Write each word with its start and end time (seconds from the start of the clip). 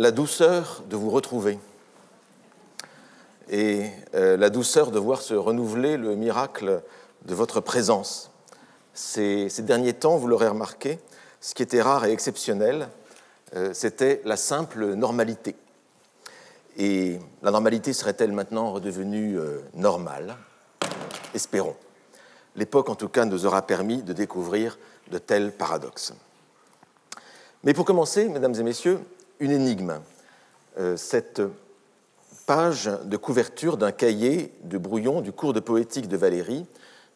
la 0.00 0.12
douceur 0.12 0.82
de 0.88 0.96
vous 0.96 1.10
retrouver 1.10 1.58
et 3.50 3.90
euh, 4.14 4.38
la 4.38 4.48
douceur 4.48 4.92
de 4.92 4.98
voir 4.98 5.20
se 5.20 5.34
renouveler 5.34 5.98
le 5.98 6.16
miracle 6.16 6.82
de 7.26 7.34
votre 7.34 7.60
présence. 7.60 8.30
Ces, 8.94 9.50
derniers 9.58 9.92
temps, 9.92 10.16
vous 10.16 10.26
l'aurez 10.26 10.48
remarqué, 10.48 10.98
ce 11.42 11.52
qui 11.52 11.62
était 11.62 11.82
rare 11.82 12.06
et 12.06 12.12
exceptionnel, 12.12 12.88
euh, 13.54 13.74
c'était 13.74 14.22
la 14.24 14.38
simple 14.38 14.94
normalité. 14.94 15.54
Et 16.78 17.18
la 17.42 17.50
normalité 17.50 17.92
serait-elle 17.92 18.32
maintenant 18.32 18.72
redevenue 18.72 19.38
euh, 19.38 19.60
normale? 19.74 20.38
Espérons. 21.34 21.76
L'époque, 22.56 22.88
en 22.88 22.94
tout 22.94 23.10
cas, 23.10 23.26
nous 23.26 23.44
aura 23.44 23.66
permis 23.66 24.02
de 24.02 24.14
découvrir 24.14 24.78
de 25.10 25.18
tels 25.18 25.52
paradoxes. 25.52 26.14
Mais 27.64 27.74
pour 27.74 27.84
commencer, 27.84 28.30
mesdames 28.30 28.54
et 28.54 28.62
messieurs, 28.62 28.98
une 29.40 29.50
énigme. 29.50 30.00
Euh, 30.78 30.96
cette 30.96 31.42
page 32.46 32.90
de 33.04 33.16
couverture 33.16 33.76
d'un 33.76 33.92
cahier 33.92 34.54
de 34.62 34.78
brouillon 34.78 35.20
du 35.20 35.32
cours 35.32 35.52
de 35.52 35.60
poétique 35.60 36.08
de 36.08 36.16
Valérie, 36.16 36.66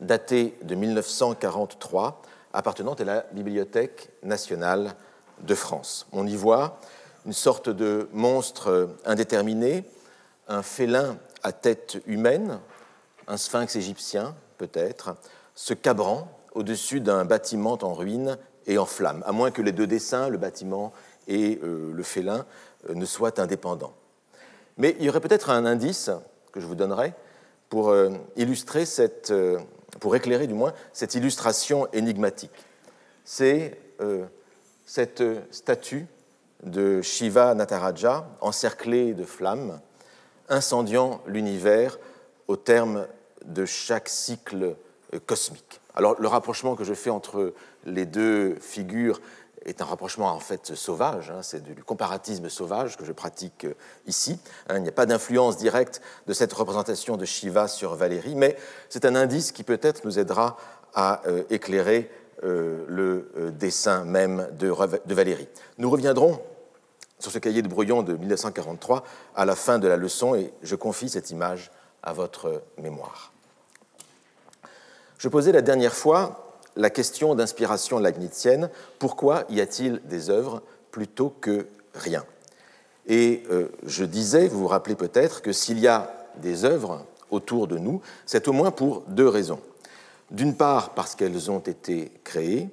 daté 0.01 0.57
de 0.63 0.75
1943, 0.75 2.23
appartenant 2.53 2.95
à 2.95 3.05
la 3.05 3.27
Bibliothèque 3.33 4.11
nationale 4.23 4.95
de 5.43 5.55
France. 5.55 6.07
On 6.13 6.27
y 6.27 6.37
voit 6.37 6.81
une 7.27 7.33
sorte 7.33 7.69
de 7.69 8.09
monstre 8.13 8.97
indéterminé, 9.05 9.85
un 10.49 10.63
félin 10.63 11.17
à 11.43 11.53
tête 11.53 11.99
humaine, 12.07 12.59
un 13.27 13.37
sphinx 13.37 13.77
égyptien 13.77 14.35
peut-être, 14.59 15.17
se 15.55 15.75
cabrant 15.75 16.29
au-dessus 16.55 17.01
d'un 17.01 17.25
bâtiment 17.25 17.79
en 17.83 17.95
ruine 17.95 18.39
et 18.67 18.79
en 18.79 18.87
flammes, 18.87 19.23
à 19.27 19.33
moins 19.33 19.51
que 19.51 19.63
les 19.63 19.73
deux 19.73 19.87
dessins, 19.87 20.29
le 20.29 20.39
bâtiment 20.39 20.93
et 21.29 21.59
euh, 21.63 21.93
le 21.93 22.03
félin, 22.03 22.47
euh, 22.89 22.95
ne 22.95 23.05
soient 23.05 23.41
indépendants. 23.41 23.95
Mais 24.77 24.97
il 24.99 25.05
y 25.05 25.09
aurait 25.09 25.21
peut-être 25.21 25.51
un 25.51 25.65
indice 25.67 26.11
que 26.53 26.61
je 26.61 26.67
vous 26.67 26.75
donnerai 26.75 27.15
pour 27.69 27.91
euh, 27.91 28.11
illustrer 28.37 28.87
cette, 28.87 29.33
pour 30.01 30.17
éclairer 30.17 30.47
du 30.47 30.55
moins 30.55 30.73
cette 30.93 31.15
illustration 31.15 31.89
énigmatique. 31.93 32.53
C'est 33.25 33.79
cette 34.85 35.23
statue 35.51 36.07
de 36.63 37.01
Shiva 37.01 37.55
Nataraja 37.55 38.29
encerclée 38.41 39.15
de 39.15 39.25
flammes, 39.25 39.81
incendiant 40.49 41.23
l'univers 41.27 41.99
au 42.49 42.57
terme 42.57 43.07
de 43.47 43.65
chaque 43.65 44.09
cycle 44.09 44.77
cosmique. 45.27 45.81
Alors 45.95 46.21
le 46.21 46.29
rapprochement 46.29 46.75
que 46.75 46.85
je 46.85 46.93
fais 46.93 47.11
entre 47.11 47.55
les 47.87 48.05
deux 48.05 48.57
figures 48.57 49.21
est 49.65 49.81
un 49.83 49.85
rapprochement 49.85 50.31
en 50.31 50.41
fait 50.41 50.75
sauvage, 50.75 51.31
hein, 51.31 51.41
c'est 51.43 51.63
du 51.63 51.83
comparatisme 51.83 52.49
sauvage 52.49 52.97
que 52.97 53.05
je 53.05 53.13
pratique 53.13 53.65
euh, 53.65 53.75
ici. 54.07 54.39
Hein. 54.69 54.77
il 54.77 54.83
n'y 54.83 54.89
a 54.89 54.93
pas 54.93 55.07
d'influence 55.07 55.57
directe 55.57 56.01
de 56.27 56.33
cette 56.33 56.53
représentation 56.53 57.17
de 57.17 57.25
Shiva 57.25 57.69
sur 57.69 57.95
Valérie, 57.95 58.35
mais 58.35 58.57
c'est 58.89 59.05
un 59.05 59.15
indice 59.15 59.53
qui 59.53 59.63
peut-être 59.63 60.05
nous 60.05 60.19
aidera 60.19 60.57
à 60.95 61.23
euh, 61.27 61.45
éclairer 61.51 62.11
euh, 62.45 62.85
le 62.89 63.51
dessin 63.53 64.05
même 64.05 64.49
de, 64.53 64.73
de 65.07 65.15
Valérie. 65.15 65.49
Nous 65.79 65.91
reviendrons 65.91 66.41
sur 67.19 67.33
ce 67.33 67.39
cahier 67.39 67.63
de 67.63 67.69
brouillon 67.69 68.03
de 68.03 68.17
1943 68.17 69.05
à 69.35 69.45
la 69.45 69.57
fin 69.57 69.79
de 69.79 69.89
la 69.89 69.97
leçon 69.97 70.35
et 70.35 70.53
je 70.63 70.77
confie 70.77 71.09
cette 71.09 71.31
image 71.31 71.71
à 72.03 72.13
votre 72.13 72.63
mémoire. 72.77 73.33
Je 75.19 75.29
posais 75.29 75.53
la 75.53 75.63
dernière 75.63 75.95
fois 75.95 76.44
la 76.77 76.91
question 76.91 77.35
d'inspiration 77.35 77.99
leibnizienne 77.99 78.71
pourquoi 78.99 79.45
y 79.49 79.61
a-t-il 79.61 80.01
des 80.05 80.31
œuvres 80.31 80.63
plutôt 80.91 81.33
que 81.41 81.67
rien? 81.95 82.25
Et 83.07 83.43
euh, 83.51 83.69
je 83.85 84.05
disais, 84.05 84.49
vous 84.49 84.61
vous 84.61 84.69
rappelez 84.69 84.95
peut-être, 84.95 85.43
que 85.43 85.53
s'il 85.53 85.79
y 85.79 85.89
a 85.89 86.11
des 86.37 86.65
œuvres 86.65 87.05
autour 87.31 87.67
de 87.67 87.79
nous, 87.79 88.01
c'est 88.27 88.49
au 88.49 88.53
moins 88.53 88.71
pour 88.71 89.03
deux 89.09 89.29
raisons. 89.29 89.61
D'une 90.31 90.57
part, 90.57 90.95
parce 90.95 91.15
qu'elles 91.15 91.51
ont 91.51 91.61
été 91.61 92.11
créées, 92.25 92.69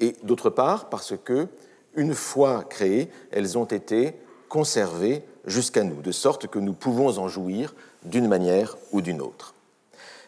et 0.00 0.14
d'autre 0.22 0.50
part, 0.50 0.88
parce 0.88 1.14
que, 1.22 1.48
une 1.94 2.14
fois 2.14 2.64
créées, 2.64 3.10
elles 3.32 3.58
ont 3.58 3.64
été 3.64 4.14
conservées 4.48 5.22
jusqu'à 5.46 5.84
nous, 5.84 6.00
de 6.00 6.12
sorte 6.12 6.46
que 6.46 6.58
nous 6.58 6.72
pouvons 6.72 7.18
en 7.18 7.28
jouir 7.28 7.74
d'une 8.04 8.28
manière 8.28 8.76
ou 8.92 9.00
d'une 9.00 9.20
autre. 9.20 9.54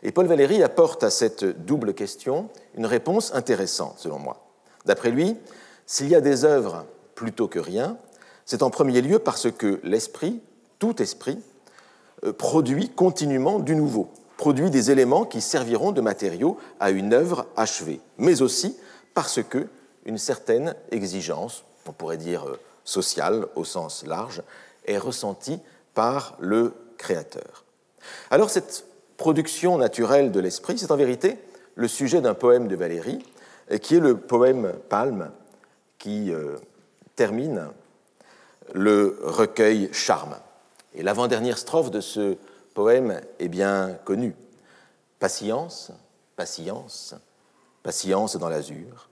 Et 0.04 0.12
Paul 0.12 0.26
Valéry 0.26 0.62
apporte 0.62 1.02
à 1.02 1.10
cette 1.10 1.44
double 1.64 1.94
question 1.94 2.50
une 2.76 2.84
réponse 2.84 3.34
intéressante, 3.34 3.98
selon 3.98 4.18
moi. 4.18 4.44
D'après 4.84 5.10
lui, 5.10 5.34
s'il 5.86 6.08
y 6.08 6.14
a 6.14 6.20
des 6.20 6.44
œuvres 6.44 6.84
plutôt 7.14 7.48
que 7.48 7.58
rien, 7.58 7.96
c'est 8.44 8.62
en 8.62 8.68
premier 8.68 9.00
lieu 9.00 9.18
parce 9.18 9.50
que 9.50 9.80
l'esprit, 9.82 10.42
tout 10.78 11.00
esprit, 11.00 11.38
euh, 12.24 12.34
produit 12.34 12.90
continuellement 12.90 13.58
du 13.58 13.74
nouveau, 13.74 14.10
produit 14.36 14.68
des 14.68 14.90
éléments 14.90 15.24
qui 15.24 15.40
serviront 15.40 15.92
de 15.92 16.02
matériaux 16.02 16.58
à 16.80 16.90
une 16.90 17.14
œuvre 17.14 17.46
achevée, 17.56 18.00
mais 18.18 18.42
aussi 18.42 18.76
parce 19.14 19.42
que 19.42 19.68
une 20.04 20.18
certaine 20.18 20.74
exigence, 20.90 21.64
on 21.88 21.92
pourrait 21.92 22.18
dire 22.18 22.46
euh, 22.46 22.60
sociale 22.84 23.46
au 23.56 23.64
sens 23.64 24.04
large, 24.06 24.42
est 24.84 24.98
ressentie 24.98 25.60
par 25.94 26.36
le 26.40 26.74
créateur. 26.98 27.64
Alors 28.30 28.50
cette 28.50 28.84
production 29.16 29.78
naturelle 29.78 30.32
de 30.32 30.40
l'esprit, 30.40 30.78
c'est 30.78 30.90
en 30.90 30.96
vérité 30.96 31.38
le 31.74 31.88
sujet 31.88 32.20
d'un 32.20 32.34
poème 32.34 32.68
de 32.68 32.76
Valérie, 32.76 33.24
qui 33.82 33.96
est 33.96 34.00
le 34.00 34.16
poème 34.16 34.74
Palme, 34.88 35.30
qui 35.98 36.32
euh, 36.32 36.56
termine 37.16 37.68
le 38.72 39.18
recueil 39.22 39.88
Charme. 39.92 40.36
Et 40.94 41.02
l'avant-dernière 41.02 41.58
strophe 41.58 41.90
de 41.90 42.00
ce 42.00 42.36
poème 42.74 43.20
est 43.38 43.48
bien 43.48 43.98
connue. 44.04 44.34
Patience, 45.18 45.92
patience, 46.36 47.14
patience 47.82 48.36
dans 48.36 48.48
l'azur. 48.48 49.08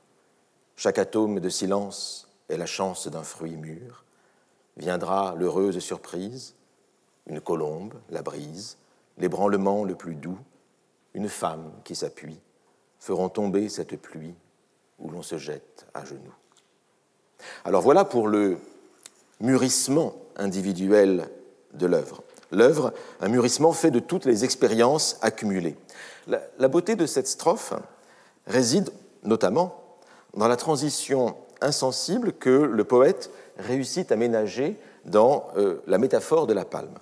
Chaque 0.76 0.98
atome 0.98 1.40
de 1.40 1.48
silence 1.48 2.28
est 2.48 2.56
la 2.56 2.66
chance 2.66 3.08
d'un 3.08 3.22
fruit 3.22 3.56
mûr. 3.56 4.04
Viendra 4.76 5.34
l'heureuse 5.38 5.78
surprise, 5.78 6.54
une 7.26 7.40
colombe, 7.40 7.94
la 8.10 8.22
brise, 8.22 8.76
l'ébranlement 9.18 9.84
le 9.84 9.94
plus 9.94 10.14
doux, 10.14 10.38
une 11.14 11.28
femme 11.28 11.70
qui 11.84 11.94
s'appuie, 11.94 12.38
feront 12.98 13.28
tomber 13.28 13.68
cette 13.68 13.96
pluie 13.96 14.34
où 14.98 15.10
l'on 15.10 15.22
se 15.22 15.38
jette 15.38 15.86
à 15.94 16.04
genoux. 16.04 16.34
Alors 17.64 17.82
voilà 17.82 18.04
pour 18.04 18.28
le 18.28 18.58
mûrissement 19.40 20.14
individuel 20.36 21.28
de 21.74 21.86
l'œuvre. 21.86 22.22
L'œuvre, 22.50 22.92
un 23.20 23.28
mûrissement 23.28 23.72
fait 23.72 23.90
de 23.90 23.98
toutes 23.98 24.24
les 24.24 24.44
expériences 24.44 25.18
accumulées. 25.22 25.76
La, 26.26 26.68
beauté 26.68 26.94
de 26.94 27.06
cette 27.06 27.26
strophe 27.26 27.72
réside 28.46 28.90
notamment 29.24 29.96
dans 30.36 30.48
la 30.48 30.56
transition 30.56 31.34
insensible 31.60 32.32
que 32.32 32.50
le 32.50 32.84
poète 32.84 33.30
réussit 33.58 34.12
à 34.12 34.16
ménager 34.16 34.78
dans 35.04 35.48
euh, 35.56 35.82
la 35.86 35.98
métaphore 35.98 36.46
de 36.46 36.54
la 36.54 36.64
palme. 36.64 36.98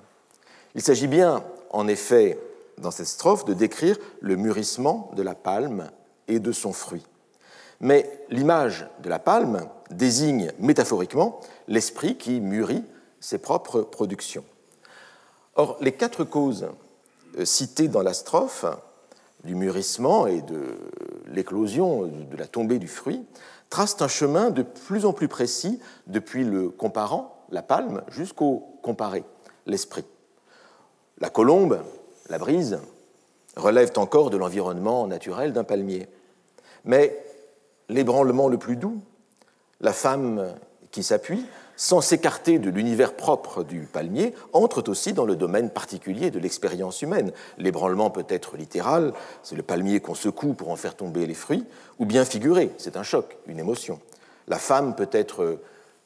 Il 0.74 0.82
s'agit 0.82 1.08
bien 1.08 1.44
en 1.70 1.88
effet, 1.88 2.38
dans 2.78 2.90
cette 2.90 3.06
strophe, 3.06 3.44
de 3.44 3.54
décrire 3.54 3.96
le 4.20 4.36
mûrissement 4.36 5.10
de 5.16 5.22
la 5.22 5.34
palme 5.34 5.90
et 6.28 6.38
de 6.38 6.52
son 6.52 6.72
fruit. 6.72 7.06
Mais 7.80 8.24
l'image 8.28 8.86
de 9.02 9.08
la 9.08 9.18
palme 9.18 9.66
désigne 9.90 10.52
métaphoriquement 10.58 11.40
l'esprit 11.66 12.16
qui 12.16 12.40
mûrit 12.40 12.84
ses 13.20 13.38
propres 13.38 13.82
productions. 13.82 14.44
Or, 15.56 15.76
les 15.80 15.92
quatre 15.92 16.24
causes 16.24 16.68
euh, 17.38 17.44
citées 17.44 17.88
dans 17.88 18.02
la 18.02 18.14
strophe, 18.14 18.64
du 19.44 19.54
mûrissement 19.54 20.26
et 20.26 20.42
de 20.42 20.78
l'éclosion, 21.26 22.06
de 22.06 22.36
la 22.36 22.46
tombée 22.46 22.78
du 22.78 22.88
fruit, 22.88 23.24
tracent 23.70 24.02
un 24.02 24.08
chemin 24.08 24.50
de 24.50 24.62
plus 24.62 25.06
en 25.06 25.12
plus 25.12 25.28
précis 25.28 25.80
depuis 26.06 26.44
le 26.44 26.68
comparant, 26.68 27.44
la 27.50 27.62
palme, 27.62 28.02
jusqu'au 28.10 28.78
comparé, 28.82 29.24
l'esprit. 29.66 30.04
La 31.20 31.30
colombe, 31.30 31.82
la 32.28 32.38
brise, 32.38 32.78
relèvent 33.56 33.92
encore 33.96 34.30
de 34.30 34.36
l'environnement 34.36 35.06
naturel 35.06 35.52
d'un 35.52 35.64
palmier. 35.64 36.08
Mais 36.84 37.16
l'ébranlement 37.88 38.48
le 38.48 38.58
plus 38.58 38.76
doux, 38.76 39.00
la 39.80 39.92
femme 39.92 40.54
qui 40.90 41.02
s'appuie, 41.02 41.44
sans 41.76 42.02
s'écarter 42.02 42.58
de 42.58 42.68
l'univers 42.68 43.14
propre 43.14 43.64
du 43.64 43.88
palmier, 43.90 44.34
entrent 44.52 44.88
aussi 44.90 45.14
dans 45.14 45.24
le 45.24 45.34
domaine 45.34 45.70
particulier 45.70 46.30
de 46.30 46.38
l'expérience 46.38 47.00
humaine. 47.00 47.32
L'ébranlement 47.56 48.10
peut 48.10 48.26
être 48.28 48.56
littéral, 48.56 49.14
c'est 49.42 49.56
le 49.56 49.62
palmier 49.62 50.00
qu'on 50.00 50.14
secoue 50.14 50.52
pour 50.52 50.70
en 50.70 50.76
faire 50.76 50.94
tomber 50.94 51.26
les 51.26 51.34
fruits, 51.34 51.64
ou 51.98 52.04
bien 52.04 52.24
figuré, 52.24 52.70
c'est 52.76 52.96
un 52.96 53.02
choc, 53.02 53.38
une 53.46 53.58
émotion. 53.58 53.98
La 54.46 54.58
femme 54.58 54.94
peut 54.94 55.08
être 55.12 55.58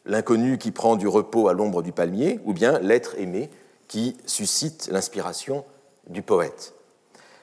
l'inconnu 0.06 0.58
qui 0.58 0.70
prend 0.70 0.96
du 0.96 1.08
repos 1.08 1.48
à 1.48 1.54
l'ombre 1.54 1.82
du 1.82 1.90
palmier, 1.90 2.38
ou 2.44 2.52
bien 2.52 2.78
l'être 2.78 3.18
aimé 3.18 3.50
qui 3.88 4.16
suscite 4.26 4.88
l'inspiration 4.90 5.64
du 6.08 6.22
poète. 6.22 6.74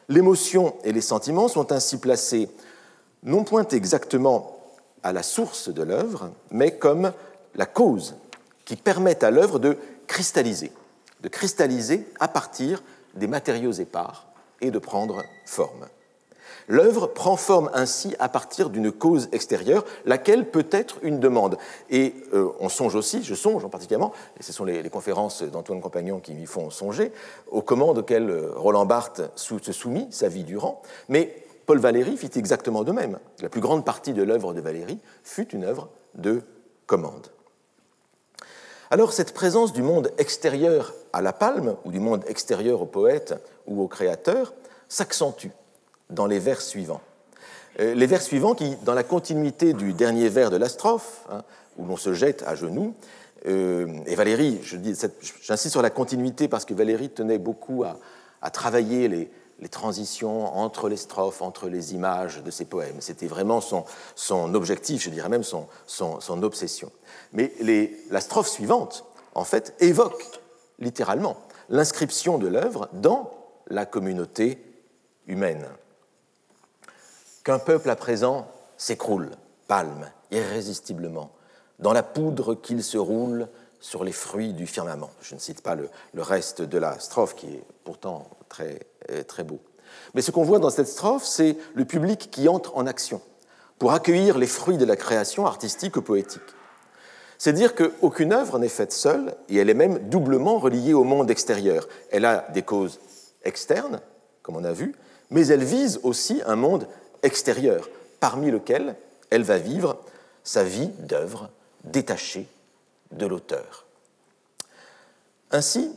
L'émotion 0.09 0.75
et 0.83 0.91
les 0.91 1.01
sentiments 1.01 1.47
sont 1.47 1.71
ainsi 1.71 1.97
placés 1.97 2.49
non 3.23 3.43
point 3.43 3.67
exactement 3.67 4.57
à 5.03 5.13
la 5.13 5.23
source 5.23 5.69
de 5.69 5.83
l'œuvre, 5.83 6.31
mais 6.51 6.77
comme 6.77 7.13
la 7.55 7.65
cause 7.65 8.15
qui 8.65 8.75
permettent 8.75 9.23
à 9.23 9.31
l'œuvre 9.31 9.59
de 9.59 9.77
cristalliser, 10.07 10.71
de 11.21 11.29
cristalliser 11.29 12.07
à 12.19 12.27
partir 12.27 12.83
des 13.15 13.27
matériaux 13.27 13.71
épars 13.71 14.27
et 14.59 14.71
de 14.71 14.79
prendre 14.79 15.23
forme. 15.45 15.87
L'œuvre 16.67 17.07
prend 17.07 17.35
forme 17.35 17.69
ainsi 17.73 18.15
à 18.19 18.29
partir 18.29 18.69
d'une 18.69 18.91
cause 18.91 19.29
extérieure, 19.31 19.85
laquelle 20.05 20.49
peut 20.49 20.67
être 20.71 20.97
une 21.01 21.19
demande. 21.19 21.57
Et 21.89 22.15
euh, 22.33 22.49
on 22.59 22.69
songe 22.69 22.95
aussi, 22.95 23.23
je 23.23 23.35
songe 23.35 23.65
en 23.65 23.69
particulièrement, 23.69 24.13
et 24.39 24.43
ce 24.43 24.53
sont 24.53 24.65
les, 24.65 24.89
conférences 24.89 25.43
d'Antoine 25.43 25.81
Compagnon 25.81 26.19
qui 26.19 26.33
m'y 26.33 26.45
font 26.45 26.69
songer, 26.69 27.11
aux 27.49 27.61
commandes 27.61 27.99
auxquelles 27.99 28.29
euh, 28.29 28.51
Roland 28.55 28.85
Barthes 28.85 29.21
se 29.35 29.71
soumit 29.71 30.07
sa 30.11 30.27
vie 30.27 30.43
durant. 30.43 30.81
Mais 31.09 31.35
Paul 31.65 31.79
Valéry 31.79 32.17
fit 32.17 32.31
exactement 32.35 32.83
de 32.83 32.91
même. 32.91 33.19
La 33.41 33.49
plus 33.49 33.61
grande 33.61 33.85
partie 33.85 34.13
de 34.13 34.23
l'œuvre 34.23 34.53
de 34.53 34.61
Valéry 34.61 34.99
fut 35.23 35.49
une 35.49 35.63
œuvre 35.63 35.89
de 36.15 36.41
commande. 36.85 37.27
Alors 38.89 39.13
cette 39.13 39.33
présence 39.33 39.71
du 39.71 39.81
monde 39.81 40.11
extérieur 40.17 40.93
à 41.13 41.21
la 41.21 41.31
palme, 41.31 41.77
ou 41.85 41.91
du 41.91 41.99
monde 41.99 42.25
extérieur 42.27 42.81
au 42.81 42.85
poète 42.85 43.35
ou 43.67 43.81
au 43.81 43.87
créateur, 43.87 44.53
s'accentue 44.89 45.47
dans 46.11 46.27
les 46.27 46.39
vers 46.39 46.61
suivants. 46.61 47.01
Euh, 47.79 47.93
les 47.95 48.05
vers 48.05 48.21
suivants 48.21 48.53
qui, 48.53 48.75
dans 48.83 48.93
la 48.93 49.03
continuité 49.03 49.73
du 49.73 49.93
dernier 49.93 50.29
vers 50.29 50.49
de 50.49 50.57
la 50.57 50.69
strophe, 50.69 51.25
hein, 51.31 51.43
où 51.77 51.85
l'on 51.85 51.97
se 51.97 52.13
jette 52.13 52.43
à 52.45 52.55
genoux, 52.55 52.93
euh, 53.47 53.87
et 54.05 54.15
Valérie, 54.15 54.59
j'insiste 54.61 55.71
sur 55.71 55.81
la 55.81 55.89
continuité 55.89 56.47
parce 56.47 56.65
que 56.65 56.73
Valérie 56.73 57.09
tenait 57.09 57.39
beaucoup 57.39 57.83
à, 57.83 57.97
travailler 58.51 59.07
les, 59.07 59.31
transitions 59.69 60.57
entre 60.57 60.89
les 60.89 60.97
strophes, 60.97 61.41
entre 61.41 61.69
les 61.69 61.93
images 61.93 62.43
de 62.43 62.51
ses 62.51 62.65
poèmes. 62.65 62.99
C'était 62.99 63.27
vraiment 63.27 63.61
son, 63.61 64.53
objectif, 64.53 65.01
je 65.03 65.09
dirais 65.09 65.29
même 65.29 65.43
son, 65.43 65.67
obsession. 66.43 66.91
Mais 67.33 67.51
la 68.09 68.21
strophe 68.21 68.47
suivante, 68.47 69.05
en 69.33 69.43
fait, 69.43 69.75
évoque 69.79 70.23
littéralement 70.79 71.37
l'inscription 71.69 72.37
de 72.37 72.47
l'œuvre 72.47 72.89
dans 72.93 73.31
la 73.67 73.85
communauté 73.85 74.59
humaine 75.27 75.67
qu'un 77.43 77.59
peuple 77.59 77.89
à 77.89 77.95
présent 77.95 78.47
s'écroule, 78.77 79.31
palme, 79.67 80.09
irrésistiblement, 80.31 81.31
dans 81.79 81.93
la 81.93 82.03
poudre 82.03 82.55
qu'il 82.55 82.83
se 82.83 82.97
roule 82.97 83.47
sur 83.79 84.03
les 84.03 84.11
fruits 84.11 84.53
du 84.53 84.67
firmament. 84.67 85.09
Je 85.21 85.33
ne 85.33 85.39
cite 85.39 85.61
pas 85.61 85.75
le, 85.75 85.89
reste 86.15 86.61
de 86.61 86.77
la 86.77 86.99
strophe 86.99 87.35
qui 87.35 87.47
est 87.47 87.63
pourtant 87.83 88.29
très, 88.47 88.79
euh, 89.09 89.23
très 89.23 89.43
beau. 89.43 89.59
Mais 90.13 90.21
ce 90.21 90.31
qu'on 90.31 90.43
voit 90.43 90.59
dans 90.59 90.69
cette 90.69 90.87
strophe, 90.87 91.25
c'est 91.25 91.57
le 91.73 91.85
public 91.85 92.29
qui 92.31 92.47
entre 92.47 92.77
en 92.77 92.85
action 92.85 93.21
pour 93.79 93.93
accueillir 93.93 94.37
les 94.37 94.47
fruits 94.47 94.77
de 94.77 94.85
la 94.85 94.95
création 94.95 95.47
artistique 95.47 95.97
ou 95.97 96.03
poétique. 96.03 96.41
C'est 97.39 97.53
dire 97.53 97.73
qu'aucune 97.73 98.33
œuvre 98.33 98.59
n'est 98.59 98.69
faite 98.69 98.93
seule 98.93 99.33
et 99.49 99.57
elle 99.57 99.71
est 99.71 99.73
même 99.73 99.97
doublement 100.09 100.59
reliée 100.59 100.93
au 100.93 101.03
monde 101.03 101.31
extérieur. 101.31 101.87
Elle 102.11 102.25
a 102.25 102.45
des 102.53 102.61
causes 102.61 102.99
externes, 103.43 103.99
comme 104.43 104.55
on 104.55 104.63
a 104.63 104.73
vu, 104.73 104.93
mais 105.31 105.47
elle 105.47 105.63
vise 105.63 105.99
aussi 106.03 106.43
un 106.45 106.55
monde 106.55 106.87
extérieur, 107.23 107.89
parmi 108.19 108.51
lequel 108.51 108.95
elle 109.29 109.43
va 109.43 109.57
vivre 109.57 109.97
sa 110.43 110.63
vie 110.63 110.89
d'œuvre 110.99 111.49
détachée 111.83 112.47
de 113.11 113.25
l'auteur. 113.25 113.85
Ainsi, 115.51 115.91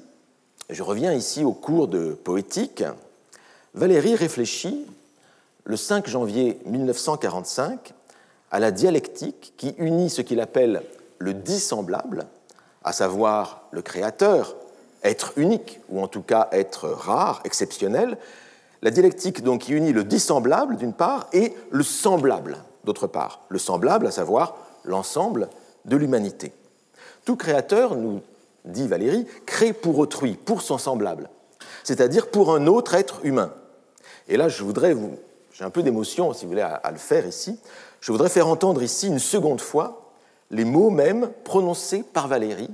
je 0.71 0.83
reviens 0.83 1.13
ici 1.13 1.45
au 1.45 1.53
cours 1.53 1.89
de 1.89 2.13
poétique, 2.13 2.85
Valérie 3.75 4.15
réfléchit 4.15 4.87
le 5.65 5.77
5 5.77 6.09
janvier 6.09 6.61
1945 6.67 7.93
à 8.51 8.61
la 8.61 8.71
dialectique 8.71 9.53
qui 9.57 9.75
unit 9.79 10.11
ce 10.11 10.23
qu'il 10.23 10.41
appelle 10.41 10.83
le 11.19 11.35
dissemblable, 11.35 12.27
à 12.85 12.93
savoir 12.93 13.63
le 13.73 13.83
créateur, 13.83 14.55
être 15.03 15.33
unique, 15.37 15.81
ou 15.89 16.01
en 16.01 16.07
tout 16.07 16.23
cas 16.23 16.49
être 16.53 16.89
rare, 16.89 17.41
exceptionnel, 17.45 18.17
la 18.85 18.91
dialectique 18.91 19.43
donc 19.43 19.63
qui 19.63 19.73
unit 19.73 19.93
le 19.93 20.05
dissemblable 20.05 20.77
d'une 20.77 20.93
part 20.93 21.27
et 21.33 21.55
le 21.71 21.83
semblable 21.83 22.59
d'autre 22.85 23.07
part. 23.07 23.41
Le 23.49 23.59
semblable, 23.59 24.07
à 24.07 24.11
savoir 24.11 24.57
l'ensemble 24.85 25.49
de 25.87 25.97
l'humanité. 25.97 26.53
Tout 27.25 27.35
créateur, 27.35 27.97
nous 27.97 28.21
dit 28.67 28.87
Valérie, 28.87 29.27
crée 29.47 29.73
pour 29.73 29.99
autrui, 29.99 30.35
pour 30.35 30.61
son 30.61 30.77
semblable, 30.77 31.31
c'est-à-dire 31.83 32.29
pour 32.29 32.55
un 32.55 32.67
autre 32.67 32.95
être 32.95 33.21
humain. 33.25 33.53
Et 34.29 34.37
là, 34.37 34.49
je 34.49 34.63
voudrais 34.63 34.93
vous, 34.93 35.17
j'ai 35.53 35.65
un 35.65 35.71
peu 35.71 35.83
d'émotion, 35.83 36.33
si 36.35 36.45
vous 36.45 36.51
voulez, 36.51 36.63
à, 36.63 36.91
le 36.91 36.99
faire 36.99 37.27
ici. 37.27 37.59
Je 38.01 38.13
voudrais 38.13 38.29
faire 38.29 38.49
entendre 38.49 38.83
ici 38.83 39.07
une 39.07 39.19
seconde 39.19 39.63
fois 39.63 40.13
les 40.51 40.65
mots 40.67 40.91
mêmes 40.91 41.31
prononcés 41.45 42.03
par 42.03 42.29
Valérie 42.29 42.71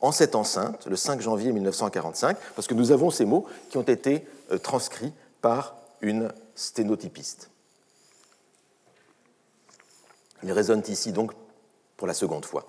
en 0.00 0.12
cette 0.12 0.36
enceinte, 0.36 0.86
le 0.86 0.94
5 0.94 1.20
janvier 1.20 1.50
1945, 1.50 2.36
parce 2.54 2.68
que 2.68 2.74
nous 2.74 2.92
avons 2.92 3.10
ces 3.10 3.24
mots 3.24 3.46
qui 3.70 3.78
ont 3.78 3.82
été 3.82 4.24
euh, 4.52 4.58
transcrits 4.58 5.12
par 5.40 5.76
une 6.00 6.32
sténotypiste. 6.54 7.50
Il 10.42 10.52
résonne 10.52 10.82
ici 10.88 11.12
donc 11.12 11.32
pour 11.96 12.06
la 12.06 12.14
seconde 12.14 12.44
fois. 12.44 12.66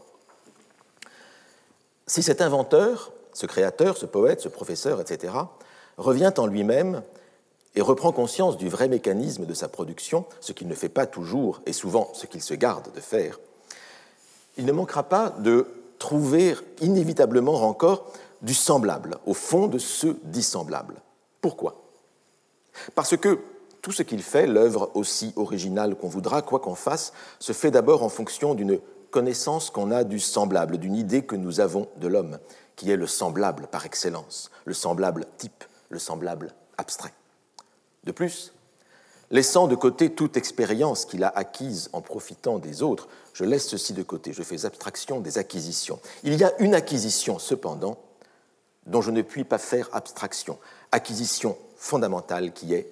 Si 2.08 2.24
cet 2.24 2.42
inventeur, 2.42 3.12
ce 3.34 3.46
créateur, 3.46 3.98
ce 3.98 4.06
poète, 4.06 4.42
ce 4.42 4.50
professeur, 4.50 5.00
etc., 5.00 5.34
revient 5.98 6.34
en 6.38 6.48
lui-même 6.48 7.04
et 7.76 7.82
reprend 7.82 8.12
conscience 8.12 8.58
du 8.58 8.68
vrai 8.68 8.88
mécanisme 8.88 9.46
de 9.46 9.54
sa 9.54 9.68
production, 9.68 10.26
ce 10.40 10.54
qu'il 10.54 10.68
ne 10.68 10.74
fait 10.74 10.90
pas 10.90 11.06
toujours 11.06 11.62
et 11.68 11.74
souvent 11.74 12.12
ce 12.14 12.26
qu'il 12.26 12.42
se 12.42 12.56
garde 12.56 12.92
de 12.94 13.00
faire, 13.00 13.40
il 14.58 14.66
ne 14.66 14.72
manquera 14.72 15.04
pas 15.04 15.30
de 15.30 15.68
trouver 16.00 16.56
inévitablement 16.82 17.64
encore 17.64 18.12
du 18.42 18.54
semblable 18.54 19.20
au 19.26 19.34
fond 19.34 19.68
de 19.68 19.78
ce 19.78 20.08
dissemblable. 20.24 20.96
Pourquoi? 21.42 21.89
Parce 22.96 23.18
que 23.18 23.40
tout 23.82 23.92
ce 23.92 24.04
qu'il 24.04 24.22
fait, 24.22 24.48
l'œuvre 24.48 24.92
aussi 24.94 25.34
originale 25.36 25.96
qu'on 25.96 26.10
voudra, 26.10 26.42
quoi 26.42 26.60
qu'on 26.60 26.76
fasse, 26.76 27.14
se 27.40 27.54
fait 27.54 27.72
d'abord 27.72 28.04
en 28.04 28.10
fonction 28.10 28.54
d'une 28.54 28.80
connaissance 29.10 29.70
qu'on 29.70 29.92
a 29.92 30.04
du 30.04 30.20
semblable, 30.20 30.78
d'une 30.78 30.96
idée 30.96 31.24
que 31.24 31.36
nous 31.36 31.60
avons 31.60 31.88
de 31.98 32.08
l'homme, 32.08 32.40
qui 32.76 32.92
est 32.92 32.98
le 32.98 33.08
semblable 33.08 33.68
par 33.68 33.86
excellence, 33.86 34.52
le 34.66 34.74
semblable 34.74 35.26
type, 35.38 35.64
le 35.90 36.00
semblable 36.00 36.54
abstrait. 36.78 37.14
De 38.04 38.12
plus, 38.12 38.54
laissant 39.32 39.68
de 39.68 39.76
côté 39.76 40.14
toute 40.14 40.38
expérience 40.38 41.06
qu'il 41.06 41.24
a 41.24 41.30
acquise 41.30 41.90
en 41.94 42.02
profitant 42.02 42.60
des 42.60 42.82
autres, 42.84 43.08
je 43.34 43.46
laisse 43.46 43.68
ceci 43.68 43.94
de 43.94 44.04
côté, 44.04 44.34
je 44.34 44.44
fais 44.44 44.66
abstraction 44.66 45.20
des 45.20 45.38
acquisitions. 45.38 46.00
Il 46.24 46.36
y 46.36 46.44
a 46.44 46.52
une 46.60 46.76
acquisition, 46.76 47.40
cependant, 47.40 47.98
dont 48.86 49.02
je 49.02 49.12
ne 49.12 49.22
puis 49.22 49.44
pas 49.44 49.58
faire 49.58 49.90
abstraction, 49.94 50.58
acquisition 50.92 51.58
fondamentale 51.80 52.52
qui 52.52 52.76
est 52.76 52.92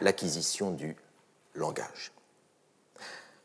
l'acquisition 0.00 0.70
du 0.72 0.96
langage. 1.54 2.12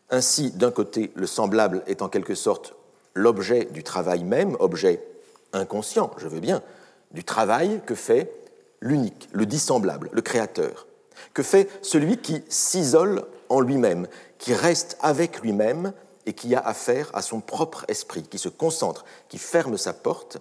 Ainsi, 0.09 0.51
d'un 0.51 0.71
côté, 0.71 1.11
le 1.15 1.27
semblable 1.27 1.83
est 1.85 2.01
en 2.01 2.09
quelque 2.09 2.35
sorte 2.35 2.73
l'objet 3.13 3.65
du 3.65 3.83
travail 3.83 4.23
même, 4.23 4.55
objet 4.59 5.03
inconscient, 5.51 6.11
je 6.17 6.27
veux 6.27 6.39
bien, 6.39 6.63
du 7.11 7.23
travail 7.23 7.81
que 7.85 7.95
fait 7.95 8.31
l'unique, 8.79 9.27
le 9.33 9.45
dissemblable, 9.45 10.09
le 10.13 10.21
créateur, 10.21 10.87
que 11.33 11.43
fait 11.43 11.69
celui 11.81 12.17
qui 12.17 12.43
s'isole 12.47 13.25
en 13.49 13.59
lui-même, 13.59 14.07
qui 14.37 14.53
reste 14.53 14.97
avec 15.01 15.41
lui-même 15.41 15.93
et 16.25 16.33
qui 16.33 16.55
a 16.55 16.59
affaire 16.59 17.09
à 17.13 17.21
son 17.21 17.41
propre 17.41 17.85
esprit, 17.89 18.23
qui 18.23 18.37
se 18.37 18.49
concentre, 18.49 19.03
qui 19.27 19.37
ferme 19.37 19.77
sa 19.77 19.93
porte 19.93 20.37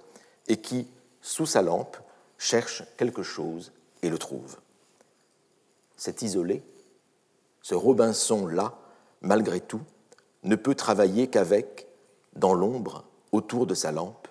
et 0.47 0.59
qui, 0.59 0.87
sous 1.21 1.47
sa 1.47 1.63
lampe, 1.63 1.97
cherche 2.39 2.85
quelque 2.97 3.23
chose 3.23 3.73
et 4.03 4.09
le 4.09 4.19
trouve. 4.19 4.57
Cet 5.97 6.23
isolé, 6.23 6.63
ce 7.63 7.75
Robinson-là, 7.75 8.79
malgré 9.23 9.61
tout, 9.61 9.81
ne 10.43 10.57
peut 10.57 10.75
travailler 10.75 11.29
qu'avec, 11.29 11.89
dans 12.35 12.55
l'ombre, 12.55 13.05
autour 13.33 13.67
de 13.67 13.75
sa 13.75 13.93
lampe, 13.93 14.29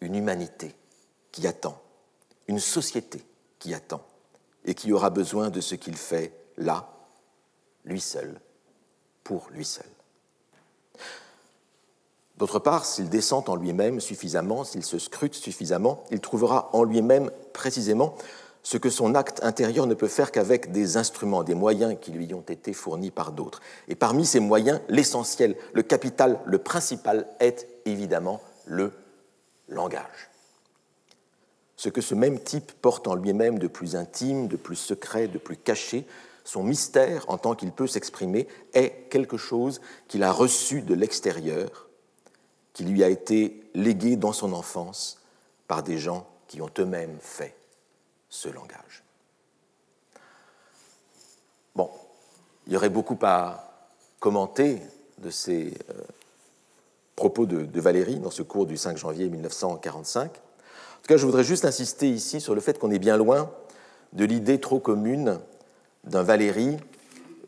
une 0.00 0.14
humanité 0.14 0.74
qui 1.32 1.46
attend, 1.46 1.80
une 2.48 2.58
société 2.58 3.24
qui 3.58 3.74
attend, 3.74 4.02
et 4.64 4.74
qui 4.74 4.92
aura 4.92 5.10
besoin 5.10 5.50
de 5.50 5.60
ce 5.60 5.74
qu'il 5.74 5.96
fait 5.96 6.32
là, 6.56 6.92
lui 7.84 8.00
seul, 8.00 8.40
pour 9.22 9.48
lui 9.50 9.64
seul. 9.64 9.86
D'autre 12.36 12.58
part, 12.58 12.84
s'il 12.84 13.08
descend 13.08 13.48
en 13.48 13.56
lui-même 13.56 14.00
suffisamment, 14.00 14.64
s'il 14.64 14.84
se 14.84 14.98
scrute 14.98 15.34
suffisamment, 15.34 16.04
il 16.10 16.20
trouvera 16.20 16.68
en 16.74 16.84
lui-même 16.84 17.30
précisément 17.52 18.14
ce 18.66 18.78
que 18.78 18.90
son 18.90 19.14
acte 19.14 19.44
intérieur 19.44 19.86
ne 19.86 19.94
peut 19.94 20.08
faire 20.08 20.32
qu'avec 20.32 20.72
des 20.72 20.96
instruments, 20.96 21.44
des 21.44 21.54
moyens 21.54 21.96
qui 22.00 22.10
lui 22.10 22.34
ont 22.34 22.40
été 22.40 22.72
fournis 22.72 23.12
par 23.12 23.30
d'autres. 23.30 23.60
Et 23.86 23.94
parmi 23.94 24.26
ces 24.26 24.40
moyens, 24.40 24.80
l'essentiel, 24.88 25.54
le 25.72 25.84
capital, 25.84 26.40
le 26.46 26.58
principal 26.58 27.28
est 27.38 27.68
évidemment 27.84 28.40
le 28.64 28.90
langage. 29.68 30.30
Ce 31.76 31.88
que 31.88 32.00
ce 32.00 32.16
même 32.16 32.40
type 32.40 32.72
porte 32.82 33.06
en 33.06 33.14
lui-même 33.14 33.60
de 33.60 33.68
plus 33.68 33.94
intime, 33.94 34.48
de 34.48 34.56
plus 34.56 34.74
secret, 34.74 35.28
de 35.28 35.38
plus 35.38 35.56
caché, 35.56 36.04
son 36.42 36.64
mystère 36.64 37.24
en 37.28 37.38
tant 37.38 37.54
qu'il 37.54 37.70
peut 37.70 37.86
s'exprimer, 37.86 38.48
est 38.74 39.06
quelque 39.10 39.36
chose 39.36 39.80
qu'il 40.08 40.24
a 40.24 40.32
reçu 40.32 40.82
de 40.82 40.94
l'extérieur, 40.94 41.88
qui 42.72 42.82
lui 42.82 43.04
a 43.04 43.08
été 43.08 43.62
légué 43.74 44.16
dans 44.16 44.32
son 44.32 44.52
enfance 44.52 45.22
par 45.68 45.84
des 45.84 45.98
gens 45.98 46.26
qui 46.48 46.60
ont 46.60 46.70
eux-mêmes 46.80 47.18
fait 47.20 47.54
ce 48.28 48.48
langage. 48.48 49.04
Bon, 51.74 51.90
il 52.66 52.72
y 52.72 52.76
aurait 52.76 52.88
beaucoup 52.88 53.18
à 53.22 53.66
commenter 54.18 54.80
de 55.18 55.30
ces 55.30 55.74
euh, 55.90 56.02
propos 57.14 57.46
de, 57.46 57.80
Valérie 57.80 58.18
dans 58.18 58.30
ce 58.30 58.42
cours 58.42 58.66
du 58.66 58.76
5 58.76 58.96
janvier 58.96 59.28
1945. 59.28 60.24
En 60.24 60.28
tout 60.28 61.08
cas, 61.08 61.16
je 61.16 61.24
voudrais 61.24 61.44
juste 61.44 61.64
insister 61.64 62.08
ici 62.08 62.40
sur 62.40 62.54
le 62.54 62.60
fait 62.60 62.78
qu'on 62.78 62.90
est 62.90 62.98
bien 62.98 63.16
loin 63.16 63.50
de 64.12 64.24
l'idée 64.24 64.60
trop 64.60 64.80
commune 64.80 65.38
d'un 66.04 66.22
Valérie 66.22 66.76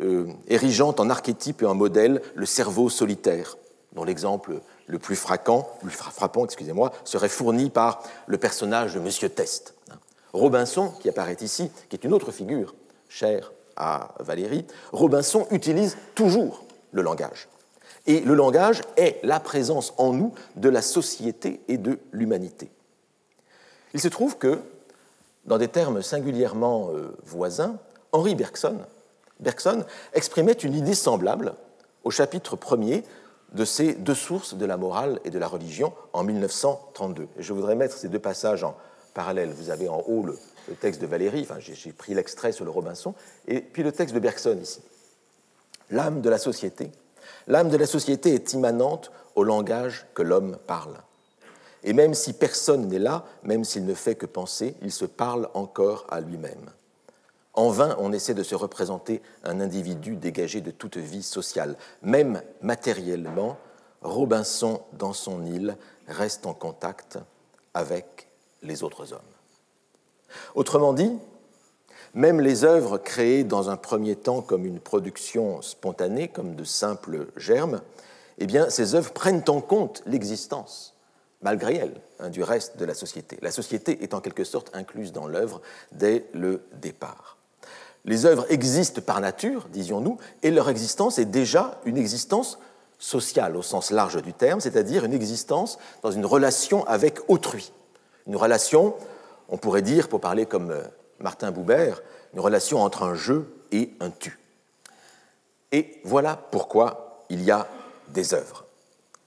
euh, 0.00 0.26
érigeant 0.47 0.94
en 0.99 1.11
archétype 1.11 1.62
et 1.62 1.66
en 1.66 1.75
modèle 1.75 2.23
le 2.35 2.47
cerveau 2.47 2.88
solitaire, 2.88 3.56
dont 3.92 4.04
l'exemple 4.04 4.61
le 4.87 4.99
plus 4.99 5.16
frappant, 5.16 5.68
frappant 5.88 6.44
excusez-moi, 6.44 6.92
serait 7.04 7.28
fourni 7.28 7.70
par 7.70 8.02
le 8.26 8.38
personnage 8.38 8.94
de 8.94 9.00
Monsieur 9.00 9.28
Test. 9.28 9.75
Robinson, 10.32 10.92
qui 11.00 11.08
apparaît 11.08 11.37
ici, 11.40 11.70
qui 11.88 11.97
est 11.97 12.04
une 12.04 12.12
autre 12.12 12.32
figure 12.32 12.75
chère 13.08 13.52
à 13.76 14.14
Valérie, 14.20 14.66
Robinson 14.92 15.47
utilise 15.50 15.97
toujours 16.14 16.64
le 16.92 17.02
langage. 17.02 17.49
Et 18.06 18.20
le 18.20 18.35
langage 18.35 18.82
est 18.97 19.20
la 19.23 19.40
présence 19.40 19.94
en 19.99 20.12
nous 20.12 20.32
de 20.56 20.68
la 20.68 20.82
société 20.82 21.61
et 21.68 21.78
de 21.78 21.99
l'humanité. 22.12 22.70
Il 23.94 24.00
se 24.00 24.08
trouve 24.08 24.37
que, 24.37 24.61
dans 25.44 25.58
des 25.58 25.68
termes 25.68 26.02
singulièrement 26.02 26.90
euh, 26.90 27.16
voisins, 27.25 27.76
Henri 28.12 28.35
Bergson, 28.35 28.78
Bergson 29.40 29.85
exprimait 30.14 30.52
une 30.52 30.75
idée 30.75 30.94
semblable 30.94 31.54
au 32.04 32.11
chapitre 32.11 32.56
premier 32.56 33.04
de 33.52 33.64
ces 33.64 33.94
deux 33.94 34.14
sources 34.14 34.54
de 34.54 34.66
la 34.66 34.76
morale 34.76 35.20
et 35.25 35.30
de 35.30 35.38
la 35.38 35.47
religion 35.47 35.92
en 36.12 36.23
1932. 36.25 37.28
je 37.38 37.52
voudrais 37.52 37.76
mettre 37.76 37.97
ces 37.97 38.08
deux 38.08 38.18
passages 38.18 38.64
en 38.64 38.76
parallèle. 39.15 39.50
Vous 39.50 39.71
avez 39.71 39.88
en 39.88 40.03
haut 40.07 40.23
le, 40.23 40.38
texte 40.81 41.00
de 41.00 41.07
Valérie, 41.07 41.43
enfin, 41.43 41.59
j'ai 41.61 41.93
pris 41.93 42.15
l'extrait 42.15 42.53
sur 42.53 42.65
le 42.65 42.71
Robinson, 42.71 43.15
et 43.47 43.61
puis 43.61 43.83
le 43.83 43.93
texte 43.93 44.15
de 44.15 44.21
Bergson 44.21 44.59
ici. 44.61 44.81
L'âme 45.91 46.21
de 46.21 46.29
la 46.29 46.38
société. 46.38 46.91
L'âme 47.47 47.71
de 47.71 47.77
la 47.77 47.87
société 47.87 48.35
est 48.35 48.53
immanente 48.53 49.11
au 49.35 49.45
langage 49.45 50.07
que 50.15 50.23
l'homme 50.23 50.59
parle. 50.67 50.99
Et 51.85 51.93
même 51.93 52.12
si 52.15 52.33
personne 52.33 52.88
n'est 52.88 52.99
là, 52.99 53.25
même 53.45 53.65
s'il 53.65 53.87
ne 53.87 53.95
fait 53.95 54.15
que 54.15 54.27
penser, 54.27 54.75
il 54.83 54.93
se 54.93 55.05
parle 55.05 55.49
encore 55.55 56.07
à 56.11 56.21
lui-même. 56.21 56.71
En 57.55 57.71
vain, 57.71 57.97
on 57.99 58.12
essaie 58.12 58.35
de 58.35 58.43
se 58.43 58.55
représenter 58.55 59.23
un 59.43 59.61
individu 59.61 60.17
dégagé 60.17 60.61
de 60.61 60.71
toute 60.71 60.97
vie 60.97 61.23
sociale. 61.23 61.77
Même 62.03 62.43
matériellement, 62.62 63.57
Robinson, 64.03 64.81
dans 64.93 65.12
son 65.12 65.45
île, 65.45 65.77
reste 66.07 66.47
en 66.47 66.55
contact 66.55 67.19
avec 67.75 68.27
les 68.62 68.83
autres 68.83 69.12
hommes. 69.12 69.21
Autrement 70.55 70.93
dit, 70.93 71.12
même 72.15 72.41
les 72.41 72.65
œuvres 72.65 72.99
créées 72.99 73.45
dans 73.45 73.71
un 73.71 73.77
premier 73.77 74.17
temps 74.17 74.41
comme 74.41 74.67
une 74.67 74.81
production 74.81 75.62
spontanée, 75.62 76.29
comme 76.29 76.55
de 76.55 76.65
simples 76.65 77.29
germes, 77.37 77.81
eh 78.38 78.47
bien, 78.47 78.71
ces 78.71 78.95
œuvres 78.95 79.12
prennent 79.12 79.45
en 79.49 79.61
compte 79.61 80.03
l'existence, 80.07 80.95
malgré 81.43 81.77
elles, 81.77 82.00
hein, 82.21 82.31
du 82.31 82.43
reste 82.43 82.77
de 82.79 82.85
la 82.85 82.95
société. 82.95 83.38
La 83.43 83.50
société 83.50 84.03
est 84.03 84.15
en 84.15 84.21
quelque 84.21 84.45
sorte 84.45 84.71
incluse 84.75 85.12
dans 85.12 85.27
l'œuvre 85.27 85.61
dès 85.93 86.27
le 86.33 86.62
départ. 86.81 87.37
Les 88.05 88.27
œuvres 88.27 88.47
existent 88.49 89.03
par 89.03 89.21
nature, 89.21 89.69
disions-nous, 89.71 90.19
et 90.43 90.50
leur 90.50 90.69
existence 90.69 91.19
est 91.19 91.27
déjà 91.27 91.81
une 91.85 91.99
existence 91.99 92.59
sociale 92.99 93.57
au 93.57 93.62
sens 93.62 93.91
large 93.91 94.23
du 94.23 94.33
terme, 94.33 94.61
c'est-à-dire 94.61 95.05
une 95.05 95.12
existence 95.12 95.79
dans 96.03 96.11
une 96.11 96.27
relation 96.27 96.87
avec 96.87 97.19
autrui. 97.29 97.73
Une 98.28 98.37
relation, 98.37 98.94
on 99.49 99.56
pourrait 99.56 99.82
dire, 99.82 100.08
pour 100.08 100.20
parler 100.20 100.44
comme 100.44 100.70
euh, 100.70 100.82
Martin 101.18 101.50
Buber, 101.50 101.94
une 102.35 102.40
relation 102.40 102.82
entre 102.82 103.02
un 103.02 103.14
jeu 103.14 103.50
et 103.73 103.90
un 104.00 104.11
tu. 104.11 104.38
Et 105.73 106.00
voilà 106.04 106.37
pourquoi 106.37 107.25
il 107.30 107.42
y 107.42 107.50
a 107.50 107.66
des 108.08 108.35
œuvres. 108.35 108.66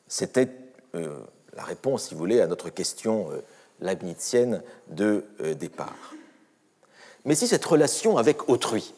C'était 0.08 0.50
euh, 0.96 1.20
la 1.56 1.64
réponse, 1.64 2.04
si 2.08 2.14
vous 2.14 2.20
voulez, 2.20 2.42
à 2.42 2.48
notre 2.48 2.70
question 2.70 3.32
euh, 3.32 3.42
leibnizienne 3.80 4.62
de 4.90 5.26
départ. 5.60 6.14
Mais 7.26 7.34
si 7.34 7.48
cette 7.48 7.66
relation 7.66 8.18
avec 8.18 8.48
autrui, 8.48 8.94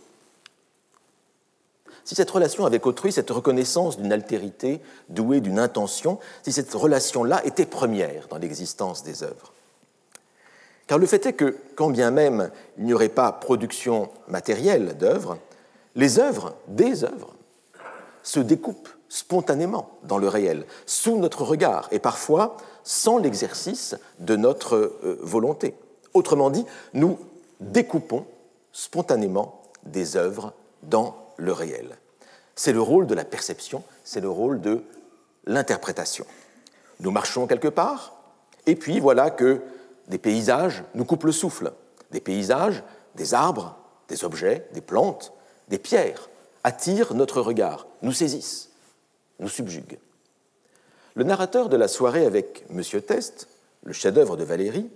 si 2.03 2.15
cette 2.15 2.31
relation 2.31 2.65
avec 2.65 2.85
autrui, 2.85 3.13
cette 3.13 3.29
reconnaissance 3.29 3.97
d'une 3.97 4.11
altérité 4.11 4.81
douée 5.07 5.39
d'une 5.39 5.59
intention, 5.59 6.19
si 6.41 6.51
cette 6.51 6.73
relation-là 6.73 7.45
était 7.45 7.65
première 7.65 8.27
dans 8.27 8.37
l'existence 8.37 9.03
des 9.03 9.23
œuvres. 9.23 9.52
Car 10.87 10.97
le 10.97 11.05
fait 11.05 11.25
est 11.25 11.33
que, 11.33 11.57
quand 11.75 11.89
bien 11.89 12.11
même 12.11 12.51
il 12.77 12.85
n'y 12.85 12.93
aurait 12.93 13.09
pas 13.09 13.31
production 13.31 14.09
matérielle 14.27 14.97
d'œuvres, 14.97 15.37
les 15.95 16.19
œuvres, 16.19 16.55
des 16.67 17.03
œuvres, 17.03 17.33
se 18.23 18.39
découpent 18.39 18.89
spontanément 19.09 19.97
dans 20.03 20.17
le 20.17 20.27
réel, 20.27 20.65
sous 20.85 21.17
notre 21.17 21.43
regard, 21.43 21.87
et 21.91 21.99
parfois 21.99 22.57
sans 22.83 23.17
l'exercice 23.17 23.95
de 24.19 24.35
notre 24.35 24.75
euh, 24.75 25.19
volonté. 25.21 25.75
Autrement 26.13 26.49
dit, 26.49 26.65
nous 26.93 27.19
découpons 27.59 28.25
spontanément 28.71 29.61
des 29.83 30.17
œuvres 30.17 30.53
dans 30.81 31.15
le 31.37 31.53
réel. 31.53 31.97
C'est 32.55 32.73
le 32.73 32.81
rôle 32.81 33.07
de 33.07 33.15
la 33.15 33.25
perception, 33.25 33.83
c'est 34.03 34.19
le 34.19 34.29
rôle 34.29 34.61
de 34.61 34.83
l'interprétation. 35.45 36.25
Nous 36.99 37.11
marchons 37.11 37.47
quelque 37.47 37.67
part, 37.67 38.15
et 38.65 38.75
puis 38.75 38.99
voilà 38.99 39.29
que 39.29 39.61
des 40.07 40.17
paysages 40.17 40.83
nous 40.93 41.05
coupent 41.05 41.23
le 41.23 41.31
souffle. 41.31 41.73
Des 42.11 42.19
paysages, 42.19 42.83
des 43.15 43.33
arbres, 43.33 43.77
des 44.07 44.23
objets, 44.23 44.67
des 44.73 44.81
plantes, 44.81 45.33
des 45.69 45.79
pierres 45.79 46.29
attirent 46.63 47.13
notre 47.13 47.41
regard, 47.41 47.87
nous 48.01 48.11
saisissent, 48.11 48.69
nous 49.39 49.49
subjuguent. 49.49 49.99
Le 51.15 51.23
narrateur 51.23 51.69
de 51.69 51.77
la 51.77 51.87
soirée 51.87 52.25
avec 52.25 52.65
Monsieur 52.69 53.01
Test, 53.01 53.47
le 53.83 53.93
chef-d'œuvre 53.93 54.37
de 54.37 54.43
Valérie, 54.43 54.89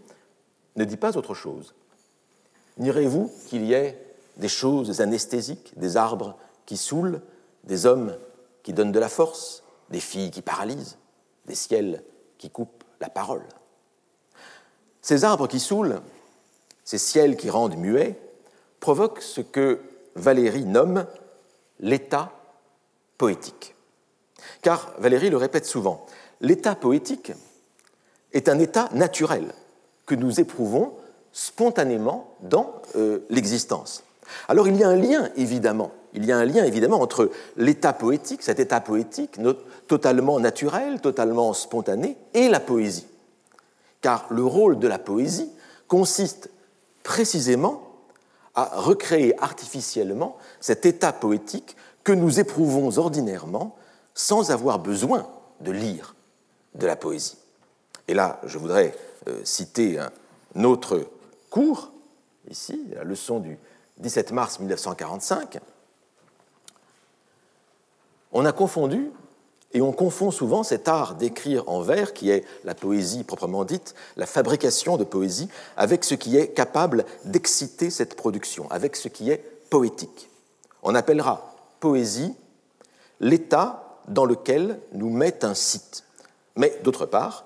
ne 0.75 0.85
dit 0.85 0.97
pas 0.97 1.17
autre 1.17 1.33
chose. 1.33 1.73
Nirez-vous 2.77 3.31
qu'il 3.47 3.65
y 3.65 3.73
ait 3.73 3.99
des 4.37 4.47
choses 4.47 5.01
anesthésiques, 5.01 5.73
des 5.77 5.97
arbres 5.97 6.37
qui 6.65 6.77
saoulent, 6.77 7.21
des 7.63 7.85
hommes 7.85 8.15
qui 8.63 8.73
donnent 8.73 8.91
de 8.91 8.99
la 8.99 9.09
force, 9.09 9.63
des 9.89 9.99
filles 9.99 10.31
qui 10.31 10.41
paralysent, 10.41 10.97
des 11.45 11.55
ciels 11.55 12.03
qui 12.37 12.49
coupent 12.49 12.83
la 13.01 13.09
parole? 13.09 13.45
Ces 15.07 15.23
arbres 15.23 15.47
qui 15.47 15.61
saoulent, 15.61 16.01
ces 16.83 16.97
ciels 16.97 17.37
qui 17.37 17.49
rendent 17.49 17.77
muets, 17.77 18.19
provoquent 18.81 19.21
ce 19.21 19.39
que 19.39 19.79
Valérie 20.15 20.65
nomme 20.65 21.05
l'état 21.79 22.33
poétique. 23.17 23.73
Car 24.61 24.91
Valérie 24.97 25.29
le 25.29 25.37
répète 25.37 25.65
souvent, 25.65 26.05
l'état 26.41 26.75
poétique 26.75 27.31
est 28.33 28.49
un 28.49 28.59
état 28.59 28.89
naturel 28.91 29.53
que 30.05 30.13
nous 30.13 30.41
éprouvons 30.41 30.91
spontanément 31.31 32.35
dans 32.41 32.81
euh, 32.97 33.19
l'existence. 33.29 34.03
Alors 34.49 34.67
il 34.67 34.75
y 34.75 34.83
a 34.83 34.89
un 34.89 34.97
lien 34.97 35.29
évidemment, 35.37 35.93
il 36.15 36.25
y 36.25 36.33
a 36.33 36.37
un 36.37 36.43
lien 36.43 36.65
évidemment 36.65 36.99
entre 36.99 37.31
l'état 37.55 37.93
poétique, 37.93 38.43
cet 38.43 38.59
état 38.59 38.81
poétique 38.81 39.39
totalement 39.87 40.37
naturel, 40.41 40.99
totalement 40.99 41.53
spontané, 41.53 42.17
et 42.33 42.49
la 42.49 42.59
poésie. 42.59 43.07
Car 44.07 44.25
le 44.29 44.45
rôle 44.45 44.79
de 44.79 44.87
la 44.87 44.99
poésie 44.99 45.51
consiste 45.89 46.49
précisément 47.03 47.83
à 48.55 48.79
recréer 48.79 49.37
artificiellement 49.43 50.37
cet 50.61 50.85
état 50.85 51.11
poétique 51.11 51.75
que 52.05 52.13
nous 52.13 52.39
éprouvons 52.39 52.99
ordinairement 52.99 53.75
sans 54.13 54.49
avoir 54.51 54.79
besoin 54.79 55.27
de 55.59 55.73
lire 55.73 56.15
de 56.75 56.87
la 56.87 56.95
poésie. 56.95 57.37
Et 58.07 58.13
là, 58.13 58.39
je 58.45 58.57
voudrais 58.57 58.95
euh, 59.27 59.41
citer 59.43 59.99
un 59.99 60.63
autre 60.63 61.05
court, 61.49 61.91
ici, 62.49 62.81
la 62.95 63.03
leçon 63.03 63.39
du 63.39 63.57
17 63.97 64.31
mars 64.31 64.59
1945, 64.59 65.59
on 68.31 68.45
a 68.45 68.53
confondu, 68.53 69.11
et 69.77 69.81
on 69.81 69.91
confond 69.91 70.31
souvent 70.31 70.63
cet 70.63 70.87
art 70.87 71.13
d'écrire 71.13 71.69
en 71.69 71.81
vers, 71.81 72.13
qui 72.13 72.31
est 72.31 72.43
la 72.63 72.73
poésie 72.73 73.23
proprement 73.23 73.63
dite, 73.63 73.93
la 74.15 74.25
fabrication 74.25 74.97
de 74.97 75.03
poésie, 75.03 75.49
avec 75.75 76.03
ce 76.03 76.15
qui 76.15 76.35
est 76.35 76.47
capable 76.47 77.05
d'exciter 77.25 77.91
cette 77.91 78.15
production, 78.15 78.65
avec 78.71 78.95
ce 78.95 79.07
qui 79.07 79.29
est 79.29 79.37
poétique. 79.69 80.31
On 80.81 80.95
appellera 80.95 81.53
poésie 81.79 82.33
l'état 83.19 83.99
dans 84.07 84.25
lequel 84.25 84.79
nous 84.93 85.11
met 85.11 85.45
un 85.45 85.53
site. 85.53 86.05
Mais 86.55 86.75
d'autre 86.83 87.05
part, 87.05 87.45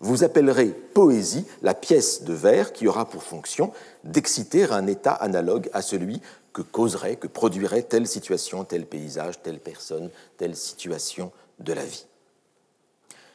vous 0.00 0.22
appellerez 0.22 0.68
poésie 0.68 1.46
la 1.62 1.72
pièce 1.72 2.24
de 2.24 2.34
vers 2.34 2.74
qui 2.74 2.86
aura 2.86 3.06
pour 3.06 3.22
fonction 3.22 3.72
d'exciter 4.02 4.64
un 4.64 4.86
état 4.86 5.14
analogue 5.14 5.70
à 5.72 5.80
celui 5.80 6.20
que 6.52 6.60
causerait, 6.60 7.16
que 7.16 7.26
produirait 7.26 7.84
telle 7.84 8.06
situation, 8.06 8.64
tel 8.64 8.84
paysage, 8.84 9.40
telle 9.42 9.60
personne, 9.60 10.10
telle 10.36 10.56
situation 10.56 11.32
de 11.58 11.72
la 11.72 11.84
vie. 11.84 12.06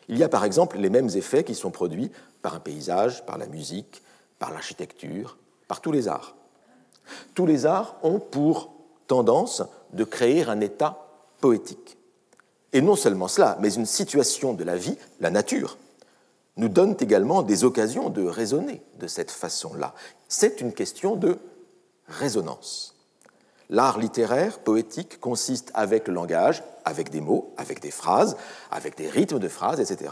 Il 0.07 0.17
y 0.17 0.23
a 0.23 0.29
par 0.29 0.43
exemple 0.43 0.77
les 0.77 0.89
mêmes 0.89 1.09
effets 1.15 1.43
qui 1.43 1.55
sont 1.55 1.71
produits 1.71 2.11
par 2.41 2.55
un 2.55 2.59
paysage, 2.59 3.25
par 3.25 3.37
la 3.37 3.47
musique, 3.47 4.01
par 4.39 4.51
l'architecture, 4.51 5.37
par 5.67 5.81
tous 5.81 5.91
les 5.91 6.07
arts. 6.07 6.35
Tous 7.35 7.45
les 7.45 7.65
arts 7.65 7.97
ont 8.03 8.19
pour 8.19 8.73
tendance 9.07 9.63
de 9.93 10.03
créer 10.03 10.43
un 10.43 10.61
état 10.61 11.07
poétique. 11.39 11.97
Et 12.73 12.81
non 12.81 12.95
seulement 12.95 13.27
cela, 13.27 13.57
mais 13.59 13.73
une 13.73 13.85
situation 13.85 14.53
de 14.53 14.63
la 14.63 14.75
vie, 14.75 14.97
la 15.19 15.31
nature, 15.31 15.77
nous 16.57 16.69
donne 16.69 16.95
également 16.99 17.41
des 17.41 17.63
occasions 17.63 18.09
de 18.09 18.23
raisonner 18.23 18.81
de 18.99 19.07
cette 19.07 19.31
façon-là. 19.31 19.93
C'est 20.27 20.61
une 20.61 20.73
question 20.73 21.15
de 21.15 21.37
résonance. 22.07 22.98
L'art 23.69 23.99
littéraire, 23.99 24.59
poétique, 24.59 25.19
consiste 25.19 25.71
avec 25.75 26.07
le 26.07 26.13
langage, 26.13 26.63
avec 26.85 27.09
des 27.11 27.21
mots, 27.21 27.53
avec 27.55 27.79
des 27.81 27.91
phrases, 27.91 28.35
avec 28.71 28.97
des 28.97 29.07
rythmes 29.07 29.39
de 29.39 29.47
phrases, 29.47 29.79
etc., 29.79 30.11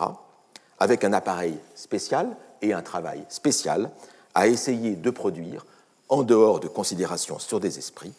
avec 0.79 1.03
un 1.03 1.11
appareil 1.11 1.57
spécial 1.73 2.37
et 2.61 2.73
un 2.73 2.83
travail 2.83 3.25
spécial 3.29 3.89
à 4.35 4.47
essayer 4.47 4.95
de 4.95 5.09
produire, 5.09 5.65
en 6.09 6.23
dehors 6.23 6.59
de 6.59 6.67
considérations 6.67 7.39
sur 7.39 7.59
des 7.59 7.79
esprits, 7.79 8.13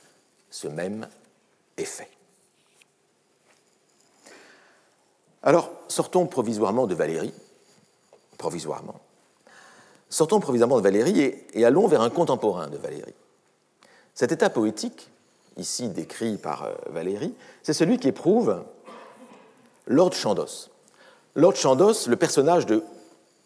ce 0.50 0.66
même 0.66 1.08
effet. 1.76 2.10
Alors, 5.42 5.70
sortons 5.86 6.26
provisoirement 6.26 6.86
de 6.88 6.96
Valérie, 6.96 7.32
provisoirement. 8.36 9.00
Sortons 10.10 10.40
provisoirement 10.40 10.78
de 10.78 10.82
Valérie 10.82 11.20
et, 11.20 11.46
et 11.54 11.64
allons 11.64 11.86
vers 11.86 12.02
un 12.02 12.10
contemporain 12.10 12.66
de 12.66 12.76
Valérie. 12.76 13.14
Cet 14.14 14.32
état 14.32 14.50
poétique, 14.50 15.10
ici 15.58 15.88
décrit 15.88 16.38
par 16.38 16.64
euh, 16.64 16.74
Valérie, 16.86 17.34
c'est 17.62 17.72
celui 17.74 17.98
qui 17.98 18.08
éprouve 18.08 18.64
Lord 19.86 20.14
Chandos. 20.14 20.70
Lord 21.34 21.56
Chandos, 21.56 22.06
le 22.08 22.16
personnage 22.16 22.66
de 22.66 22.82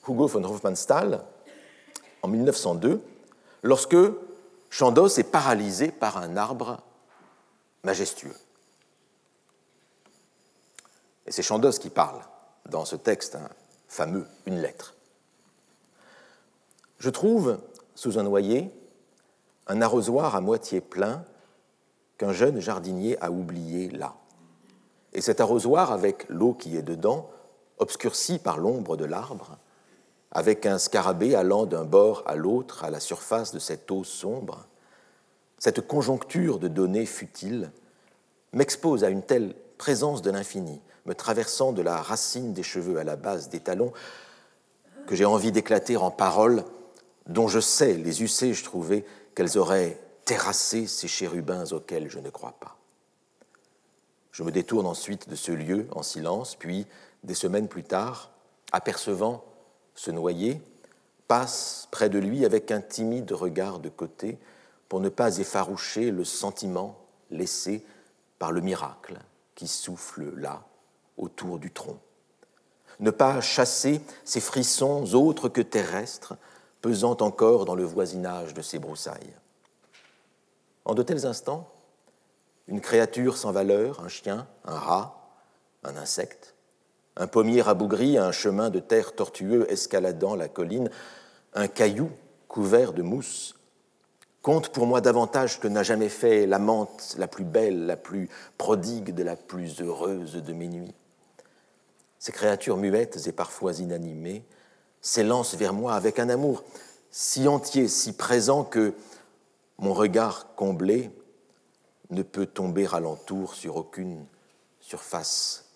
Hugo 0.07 0.27
von 0.27 0.45
Hofmannsthal, 0.45 1.25
en 2.23 2.29
1902, 2.29 3.03
lorsque 3.63 3.97
Chandos 4.71 5.19
est 5.19 5.31
paralysé 5.31 5.91
par 5.91 6.17
un 6.19 6.37
arbre 6.37 6.81
majestueux. 7.83 8.37
Et 11.27 11.33
c'est 11.33 11.43
Chandos 11.43 11.73
qui 11.73 11.91
parle 11.91 12.21
dans 12.69 12.85
ce 12.85 12.97
texte 12.97 13.35
hein, 13.35 13.49
fameux, 13.89 14.27
Une 14.47 14.61
lettre. 14.61 14.95
Je 16.99 17.11
trouve, 17.11 17.59
sous 17.95 18.19
un 18.19 18.23
noyer, 18.23 18.71
un 19.67 19.83
arrosoir 19.83 20.35
à 20.35 20.41
moitié 20.41 20.81
plein 20.81 21.25
qu'un 22.23 22.33
jeune 22.33 22.61
jardinier 22.61 23.21
a 23.21 23.33
oublié 23.33 23.89
là. 23.89 24.15
Et 25.13 25.21
cet 25.21 25.41
arrosoir, 25.41 25.91
avec 25.91 26.25
l'eau 26.29 26.53
qui 26.53 26.77
est 26.77 26.83
dedans, 26.83 27.29
obscurci 27.79 28.39
par 28.39 28.59
l'ombre 28.59 28.97
de 28.97 29.05
l'arbre, 29.05 29.59
avec 30.31 30.65
un 30.65 30.79
scarabée 30.79 31.35
allant 31.35 31.67
d'un 31.67 31.83
bord 31.83 32.23
à 32.27 32.37
l'autre 32.37 32.85
à 32.85 32.91
la 32.91 33.01
surface 33.01 33.53
de 33.53 33.59
cette 33.59 33.91
eau 33.91 34.05
sombre, 34.05 34.69
cette 35.59 35.85
conjoncture 35.85 36.61
de 36.61 36.69
données 36.69 37.07
futiles 37.07 37.73
m'expose 38.53 39.03
à 39.03 39.09
une 39.09 39.23
telle 39.23 39.57
présence 39.77 40.23
de 40.23 40.31
l'infini, 40.31 40.81
me 41.07 41.15
traversant 41.17 41.73
de 41.73 41.83
la 41.83 41.97
racine 41.97 42.53
des 42.53 42.63
cheveux 42.63 42.99
à 42.99 43.05
la 43.05 43.17
base 43.17 43.49
des 43.49 43.59
talons, 43.59 43.93
que 45.09 45.17
j'ai 45.17 45.25
envie 45.25 45.51
d'éclater 45.51 45.97
en 45.97 46.13
paroles 46.13 46.63
dont 47.27 47.49
je 47.49 47.59
sais, 47.59 47.95
les 47.95 48.23
eussé-je 48.23 48.63
trouvé, 48.63 49.05
qu'elles 49.35 49.59
auraient 49.59 49.99
terrassé 50.25 50.87
ces 50.87 51.09
chérubins 51.09 51.67
auxquels 51.73 52.11
je 52.11 52.19
ne 52.19 52.31
crois 52.31 52.55
pas. 52.61 52.77
Je 54.31 54.43
me 54.43 54.51
détourne 54.51 54.87
ensuite 54.87 55.29
de 55.29 55.37
ce 55.37 55.53
lieu 55.53 55.87
en 55.93 56.03
silence, 56.03 56.57
puis, 56.57 56.87
des 57.23 57.35
semaines 57.35 57.69
plus 57.69 57.85
tard, 57.85 58.31
apercevant 58.73 59.45
ce 59.95 60.11
noyer, 60.11 60.61
passe 61.29 61.87
près 61.91 62.09
de 62.09 62.19
lui 62.19 62.45
avec 62.45 62.71
un 62.71 62.81
timide 62.81 63.33
regard 63.33 63.79
de 63.79 63.89
côté 63.89 64.39
pour 64.89 65.01
ne 65.01 65.09
pas 65.09 65.39
effaroucher 65.39 66.11
le 66.11 66.25
sentiment 66.25 66.99
laissé 67.31 67.85
par 68.39 68.53
le 68.53 68.61
miracle 68.61 69.19
qui 69.55 69.69
souffle 69.69 70.35
là, 70.37 70.65
autour 71.17 71.59
du 71.59 71.71
tronc. 71.71 71.99
Ne 73.01 73.11
pas 73.11 73.41
chasser 73.41 74.01
ces 74.25 74.41
frissons 74.41 75.15
autres 75.15 75.49
que 75.49 75.61
terrestres, 75.61 76.37
pesant 76.81 77.17
encore 77.21 77.65
dans 77.65 77.75
le 77.75 77.85
voisinage 77.85 78.55
de 78.55 78.63
ces 78.63 78.79
broussailles. 78.79 79.35
En 80.85 80.95
de 80.95 81.03
tels 81.03 81.27
instants, 81.27 81.71
une 82.67 82.81
créature 82.81 83.37
sans 83.37 83.53
valeur, 83.53 84.01
un 84.01 84.09
chien, 84.09 84.47
un 84.65 84.79
rat, 84.79 85.23
un 85.85 85.97
insecte, 85.97 86.55
un 87.17 87.27
pommier 87.27 87.63
rabougri, 87.63 88.19
un 88.19 88.33
chemin 88.33 88.71
de 88.71 88.81
terre 88.81 89.15
tortueux 89.15 89.71
escaladant 89.71 90.35
la 90.35 90.49
colline, 90.49 90.91
un 91.55 91.69
caillou 91.69 92.11
couvert 92.49 92.93
de 92.93 93.03
mousse, 93.03 93.55
compte 94.43 94.71
pour 94.71 94.87
moi 94.87 95.01
davantage 95.01 95.61
que 95.61 95.69
n'a 95.69 95.83
jamais 95.83 96.09
fait 96.09 96.47
la 96.47 96.59
menthe 96.59 97.15
la 97.19 97.29
plus 97.29 97.45
belle, 97.45 97.87
la 97.87 97.97
plus 97.97 98.29
prodigue 98.59 99.15
de 99.15 99.23
la 99.23 99.37
plus 99.37 99.81
heureuse 99.81 100.35
de 100.35 100.53
mes 100.53 100.69
nuits. 100.69 100.95
Ces 102.19 102.33
créatures 102.33 102.77
muettes 102.77 103.27
et 103.27 103.33
parfois 103.33 103.73
inanimées 103.75 104.45
s'élancent 105.01 105.55
vers 105.55 105.73
moi 105.73 105.95
avec 105.95 106.19
un 106.19 106.29
amour 106.29 106.65
si 107.11 107.47
entier, 107.47 107.89
si 107.89 108.13
présent 108.13 108.65
que 108.65 108.95
mon 109.79 109.93
regard 109.95 110.55
comblé 110.55 111.11
ne 112.11 112.23
peut 112.23 112.47
tomber 112.47 112.87
alentour 112.93 113.55
sur 113.55 113.77
aucune 113.77 114.27
surface 114.81 115.71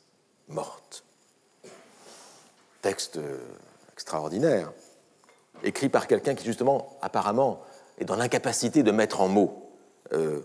morte. 0.49 1.05
Texte 2.83 3.19
extraordinaire, 3.93 4.73
écrit 5.63 5.89
par 5.89 6.07
quelqu'un 6.07 6.35
qui 6.35 6.45
justement, 6.45 6.99
apparemment, 7.03 7.63
est 7.99 8.05
dans 8.05 8.17
l'incapacité 8.17 8.83
de 8.83 8.91
mettre 8.91 9.21
en 9.21 9.29
mots 9.29 9.71
euh, 10.13 10.43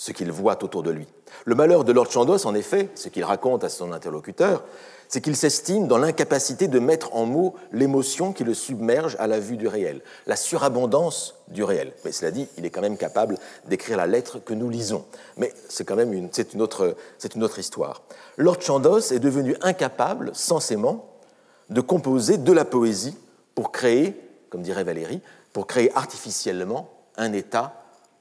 ce 0.00 0.12
qu'il 0.12 0.32
voit 0.32 0.64
autour 0.64 0.82
de 0.82 0.90
lui. 0.90 1.06
Le 1.44 1.54
malheur 1.54 1.84
de 1.84 1.92
Lord 1.92 2.10
Chandos, 2.10 2.46
en 2.46 2.54
effet, 2.54 2.88
ce 2.94 3.10
qu'il 3.10 3.22
raconte 3.22 3.64
à 3.64 3.68
son 3.68 3.92
interlocuteur, 3.92 4.64
c'est 5.08 5.20
qu'il 5.20 5.36
s'estime 5.36 5.88
dans 5.88 5.98
l'incapacité 5.98 6.68
de 6.68 6.78
mettre 6.78 7.14
en 7.14 7.26
mots 7.26 7.54
l'émotion 7.70 8.32
qui 8.32 8.42
le 8.42 8.54
submerge 8.54 9.14
à 9.18 9.26
la 9.26 9.38
vue 9.38 9.58
du 9.58 9.68
réel, 9.68 10.00
la 10.26 10.36
surabondance 10.36 11.34
du 11.48 11.64
réel. 11.64 11.92
Mais 12.06 12.12
cela 12.12 12.30
dit, 12.30 12.48
il 12.56 12.64
est 12.64 12.70
quand 12.70 12.80
même 12.80 12.96
capable 12.96 13.36
d'écrire 13.68 13.98
la 13.98 14.06
lettre 14.06 14.38
que 14.38 14.54
nous 14.54 14.70
lisons. 14.70 15.04
Mais 15.36 15.52
c'est 15.68 15.84
quand 15.84 15.96
même 15.96 16.14
une, 16.14 16.30
une, 16.54 16.62
autre, 16.62 16.96
une 17.34 17.44
autre 17.44 17.58
histoire. 17.58 18.00
Lord 18.38 18.62
Chandos 18.62 19.12
est 19.12 19.18
devenu 19.18 19.54
incapable, 19.60 20.30
sensément, 20.32 21.10
de 21.68 21.82
composer 21.82 22.38
de 22.38 22.52
la 22.54 22.64
poésie 22.64 23.18
pour 23.54 23.70
créer, 23.70 24.18
comme 24.48 24.62
dirait 24.62 24.84
Valérie, 24.84 25.20
pour 25.52 25.66
créer 25.66 25.94
artificiellement 25.94 26.88
un 27.18 27.34
état 27.34 27.74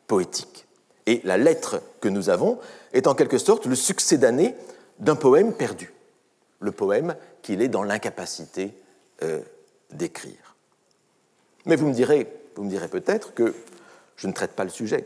poétique. 0.07 0.65
Et 1.09 1.21
la 1.23 1.37
lettre 1.37 1.81
que 2.01 2.07
nous 2.07 2.29
avons 2.29 2.59
est 2.93 3.07
en 3.07 3.15
quelque 3.15 3.37
sorte 3.37 3.65
le 3.65 3.75
succès 3.75 4.17
d'année 4.17 4.55
d'un 4.99 5.15
poème 5.15 5.53
perdu 5.53 5.91
le 6.59 6.71
poème 6.71 7.15
qu'il 7.41 7.61
est 7.61 7.67
dans 7.67 7.83
l'incapacité 7.83 8.73
euh, 9.23 9.39
d'écrire. 9.91 10.55
Mais 11.65 11.75
vous 11.75 11.87
me 11.87 11.93
direz, 11.93 12.27
vous 12.55 12.63
me 12.63 12.69
direz 12.69 12.87
peut-être 12.87 13.33
que 13.33 13.53
je 14.15 14.27
ne 14.27 14.33
traite 14.33 14.51
pas 14.51 14.63
le 14.63 14.69
sujet. 14.69 15.05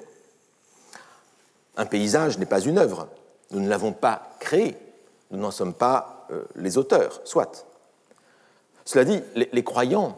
Un 1.77 1.85
paysage 1.85 2.37
n'est 2.37 2.45
pas 2.45 2.61
une 2.61 2.77
œuvre. 2.77 3.07
Nous 3.51 3.59
ne 3.59 3.69
l'avons 3.69 3.93
pas 3.93 4.35
créé. 4.39 4.77
Nous 5.31 5.39
n'en 5.39 5.51
sommes 5.51 5.73
pas 5.73 6.27
euh, 6.31 6.43
les 6.55 6.77
auteurs, 6.77 7.21
soit. 7.23 7.65
Cela 8.85 9.05
dit, 9.05 9.21
les, 9.35 9.63
croyants, 9.63 10.17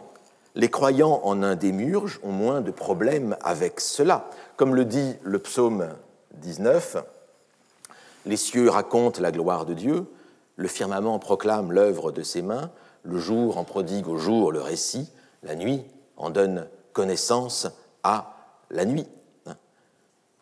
les 0.55 0.69
croyants 0.69 1.19
en 1.23 1.43
un 1.43 1.55
démurge 1.55 2.19
ont 2.23 2.31
moins 2.31 2.61
de 2.61 2.71
problèmes 2.71 3.35
avec 3.41 3.79
cela. 3.79 4.29
Comme 4.55 4.73
le 4.73 4.85
dit 4.85 5.13
le 5.23 5.39
psaume 5.39 5.89
19, 6.35 6.97
les 8.25 8.37
cieux 8.37 8.69
racontent 8.69 9.21
la 9.21 9.31
gloire 9.31 9.65
de 9.65 9.73
Dieu, 9.73 10.05
le 10.55 10.67
firmament 10.67 11.19
proclame 11.19 11.71
l'œuvre 11.71 12.11
de 12.11 12.23
ses 12.23 12.41
mains, 12.41 12.71
le 13.03 13.19
jour 13.19 13.57
en 13.57 13.65
prodigue 13.65 14.07
au 14.07 14.17
jour 14.17 14.51
le 14.51 14.61
récit, 14.61 15.11
la 15.43 15.55
nuit 15.55 15.83
en 16.17 16.29
donne 16.29 16.67
connaissance 16.93 17.67
à 18.03 18.37
la 18.71 18.85
nuit. 18.85 19.07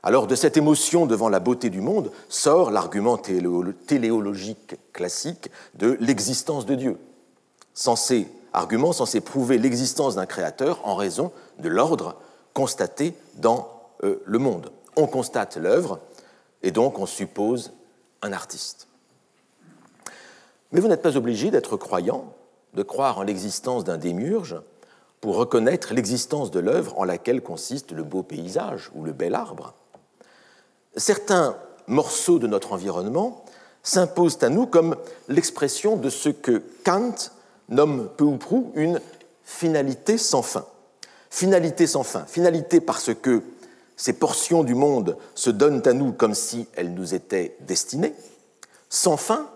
Alors 0.03 0.27
de 0.27 0.35
cette 0.35 0.57
émotion 0.57 1.05
devant 1.07 1.29
la 1.29 1.39
beauté 1.39 1.69
du 1.69 1.81
monde 1.81 2.11
sort 2.29 2.71
l'argument 2.71 3.17
téléologique 3.17 4.75
classique 4.91 5.49
de 5.75 5.97
l'existence 5.99 6.65
de 6.65 6.75
Dieu, 6.75 6.97
censé, 7.73 8.27
argument 8.53 8.93
censé 8.93 9.19
prouver 9.21 9.57
l'existence 9.57 10.15
d'un 10.15 10.25
créateur 10.25 10.79
en 10.83 10.95
raison 10.95 11.31
de 11.59 11.69
l'ordre 11.69 12.15
constaté 12.53 13.15
dans 13.35 13.67
euh, 14.03 14.21
le 14.25 14.37
monde. 14.37 14.71
On 14.95 15.07
constate 15.07 15.57
l'œuvre 15.57 15.99
et 16.61 16.71
donc 16.71 16.99
on 16.99 17.05
suppose 17.05 17.73
un 18.21 18.31
artiste. 18.31 18.87
Mais 20.71 20.79
vous 20.79 20.87
n'êtes 20.87 21.01
pas 21.01 21.17
obligé 21.17 21.51
d'être 21.51 21.77
croyant, 21.77 22.33
de 22.73 22.83
croire 22.83 23.19
en 23.19 23.23
l'existence 23.23 23.83
d'un 23.83 23.97
démiurge 23.97 24.55
pour 25.21 25.35
reconnaître 25.35 25.93
l'existence 25.93 26.51
de 26.51 26.59
l'œuvre 26.59 26.97
en 26.99 27.05
laquelle 27.05 27.41
consiste 27.41 27.91
le 27.91 28.03
beau 28.03 28.23
paysage 28.23 28.91
ou 28.93 29.03
le 29.03 29.13
bel 29.13 29.35
arbre. 29.35 29.73
Certains 30.95 31.57
morceaux 31.87 32.39
de 32.39 32.47
notre 32.47 32.73
environnement 32.73 33.45
s'imposent 33.83 34.41
à 34.41 34.49
nous 34.49 34.65
comme 34.65 34.95
l'expression 35.27 35.95
de 35.95 36.09
ce 36.09 36.29
que 36.29 36.61
Kant 36.83 37.15
nomme 37.69 38.09
peu 38.17 38.23
ou 38.23 38.37
prou 38.37 38.71
une 38.75 38.99
finalité 39.43 40.17
sans 40.17 40.41
fin. 40.41 40.65
Finalité 41.29 41.87
sans 41.87 42.03
fin. 42.03 42.25
Finalité 42.25 42.79
parce 42.79 43.13
que 43.13 43.41
ces 43.95 44.13
portions 44.13 44.63
du 44.63 44.75
monde 44.75 45.17
se 45.35 45.49
donnent 45.49 45.81
à 45.85 45.93
nous 45.93 46.13
comme 46.13 46.33
si 46.33 46.67
elles 46.75 46.93
nous 46.93 47.13
étaient 47.13 47.55
destinées. 47.61 48.13
Sans 48.89 49.17
fin 49.17 49.49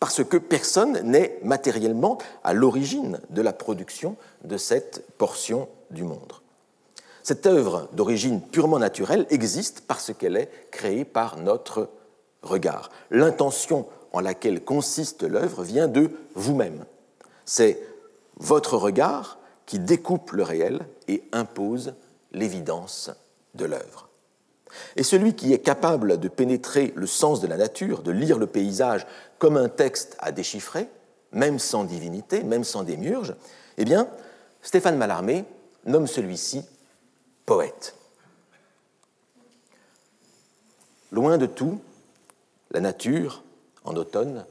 parce 0.00 0.22
que 0.22 0.36
personne 0.36 1.00
n'est 1.02 1.38
matériellement 1.42 2.18
à 2.44 2.52
l'origine 2.52 3.20
de 3.30 3.42
la 3.42 3.52
production 3.52 4.16
de 4.44 4.56
cette 4.56 5.04
portion 5.18 5.68
du 5.90 6.04
monde. 6.04 6.32
Cette 7.22 7.46
œuvre 7.46 7.88
d'origine 7.92 8.40
purement 8.40 8.78
naturelle 8.78 9.26
existe 9.30 9.82
parce 9.86 10.12
qu'elle 10.14 10.36
est 10.36 10.50
créée 10.70 11.04
par 11.04 11.36
notre 11.38 11.90
regard. 12.42 12.90
L'intention 13.10 13.86
en 14.12 14.20
laquelle 14.20 14.64
consiste 14.64 15.24
l'œuvre 15.24 15.62
vient 15.62 15.88
de 15.88 16.10
vous-même. 16.34 16.84
C'est 17.48 17.80
votre 18.36 18.76
regard 18.76 19.38
qui 19.64 19.78
découpe 19.78 20.32
le 20.32 20.42
réel 20.42 20.86
et 21.08 21.24
impose 21.32 21.94
l'évidence 22.30 23.10
de 23.54 23.64
l'œuvre. 23.64 24.10
Et 24.96 25.02
celui 25.02 25.34
qui 25.34 25.54
est 25.54 25.60
capable 25.60 26.20
de 26.20 26.28
pénétrer 26.28 26.92
le 26.94 27.06
sens 27.06 27.40
de 27.40 27.46
la 27.46 27.56
nature, 27.56 28.02
de 28.02 28.10
lire 28.10 28.36
le 28.36 28.46
paysage 28.46 29.06
comme 29.38 29.56
un 29.56 29.70
texte 29.70 30.14
à 30.18 30.30
déchiffrer, 30.30 30.90
même 31.32 31.58
sans 31.58 31.84
divinité, 31.84 32.42
même 32.42 32.64
sans 32.64 32.82
démiurge, 32.82 33.34
eh 33.78 33.86
bien, 33.86 34.10
Stéphane 34.60 34.98
Mallarmé 34.98 35.46
nomme 35.86 36.06
celui-ci 36.06 36.66
poète. 37.46 37.94
Loin 41.12 41.38
de 41.38 41.46
tout, 41.46 41.80
la 42.72 42.80
nature, 42.80 43.42
en 43.84 43.96
automne, 43.96 44.44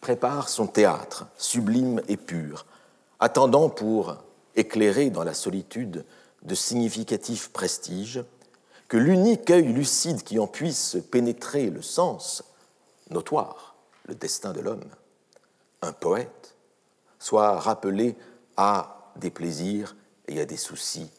prépare 0.00 0.48
son 0.48 0.66
théâtre, 0.66 1.26
sublime 1.36 2.00
et 2.08 2.16
pur, 2.16 2.66
attendant 3.18 3.68
pour 3.68 4.16
éclairer 4.56 5.10
dans 5.10 5.24
la 5.24 5.34
solitude 5.34 6.04
de 6.42 6.54
significatifs 6.54 7.50
prestiges, 7.50 8.24
que 8.88 8.96
l'unique 8.96 9.50
œil 9.50 9.72
lucide 9.72 10.22
qui 10.22 10.38
en 10.38 10.46
puisse 10.46 10.96
pénétrer 11.10 11.70
le 11.70 11.82
sens 11.82 12.42
notoire, 13.10 13.76
le 14.06 14.14
destin 14.14 14.52
de 14.52 14.60
l'homme, 14.60 14.84
un 15.82 15.92
poète, 15.92 16.56
soit 17.18 17.58
rappelé 17.60 18.16
à 18.56 19.12
des 19.16 19.30
plaisirs 19.30 19.96
et 20.26 20.40
à 20.40 20.46
des 20.46 20.56
soucis 20.56 21.10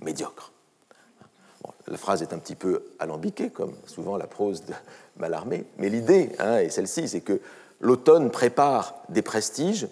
médiocres. 0.00 0.52
la 1.86 1.96
phrase 1.96 2.22
est 2.22 2.32
un 2.32 2.38
petit 2.38 2.56
peu 2.56 2.84
alambiquée, 2.98 3.50
comme 3.50 3.74
souvent 3.86 4.16
la 4.16 4.26
prose 4.26 4.64
de 4.64 4.74
Mallarmé, 5.16 5.64
mais 5.78 5.88
l'idée 5.88 6.32
hein, 6.38 6.58
est 6.58 6.70
celle-ci, 6.70 7.08
c'est 7.08 7.20
que 7.20 7.40
l'automne 7.84 8.30
prépare 8.30 8.94
des 9.10 9.22
prestiges 9.22 9.86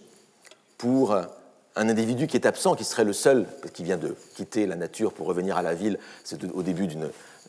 pour 0.78 1.14
un 1.14 1.88
individu 1.88 2.26
qui 2.26 2.36
est 2.36 2.46
absent, 2.46 2.74
qui 2.74 2.84
serait 2.84 3.04
le 3.04 3.12
seul, 3.12 3.46
qui 3.72 3.84
vient 3.84 3.98
de 3.98 4.16
quitter 4.34 4.66
la 4.66 4.76
nature 4.76 5.12
pour 5.12 5.26
revenir 5.26 5.56
à 5.56 5.62
la 5.62 5.74
ville, 5.74 5.98
c'est 6.24 6.42
au 6.52 6.62
début 6.62 6.88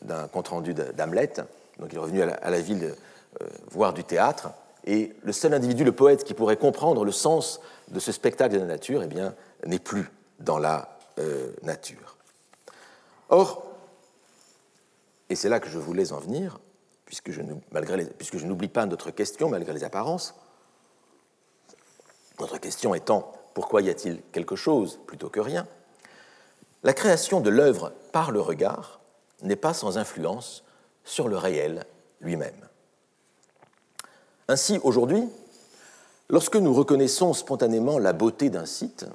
d'un 0.01 0.27
compte-rendu 0.27 0.73
d'Hamlet, 0.73 1.33
donc 1.79 1.89
il 1.91 1.95
est 1.95 2.01
revenu 2.01 2.21
à 2.21 2.49
la, 2.49 2.61
ville 2.61 2.93
euh, 3.41 3.45
voir 3.71 3.93
du 3.93 4.03
théâtre, 4.03 4.49
et 4.85 5.13
le 5.23 5.31
seul 5.31 5.53
individu, 5.53 5.83
le 5.83 5.93
poète, 5.93 6.25
qui 6.25 6.33
pourrait 6.33 6.57
comprendre 6.57 7.05
le 7.05 7.11
sens 7.11 7.61
de 7.89 7.99
ce 7.99 8.11
spectacle 8.11 8.53
de 8.53 8.59
la 8.59 8.65
nature, 8.65 9.01
eh 9.01 9.07
bien, 9.07 9.33
n'est 9.65 9.79
plus 9.79 10.09
dans 10.39 10.59
la 10.59 10.97
euh, 11.19 11.51
nature. 11.63 12.17
Or, 13.29 13.65
et 15.29 15.35
c'est 15.35 15.49
là 15.49 15.59
que 15.59 15.69
je 15.69 15.79
voulais 15.79 16.11
en 16.11 16.19
venir, 16.19 16.59
puisque 17.05 17.31
je, 17.31 17.41
n'oublie 18.45 18.67
pas 18.67 18.85
notre 18.85 19.11
question 19.11 19.49
malgré 19.49 19.73
les 19.73 19.83
apparences, 19.83 20.35
notre 22.39 22.57
question 22.57 22.95
étant 22.95 23.31
pourquoi 23.53 23.81
y 23.81 23.89
a-t-il 23.89 24.21
quelque 24.31 24.55
chose 24.55 24.99
plutôt 25.05 25.29
que 25.29 25.39
rien 25.39 25.67
La 26.83 26.93
création 26.93 27.39
de 27.39 27.49
l'œuvre 27.49 27.93
par 28.11 28.31
le 28.31 28.41
regard 28.41 28.99
n'est 29.41 29.55
pas 29.55 29.73
sans 29.73 29.97
influence 29.97 30.63
sur 31.03 31.27
le 31.27 31.37
réel 31.37 31.85
lui-même. 32.21 32.67
Ainsi, 34.47 34.79
aujourd'hui, 34.83 35.29
lorsque 36.29 36.55
nous 36.55 36.73
reconnaissons 36.73 37.33
spontanément 37.33 37.99
la 37.99 38.13
beauté 38.13 38.49
d'un 38.49 38.65
site, 38.65 39.05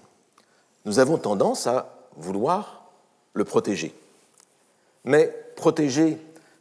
nous 0.85 0.98
avons 0.98 1.18
tendance 1.18 1.66
à 1.66 1.98
vouloir 2.16 2.90
le 3.35 3.44
protéger. 3.44 3.94
Mais 5.05 5.35
protéger 5.57 6.18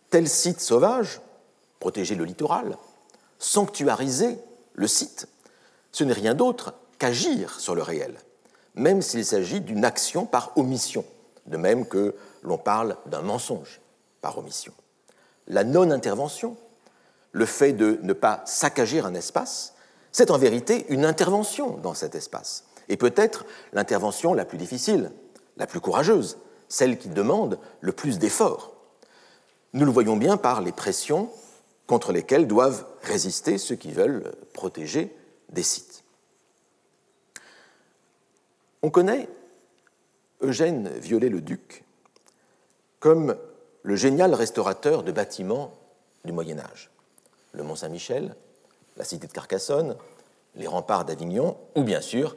tel 0.09 0.27
site 0.27 0.61
sauvage, 0.61 1.21
protéger 1.79 2.15
le 2.15 2.25
littoral, 2.25 2.77
sanctuariser 3.39 4.39
le 4.73 4.87
site, 4.87 5.27
ce 5.91 6.03
n'est 6.03 6.13
rien 6.13 6.33
d'autre 6.33 6.73
qu'agir 6.99 7.59
sur 7.59 7.75
le 7.75 7.81
réel, 7.81 8.15
même 8.75 9.01
s'il 9.01 9.25
s'agit 9.25 9.61
d'une 9.61 9.85
action 9.85 10.25
par 10.25 10.51
omission, 10.57 11.05
de 11.45 11.57
même 11.57 11.87
que 11.87 12.15
l'on 12.43 12.57
parle 12.57 12.97
d'un 13.07 13.21
mensonge 13.21 13.81
par 14.21 14.37
omission. 14.37 14.73
La 15.47 15.63
non-intervention, 15.63 16.57
le 17.31 17.45
fait 17.45 17.73
de 17.73 17.99
ne 18.01 18.13
pas 18.13 18.41
saccager 18.45 18.99
un 18.99 19.13
espace, 19.13 19.73
c'est 20.11 20.31
en 20.31 20.37
vérité 20.37 20.85
une 20.89 21.05
intervention 21.05 21.77
dans 21.77 21.93
cet 21.93 22.15
espace, 22.15 22.65
et 22.89 22.97
peut-être 22.97 23.45
l'intervention 23.73 24.33
la 24.33 24.45
plus 24.45 24.57
difficile, 24.57 25.11
la 25.57 25.67
plus 25.67 25.79
courageuse, 25.79 26.37
celle 26.69 26.97
qui 26.97 27.09
demande 27.09 27.59
le 27.81 27.91
plus 27.91 28.19
d'efforts. 28.19 28.76
Nous 29.77 29.85
le 29.85 29.91
voyons 29.91 30.17
bien 30.17 30.37
par 30.37 30.61
les 30.61 30.71
pressions 30.71 31.29
contre 31.85 32.11
lesquelles 32.11 32.47
doivent 32.47 32.83
résister 33.03 33.59
ceux 33.59 33.75
qui 33.75 33.91
veulent 33.91 34.33
protéger 34.51 35.15
des 35.49 35.61
sites. 35.61 36.03
On 38.81 38.89
connaît 38.89 39.29
Eugène 40.41 40.89
Viollet-le-Duc 40.97 41.83
comme 42.99 43.37
le 43.83 43.95
génial 43.95 44.33
restaurateur 44.33 45.03
de 45.03 45.11
bâtiments 45.11 45.75
du 46.25 46.31
Moyen 46.31 46.57
Âge. 46.57 46.89
Le 47.51 47.61
Mont 47.61 47.75
Saint-Michel, 47.75 48.35
la 48.95 49.03
cité 49.03 49.27
de 49.27 49.31
Carcassonne, 49.31 49.95
les 50.55 50.65
remparts 50.65 51.05
d'Avignon, 51.05 51.55
ou 51.75 51.83
bien 51.83 52.01
sûr 52.01 52.35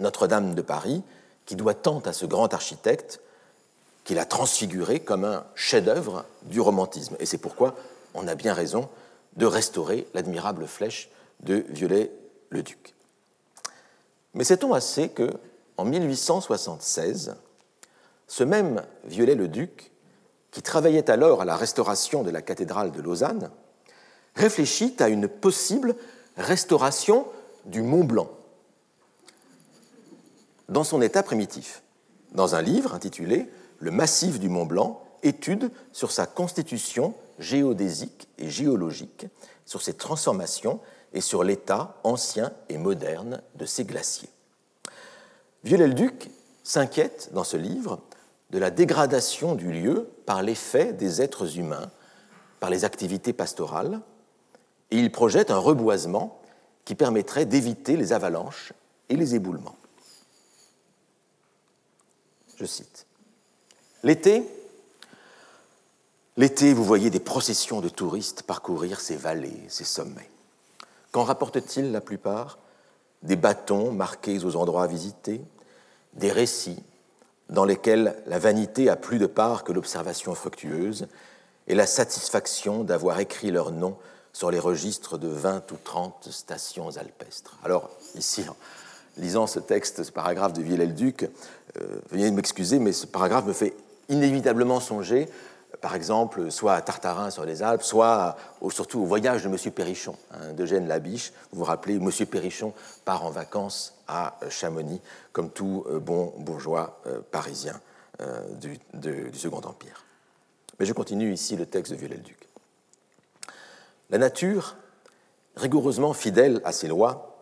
Notre-Dame 0.00 0.54
de 0.54 0.62
Paris, 0.62 1.02
qui 1.44 1.54
doit 1.54 1.74
tant 1.74 1.98
à 1.98 2.14
ce 2.14 2.24
grand 2.24 2.54
architecte 2.54 3.20
qu'il 4.04 4.18
a 4.18 4.24
transfiguré 4.24 5.00
comme 5.00 5.24
un 5.24 5.44
chef-d'œuvre 5.54 6.24
du 6.42 6.60
romantisme. 6.60 7.16
Et 7.20 7.26
c'est 7.26 7.38
pourquoi 7.38 7.76
on 8.14 8.26
a 8.28 8.34
bien 8.34 8.54
raison 8.54 8.88
de 9.36 9.46
restaurer 9.46 10.06
l'admirable 10.14 10.66
flèche 10.66 11.10
de 11.40 11.64
Viollet-le-Duc. 11.68 12.94
Mais 14.34 14.44
sait-on 14.44 14.74
assez 14.74 15.08
que, 15.08 15.30
en 15.76 15.84
1876, 15.84 17.34
ce 18.26 18.44
même 18.44 18.82
Viollet-le-Duc, 19.04 19.90
qui 20.50 20.62
travaillait 20.62 21.10
alors 21.10 21.42
à 21.42 21.44
la 21.44 21.56
restauration 21.56 22.22
de 22.22 22.30
la 22.30 22.42
cathédrale 22.42 22.92
de 22.92 23.00
Lausanne, 23.00 23.50
réfléchit 24.34 24.96
à 25.00 25.08
une 25.08 25.28
possible 25.28 25.94
restauration 26.36 27.26
du 27.64 27.82
Mont 27.82 28.04
Blanc 28.04 28.30
dans 30.68 30.84
son 30.84 31.02
état 31.02 31.22
primitif, 31.22 31.82
dans 32.32 32.54
un 32.54 32.62
livre 32.62 32.94
intitulé 32.94 33.48
Le 33.82 33.90
massif 33.90 34.38
du 34.38 34.48
Mont 34.48 34.64
Blanc, 34.64 35.02
étude 35.24 35.72
sur 35.90 36.12
sa 36.12 36.24
constitution 36.24 37.16
géodésique 37.40 38.28
et 38.38 38.48
géologique, 38.48 39.26
sur 39.66 39.82
ses 39.82 39.94
transformations 39.94 40.78
et 41.12 41.20
sur 41.20 41.42
l'état 41.42 41.98
ancien 42.04 42.52
et 42.68 42.78
moderne 42.78 43.42
de 43.56 43.66
ces 43.66 43.84
glaciers. 43.84 44.28
Viollet-le-Duc 45.64 46.30
s'inquiète 46.62 47.30
dans 47.32 47.42
ce 47.42 47.56
livre 47.56 48.00
de 48.50 48.60
la 48.60 48.70
dégradation 48.70 49.56
du 49.56 49.72
lieu 49.72 50.08
par 50.26 50.44
l'effet 50.44 50.92
des 50.92 51.20
êtres 51.20 51.58
humains, 51.58 51.90
par 52.60 52.70
les 52.70 52.84
activités 52.84 53.32
pastorales, 53.32 54.00
et 54.92 54.98
il 54.98 55.10
projette 55.10 55.50
un 55.50 55.58
reboisement 55.58 56.40
qui 56.84 56.94
permettrait 56.94 57.46
d'éviter 57.46 57.96
les 57.96 58.12
avalanches 58.12 58.74
et 59.08 59.16
les 59.16 59.34
éboulements. 59.34 59.76
Je 62.54 62.64
cite. 62.64 63.06
L'été, 64.04 64.44
L'été, 66.38 66.72
vous 66.72 66.84
voyez 66.84 67.10
des 67.10 67.20
processions 67.20 67.82
de 67.82 67.90
touristes 67.90 68.42
parcourir 68.44 69.00
ces 69.00 69.16
vallées, 69.16 69.60
ces 69.68 69.84
sommets. 69.84 70.30
Qu'en 71.10 71.24
rapportent-ils 71.24 71.92
la 71.92 72.00
plupart? 72.00 72.58
Des 73.22 73.36
bâtons 73.36 73.92
marqués 73.92 74.42
aux 74.42 74.56
endroits 74.56 74.86
visités, 74.86 75.42
des 76.14 76.32
récits 76.32 76.82
dans 77.50 77.66
lesquels 77.66 78.16
la 78.26 78.38
vanité 78.38 78.88
a 78.88 78.96
plus 78.96 79.18
de 79.18 79.26
part 79.26 79.62
que 79.62 79.72
l'observation 79.72 80.34
fructueuse 80.34 81.06
et 81.68 81.74
la 81.74 81.86
satisfaction 81.86 82.82
d'avoir 82.82 83.20
écrit 83.20 83.50
leur 83.50 83.70
nom 83.70 83.96
sur 84.32 84.50
les 84.50 84.58
registres 84.58 85.18
de 85.18 85.28
20 85.28 85.70
ou 85.70 85.76
30 85.84 86.28
stations 86.30 86.96
alpestres. 86.96 87.58
Alors, 87.62 87.90
ici, 88.14 88.42
en 88.48 88.56
lisant 89.18 89.46
ce 89.46 89.58
texte, 89.58 90.02
ce 90.02 90.10
paragraphe 90.10 90.54
de 90.54 90.62
Villers-le-Duc, 90.62 91.24
euh, 91.76 92.00
veuillez 92.10 92.30
m'excuser, 92.30 92.78
mais 92.78 92.92
ce 92.92 93.06
paragraphe 93.06 93.44
me 93.44 93.52
fait 93.52 93.74
inévitablement 94.12 94.78
songer 94.78 95.28
par 95.80 95.96
exemple, 95.96 96.50
soit 96.50 96.74
à 96.74 96.80
Tartarin 96.80 97.30
sur 97.30 97.44
les 97.44 97.62
Alpes, 97.62 97.82
soit 97.82 98.36
surtout 98.70 99.00
au 99.00 99.04
voyage 99.04 99.42
de 99.42 99.48
M. 99.48 99.56
Perrichon, 99.72 100.16
hein, 100.30 100.52
d'Eugène 100.52 100.86
Labiche. 100.86 101.32
Vous 101.50 101.58
vous 101.58 101.64
rappelez, 101.64 101.96
M. 101.96 102.10
Perrichon 102.26 102.72
part 103.04 103.24
en 103.24 103.30
vacances 103.30 103.94
à 104.06 104.38
Chamonix, 104.48 105.00
comme 105.32 105.50
tout 105.50 105.84
euh, 105.88 105.98
bon 105.98 106.34
bourgeois 106.38 107.00
euh, 107.06 107.20
parisien 107.30 107.80
euh, 108.20 108.40
du, 108.54 108.78
Second 109.32 109.60
Empire. 109.64 110.04
Mais 110.78 110.86
je 110.86 110.92
continue 110.92 111.32
ici 111.32 111.56
le 111.56 111.66
texte 111.66 111.92
de 111.92 111.96
Viollet-le-Duc. 111.96 112.48
La 114.10 114.18
nature, 114.18 114.76
rigoureusement 115.56 116.12
fidèle 116.12 116.60
à 116.64 116.72
ses 116.72 116.86
lois, 116.86 117.40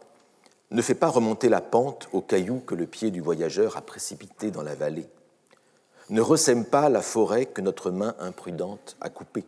ne 0.70 0.80
fait 0.80 0.94
pas 0.94 1.08
remonter 1.08 1.48
la 1.48 1.60
pente 1.60 2.08
aux 2.12 2.22
cailloux 2.22 2.60
que 2.60 2.76
le 2.76 2.86
pied 2.86 3.10
du 3.10 3.20
voyageur 3.20 3.76
a 3.76 3.82
précipité 3.82 4.50
dans 4.50 4.62
la 4.62 4.76
vallée 4.76 5.08
ne 6.10 6.20
ressème 6.20 6.64
pas 6.64 6.88
la 6.88 7.02
forêt 7.02 7.46
que 7.46 7.60
notre 7.60 7.90
main 7.90 8.14
imprudente 8.18 8.96
a 9.00 9.08
coupée, 9.08 9.46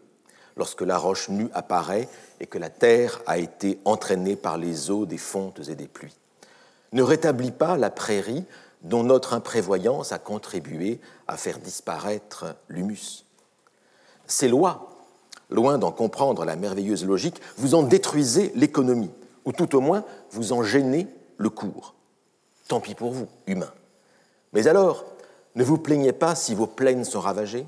lorsque 0.57 0.83
la 0.83 0.97
roche 0.97 1.29
nue 1.29 1.49
apparaît 1.55 2.09
et 2.41 2.47
que 2.47 2.59
la 2.59 2.71
terre 2.71 3.21
a 3.27 3.39
été 3.39 3.79
entraînée 3.85 4.37
par 4.37 4.59
les 4.59 4.91
eaux 4.91 5.05
des 5.05 5.19
fontes 5.19 5.69
et 5.69 5.75
des 5.75 5.89
pluies. 5.89 6.17
Ne 6.93 7.03
rétablit 7.03 7.51
pas 7.51 7.77
la 7.77 7.91
prairie 7.91 8.45
dont 8.83 9.03
notre 9.03 9.35
imprévoyance 9.35 10.13
a 10.13 10.19
contribué 10.19 11.01
à 11.27 11.37
faire 11.37 11.59
disparaître 11.59 12.55
l'humus. 12.69 13.25
Ces 14.27 14.49
lois, 14.49 14.97
loin 15.51 15.79
d'en 15.79 15.93
comprendre 15.93 16.45
la 16.45 16.57
merveilleuse 16.57 17.05
logique, 17.05 17.41
vous 17.57 17.75
en 17.75 17.83
détruisez 17.83 18.53
l'économie, 18.55 19.11
ou 19.45 19.53
tout 19.53 19.75
au 19.77 19.81
moins 19.81 20.05
vous 20.31 20.53
en 20.53 20.63
gênez 20.63 21.09
le 21.39 21.51
cours. 21.51 21.95
Tant 22.69 22.81
pis 22.81 22.95
pour 22.95 23.13
vous, 23.13 23.27
humains. 23.47 23.73
Mais 24.53 24.69
alors, 24.69 25.05
ne 25.55 25.65
vous 25.65 25.79
plaignez 25.79 26.13
pas 26.13 26.35
si 26.35 26.55
vos 26.55 26.67
plaines 26.67 27.05
sont 27.05 27.21
ravagées, 27.21 27.67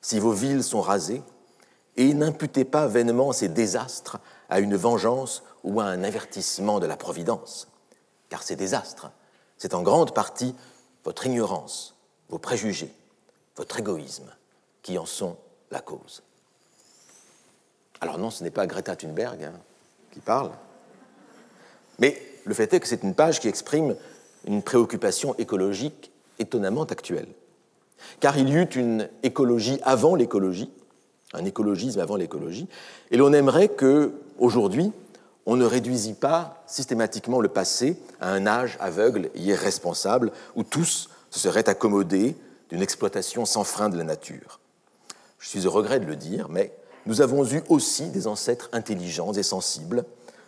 si 0.00 0.18
vos 0.18 0.32
villes 0.32 0.64
sont 0.64 0.80
rasées, 0.80 1.22
et 1.96 2.14
n'imputez 2.14 2.64
pas 2.64 2.86
vainement 2.86 3.32
ces 3.32 3.48
désastres 3.48 4.18
à 4.48 4.60
une 4.60 4.76
vengeance 4.76 5.42
ou 5.64 5.80
à 5.80 5.84
un 5.84 6.02
avertissement 6.02 6.80
de 6.80 6.86
la 6.86 6.96
Providence, 6.96 7.68
car 8.28 8.42
ces 8.42 8.56
désastres, 8.56 9.10
c'est 9.58 9.74
en 9.74 9.82
grande 9.82 10.14
partie 10.14 10.54
votre 11.04 11.26
ignorance, 11.26 11.96
vos 12.28 12.38
préjugés, 12.38 12.94
votre 13.56 13.78
égoïsme 13.78 14.32
qui 14.82 14.98
en 14.98 15.06
sont 15.06 15.36
la 15.70 15.80
cause. 15.80 16.22
Alors 18.00 18.18
non, 18.18 18.30
ce 18.30 18.42
n'est 18.42 18.50
pas 18.50 18.66
Greta 18.66 18.96
Thunberg 18.96 19.44
hein, 19.44 19.52
qui 20.10 20.20
parle, 20.20 20.52
mais 21.98 22.20
le 22.44 22.54
fait 22.54 22.72
est 22.72 22.80
que 22.80 22.88
c'est 22.88 23.02
une 23.02 23.14
page 23.14 23.40
qui 23.40 23.48
exprime 23.48 23.94
une 24.46 24.62
préoccupation 24.62 25.34
écologique 25.36 26.10
étonnamment 26.40 26.84
actuelle. 26.84 27.28
Car 28.18 28.36
il 28.36 28.48
y 28.48 28.54
eut 28.54 28.64
une 28.74 29.08
écologie 29.22 29.78
avant 29.82 30.16
l'écologie, 30.16 30.70
un 31.32 31.44
écologisme 31.44 32.00
avant 32.00 32.16
l'écologie, 32.16 32.66
et 33.12 33.16
l'on 33.16 33.32
aimerait 33.32 33.68
que, 33.68 34.12
aujourd'hui, 34.38 34.92
on 35.46 35.56
ne 35.56 35.64
réduisit 35.64 36.18
pas 36.18 36.62
systématiquement 36.66 37.40
le 37.40 37.48
passé 37.48 37.96
à 38.20 38.30
un 38.30 38.46
âge 38.46 38.76
aveugle 38.80 39.30
et 39.34 39.40
irresponsable 39.40 40.32
où 40.56 40.64
tous 40.64 41.08
se 41.30 41.38
seraient 41.38 41.68
accommodés 41.68 42.36
d'une 42.68 42.82
exploitation 42.82 43.44
sans 43.44 43.64
frein 43.64 43.88
de 43.88 43.96
la 43.96 44.04
nature. 44.04 44.60
Je 45.38 45.48
suis 45.48 45.66
au 45.66 45.70
regret 45.70 46.00
de 46.00 46.06
le 46.06 46.16
dire, 46.16 46.48
mais 46.50 46.72
nous 47.06 47.20
avons 47.20 47.46
eu 47.46 47.62
aussi 47.68 48.08
des 48.10 48.26
ancêtres 48.26 48.68
intelligents 48.72 49.32
et 49.32 49.42
sensibles 49.42 50.04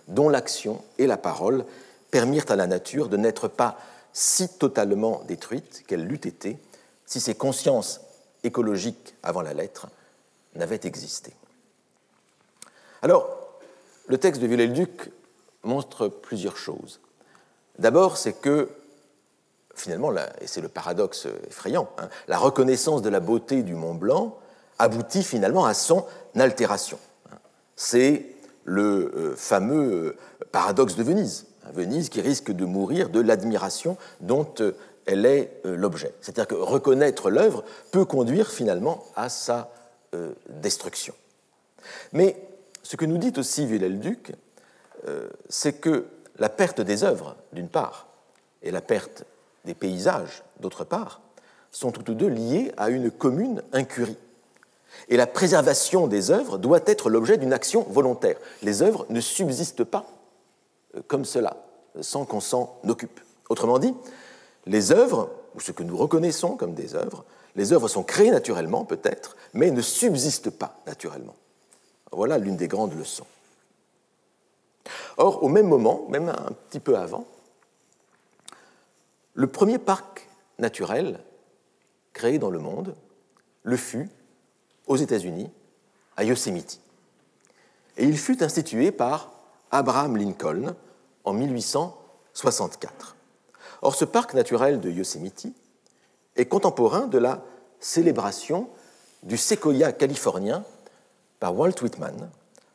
dont 0.08 0.28
l'action 0.28 0.82
et 0.98 1.06
la 1.06 1.16
parole 1.16 1.64
permirent 2.10 2.50
à 2.50 2.56
la 2.56 2.66
nature 2.66 3.08
de 3.08 3.16
n'être 3.16 3.48
pas 3.48 3.78
si 4.12 4.48
totalement 4.58 5.22
détruite 5.26 5.84
qu'elle 5.86 6.04
l'eût 6.04 6.16
été 6.16 6.58
si 7.06 7.20
ces 7.20 7.34
consciences 7.34 8.00
écologiques 8.42 9.14
avant 9.22 9.42
la 9.42 9.52
lettre 9.52 9.88
n'avaient 10.54 10.80
existé. 10.84 11.34
Alors, 13.02 13.28
le 14.06 14.18
texte 14.18 14.40
de 14.40 14.46
Viollet-le-Duc 14.46 15.12
montre 15.62 16.08
plusieurs 16.08 16.56
choses. 16.56 17.00
D'abord, 17.78 18.16
c'est 18.16 18.32
que, 18.34 18.70
finalement, 19.74 20.12
et 20.40 20.46
c'est 20.46 20.60
le 20.60 20.68
paradoxe 20.68 21.26
effrayant, 21.48 21.88
hein, 21.98 22.08
la 22.28 22.38
reconnaissance 22.38 23.02
de 23.02 23.08
la 23.08 23.20
beauté 23.20 23.62
du 23.62 23.74
Mont 23.74 23.94
Blanc 23.94 24.38
aboutit 24.78 25.22
finalement 25.22 25.64
à 25.64 25.74
son 25.74 26.06
altération. 26.34 26.98
C'est 27.76 28.26
le 28.64 29.12
euh, 29.14 29.36
fameux 29.36 29.92
euh, 29.92 30.18
paradoxe 30.50 30.96
de 30.96 31.02
Venise. 31.02 31.46
Venise 31.70 32.08
qui 32.08 32.20
risque 32.20 32.50
de 32.50 32.64
mourir 32.64 33.08
de 33.08 33.20
l'admiration 33.20 33.96
dont 34.20 34.48
euh, 34.60 34.72
elle 35.06 35.26
est 35.26 35.60
euh, 35.64 35.76
l'objet. 35.76 36.12
C'est-à-dire 36.20 36.48
que 36.48 36.54
reconnaître 36.54 37.30
l'œuvre 37.30 37.64
peut 37.90 38.04
conduire 38.04 38.50
finalement 38.50 39.04
à 39.16 39.28
sa 39.28 39.70
euh, 40.14 40.32
destruction. 40.48 41.14
Mais 42.12 42.36
ce 42.82 42.96
que 42.96 43.04
nous 43.04 43.18
dit 43.18 43.32
aussi 43.36 43.66
Villel-Duc, 43.66 44.32
c'est 45.48 45.80
que 45.80 46.06
la 46.38 46.48
perte 46.48 46.80
des 46.80 47.02
œuvres, 47.02 47.34
d'une 47.52 47.68
part, 47.68 48.06
et 48.62 48.70
la 48.70 48.80
perte 48.80 49.24
des 49.64 49.74
paysages, 49.74 50.44
d'autre 50.60 50.84
part, 50.84 51.22
sont 51.72 51.90
toutes 51.90 52.12
deux 52.12 52.28
liées 52.28 52.72
à 52.76 52.88
une 52.88 53.10
commune 53.10 53.62
incurie. 53.72 54.18
Et 55.08 55.16
la 55.16 55.26
préservation 55.26 56.06
des 56.06 56.30
œuvres 56.30 56.56
doit 56.56 56.82
être 56.86 57.10
l'objet 57.10 57.36
d'une 57.36 57.52
action 57.52 57.82
volontaire. 57.90 58.36
Les 58.62 58.82
œuvres 58.82 59.06
ne 59.08 59.20
subsistent 59.20 59.82
pas 59.82 60.06
comme 61.06 61.24
cela, 61.24 61.56
sans 62.00 62.24
qu'on 62.24 62.40
s'en 62.40 62.78
occupe. 62.86 63.20
Autrement 63.48 63.78
dit, 63.78 63.94
les 64.66 64.92
œuvres, 64.92 65.30
ou 65.54 65.60
ce 65.60 65.72
que 65.72 65.82
nous 65.82 65.96
reconnaissons 65.96 66.56
comme 66.56 66.74
des 66.74 66.94
œuvres, 66.94 67.24
les 67.54 67.72
œuvres 67.72 67.88
sont 67.88 68.02
créées 68.02 68.30
naturellement 68.30 68.84
peut-être, 68.84 69.36
mais 69.52 69.70
ne 69.70 69.82
subsistent 69.82 70.50
pas 70.50 70.80
naturellement. 70.86 71.36
Voilà 72.10 72.38
l'une 72.38 72.56
des 72.56 72.68
grandes 72.68 72.96
leçons. 72.96 73.26
Or, 75.16 75.42
au 75.42 75.48
même 75.48 75.68
moment, 75.68 76.06
même 76.08 76.28
un 76.28 76.52
petit 76.68 76.80
peu 76.80 76.96
avant, 76.96 77.26
le 79.34 79.46
premier 79.46 79.78
parc 79.78 80.28
naturel 80.58 81.20
créé 82.12 82.38
dans 82.38 82.50
le 82.50 82.58
monde 82.58 82.94
le 83.62 83.76
fut 83.76 84.08
aux 84.86 84.96
États-Unis, 84.96 85.50
à 86.16 86.24
Yosemite. 86.24 86.80
Et 87.96 88.04
il 88.04 88.18
fut 88.18 88.42
institué 88.42 88.90
par 88.90 89.30
Abraham 89.72 90.18
Lincoln 90.18 90.74
en 91.24 91.32
1864. 91.32 93.16
Or, 93.80 93.94
ce 93.94 94.04
parc 94.04 94.34
naturel 94.34 94.80
de 94.80 94.90
Yosemite 94.90 95.48
est 96.36 96.46
contemporain 96.46 97.06
de 97.06 97.18
la 97.18 97.42
célébration 97.80 98.68
du 99.22 99.36
séquoia 99.36 99.92
californien 99.92 100.64
par 101.40 101.56
Walt 101.58 101.82
Whitman 101.82 102.30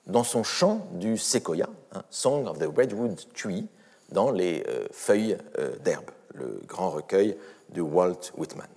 dans 0.08 0.24
son 0.24 0.44
chant 0.44 0.88
du 0.94 1.18
séquoia, 1.18 1.70
hein, 1.94 2.04
Song 2.10 2.48
of 2.48 2.60
the 2.60 2.68
Redwood 2.76 3.20
Tree, 3.34 3.68
dans 4.10 4.32
les 4.32 4.64
euh, 4.68 4.88
feuilles 4.92 5.38
euh, 5.60 5.76
d'herbe, 5.84 6.10
le 6.34 6.62
grand 6.66 6.90
recueil 6.90 7.38
de 7.70 7.82
Walt 7.82 8.32
Whitman. 8.38 8.68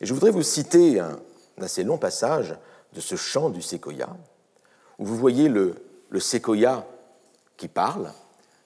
Et 0.00 0.06
je 0.06 0.14
voudrais 0.14 0.30
vous 0.30 0.42
citer 0.42 1.00
un, 1.00 1.18
assez 1.60 1.82
long 1.82 1.98
passage 1.98 2.54
de 2.92 3.00
ce 3.00 3.16
chant 3.16 3.48
du 3.48 3.62
séquoia, 3.62 4.08
où 4.98 5.06
vous 5.06 5.16
voyez 5.16 5.48
le, 5.48 5.74
le 6.10 6.20
séquoia 6.20 6.86
qui 7.56 7.68
parle, 7.68 8.12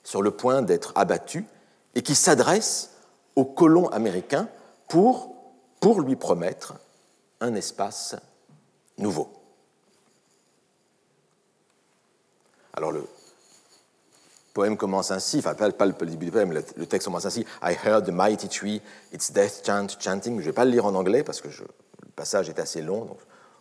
sur 0.02 0.22
le 0.22 0.30
point 0.30 0.62
d'être 0.62 0.92
abattu, 0.94 1.46
et 1.94 2.02
qui 2.02 2.14
s'adresse 2.14 2.90
aux 3.36 3.44
colons 3.44 3.88
américains 3.88 4.48
pour, 4.88 5.34
pour 5.80 6.00
lui 6.00 6.16
promettre 6.16 6.74
un 7.40 7.54
espace 7.54 8.16
nouveau. 8.96 9.32
Alors 12.74 12.92
le 12.92 13.04
poème 14.54 14.76
commence 14.76 15.10
ainsi, 15.10 15.38
enfin 15.38 15.54
pas, 15.54 15.68
le 15.86 16.06
début 16.06 16.26
du 16.26 16.32
poème, 16.32 16.52
le, 16.52 16.86
texte 16.86 17.06
commence 17.06 17.26
ainsi 17.26 17.44
I 17.62 17.76
heard 17.84 18.06
the 18.06 18.10
mighty 18.10 18.48
tree, 18.48 18.82
its 19.12 19.32
death 19.32 19.62
chant 19.64 19.88
chanting. 19.98 20.34
Je 20.34 20.40
ne 20.40 20.46
vais 20.46 20.52
pas 20.52 20.64
le 20.64 20.70
lire 20.70 20.86
en 20.86 20.94
anglais 20.94 21.22
parce 21.22 21.40
que 21.40 21.48
le 21.48 22.10
passage 22.16 22.48
est 22.48 22.58
assez 22.58 22.82
long, 22.82 23.04
donc 23.04 23.18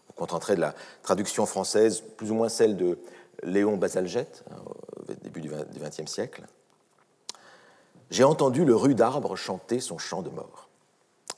vous 0.08 0.14
contenterez 0.16 0.56
de 0.56 0.62
la 0.62 0.74
traduction 1.04 1.46
française, 1.46 2.02
plus 2.16 2.32
ou 2.32 2.36
moins 2.36 2.50
celle 2.50 2.78
de 2.78 2.98
Léon 3.44 3.78
Basalgette, 3.78 4.44
hein, 4.52 4.62
début 5.16 5.42
du 5.42 5.50
XXe 5.50 6.12
siècle 6.12 6.44
j'ai 8.10 8.24
entendu 8.24 8.64
le 8.64 8.76
rude 8.76 9.02
arbre 9.02 9.36
chanter 9.36 9.80
son 9.80 9.98
chant 9.98 10.22
de 10.22 10.30
mort. 10.30 10.70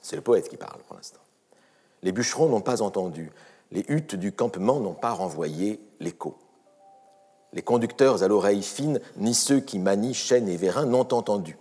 C'est 0.02 0.16
le 0.16 0.22
poète 0.22 0.50
qui 0.50 0.58
parle 0.58 0.82
pour 0.88 0.96
l'instant. 0.96 1.20
Les 2.04 2.12
bûcherons 2.12 2.50
n'ont 2.50 2.62
pas 2.62 2.82
entendu, 2.82 3.32
les 3.72 3.84
huttes 3.88 4.16
du 4.16 4.32
campement 4.32 4.80
n'ont 4.80 4.94
pas 4.94 5.12
renvoyé 5.12 5.82
l'écho. 6.00 6.38
Les 7.54 7.62
conducteurs 7.62 8.24
à 8.24 8.28
l'oreille 8.28 8.62
fine, 8.62 9.02
ni 9.18 9.34
ceux 9.34 9.60
qui 9.60 9.80
manient 9.80 10.14
chêne 10.14 10.48
et 10.48 10.58
vérin 10.58 10.86
n'ont 10.86 11.14
entendu. 11.14 11.58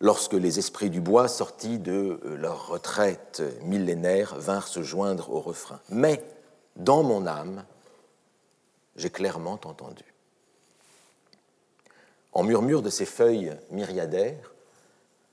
Lorsque 0.00 0.34
les 0.34 0.58
esprits 0.58 0.90
du 0.90 1.00
bois, 1.00 1.28
sortis 1.28 1.78
de 1.78 2.20
euh, 2.24 2.36
leur 2.36 2.66
retraite 2.66 3.42
millénaire, 3.62 4.34
vinrent 4.36 4.66
se 4.66 4.82
joindre 4.82 5.30
au 5.30 5.40
refrain. 5.40 5.80
Mais, 5.88 6.22
dans 6.76 7.04
mon 7.04 7.26
âme, 7.26 7.64
j'ai 8.96 9.08
clairement 9.08 9.60
entendu 9.64 10.13
en 12.34 12.42
murmure 12.42 12.82
de 12.82 12.90
ses 12.90 13.06
feuilles 13.06 13.56
myriadaires, 13.70 14.52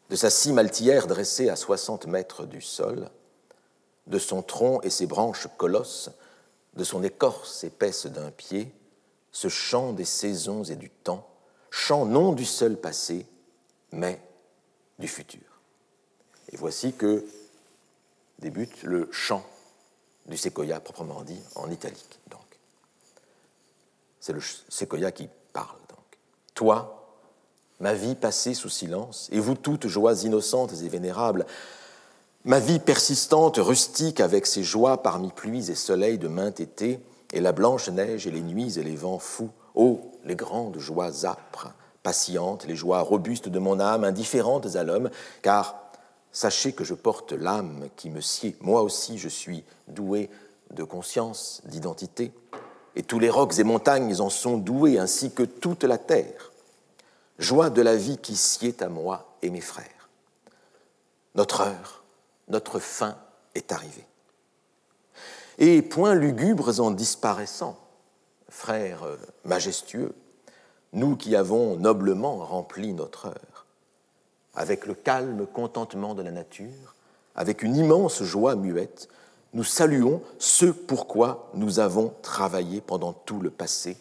de 0.10 0.16
sa 0.16 0.30
cime 0.30 0.60
altière 0.60 1.08
dressée 1.08 1.50
à 1.50 1.56
60 1.56 2.06
mètres 2.06 2.46
du 2.46 2.62
sol, 2.62 3.10
de 4.08 4.20
son 4.20 4.44
tronc 4.44 4.82
et 4.82 4.90
ses 4.90 5.08
branches 5.08 5.48
colosses, 5.58 6.12
de 6.76 6.84
son 6.84 7.04
écorce 7.04 7.64
épaisse 7.64 8.06
d'un 8.06 8.30
pied, 8.32 8.72
ce 9.32 9.48
chant 9.48 9.94
des 9.94 10.06
saisons 10.06 10.64
et 10.64 10.76
du 10.76 10.90
temps, 10.90 11.28
chant 11.70 12.06
non 12.06 12.34
du 12.34 12.46
seul 12.46 12.78
passé, 12.78 13.26
mais 13.92 14.22
du 15.00 15.08
futur. 15.08 15.42
Et 16.52 16.58
voici 16.58 16.94
que 16.94 17.26
débute 18.40 18.84
le 18.84 19.10
chant 19.12 19.46
du 20.28 20.38
séquoia 20.38 20.80
proprement 20.80 21.24
dit 21.24 21.42
en 21.56 21.72
italique. 21.72 22.20
Donc, 22.30 22.42
c'est 24.20 24.34
le 24.34 24.42
séquoia 24.70 25.12
qui 25.12 25.30
toi, 26.54 27.18
ma 27.80 27.94
vie 27.94 28.16
passée 28.16 28.54
sous 28.54 28.70
silence, 28.70 29.30
et 29.32 29.40
vous 29.40 29.56
toutes 29.56 29.88
joies 29.88 30.24
innocentes 30.24 30.74
et 30.82 30.90
vénérables, 30.90 31.46
ma 32.44 32.60
vie 32.60 32.80
persistante, 32.80 33.58
rustique, 33.58 34.20
avec 34.20 34.46
ses 34.46 34.64
joies 34.64 35.02
parmi 35.02 35.30
pluies 35.32 35.72
et 35.72 35.76
soleils 35.76 36.18
de 36.18 36.28
maint 36.28 36.54
été, 36.54 37.00
et 37.34 37.40
la 37.40 37.52
blanche 37.52 37.90
neige 37.90 38.28
et 38.28 38.32
les 38.32 38.42
nuits 38.42 38.78
et 38.78 38.84
les 38.84 38.96
vents 38.96 39.20
fous, 39.20 39.52
ô 39.76 40.02
les 40.26 40.36
grandes 40.36 40.78
joies 40.78 41.26
âpres, 41.26 41.74
patientes, 42.04 42.66
les 42.66 42.76
joies 42.76 43.02
robustes 43.02 43.50
de 43.50 43.60
mon 43.60 43.80
âme, 43.80 44.04
indifférentes 44.04 44.76
à 44.76 44.84
l'homme, 44.84 45.10
car 45.42 45.76
sachez 46.32 46.74
que 46.74 46.84
je 46.84 46.94
porte 46.94 47.32
l'âme 47.32 47.88
qui 47.96 48.10
me 48.10 48.22
sied. 48.22 48.56
Moi 48.62 48.82
aussi, 48.82 49.18
je 49.18 49.30
suis 49.30 49.64
doué 49.88 50.30
de 50.72 50.84
conscience, 50.84 51.62
d'identité, 51.66 52.32
et 52.96 53.04
tous 53.04 53.20
les 53.20 53.30
rocs 53.30 53.58
et 53.60 53.64
montagnes 53.64 54.20
en 54.20 54.30
sont 54.30 54.58
doués, 54.58 55.00
ainsi 55.00 55.32
que 55.32 55.44
toute 55.44 55.84
la 55.84 55.98
terre. 55.98 56.52
Joie 57.40 57.70
de 57.70 57.82
la 57.82 57.96
vie 57.96 58.18
qui 58.18 58.36
sied 58.36 58.76
à 58.82 58.90
moi 58.90 59.36
et 59.42 59.50
mes 59.50 59.62
frères. 59.62 60.10
Notre 61.36 61.62
heure, 61.62 62.04
notre 62.50 62.80
fin 62.80 63.18
est 63.56 63.72
arrivée. 63.72 64.06
Et 65.58 65.82
point 65.82 66.16
lugubres 66.16 66.80
en 66.80 66.92
disparaissant, 66.92 67.80
frères 68.50 69.04
majestueux, 69.46 70.14
nous 70.94 71.16
qui 71.16 71.36
avons 71.36 71.78
noblement 71.78 72.38
rempli 72.38 72.94
notre 72.94 73.28
heure, 73.28 73.66
avec 74.56 74.86
le 74.86 74.94
calme 74.94 75.48
contentement 75.48 76.16
de 76.16 76.22
la 76.22 76.32
nature, 76.32 76.96
avec 77.36 77.64
une 77.64 77.78
immense 77.78 78.24
joie 78.24 78.56
muette, 78.56 79.08
nous 79.54 79.64
saluons 79.64 80.22
ce 80.40 80.66
pourquoi 80.66 81.50
nous 81.54 81.80
avons 81.80 82.14
travaillé 82.22 82.82
pendant 82.82 83.14
tout 83.14 83.42
le 83.42 83.50
passé 83.50 83.98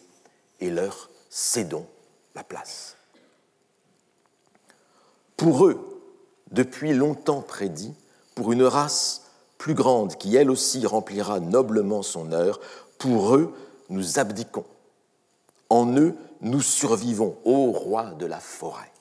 et 0.59 0.69
leur 0.69 1.09
cédons 1.29 1.85
la 2.35 2.43
place. 2.43 2.95
Pour 5.35 5.65
eux, 5.65 6.01
depuis 6.51 6.93
longtemps 6.93 7.41
prédit, 7.41 7.93
pour 8.35 8.51
une 8.51 8.63
race 8.63 9.23
plus 9.57 9.73
grande 9.73 10.15
qui 10.15 10.35
elle 10.35 10.49
aussi 10.49 10.85
remplira 10.85 11.39
noblement 11.39 12.03
son 12.03 12.31
heure, 12.31 12.59
pour 12.97 13.35
eux, 13.35 13.53
nous 13.89 14.19
abdiquons. 14.19 14.65
En 15.69 15.97
eux, 15.97 16.15
nous 16.41 16.61
survivons, 16.61 17.37
ô 17.43 17.71
roi 17.71 18.11
de 18.11 18.25
la 18.25 18.39
forêt. 18.39 18.91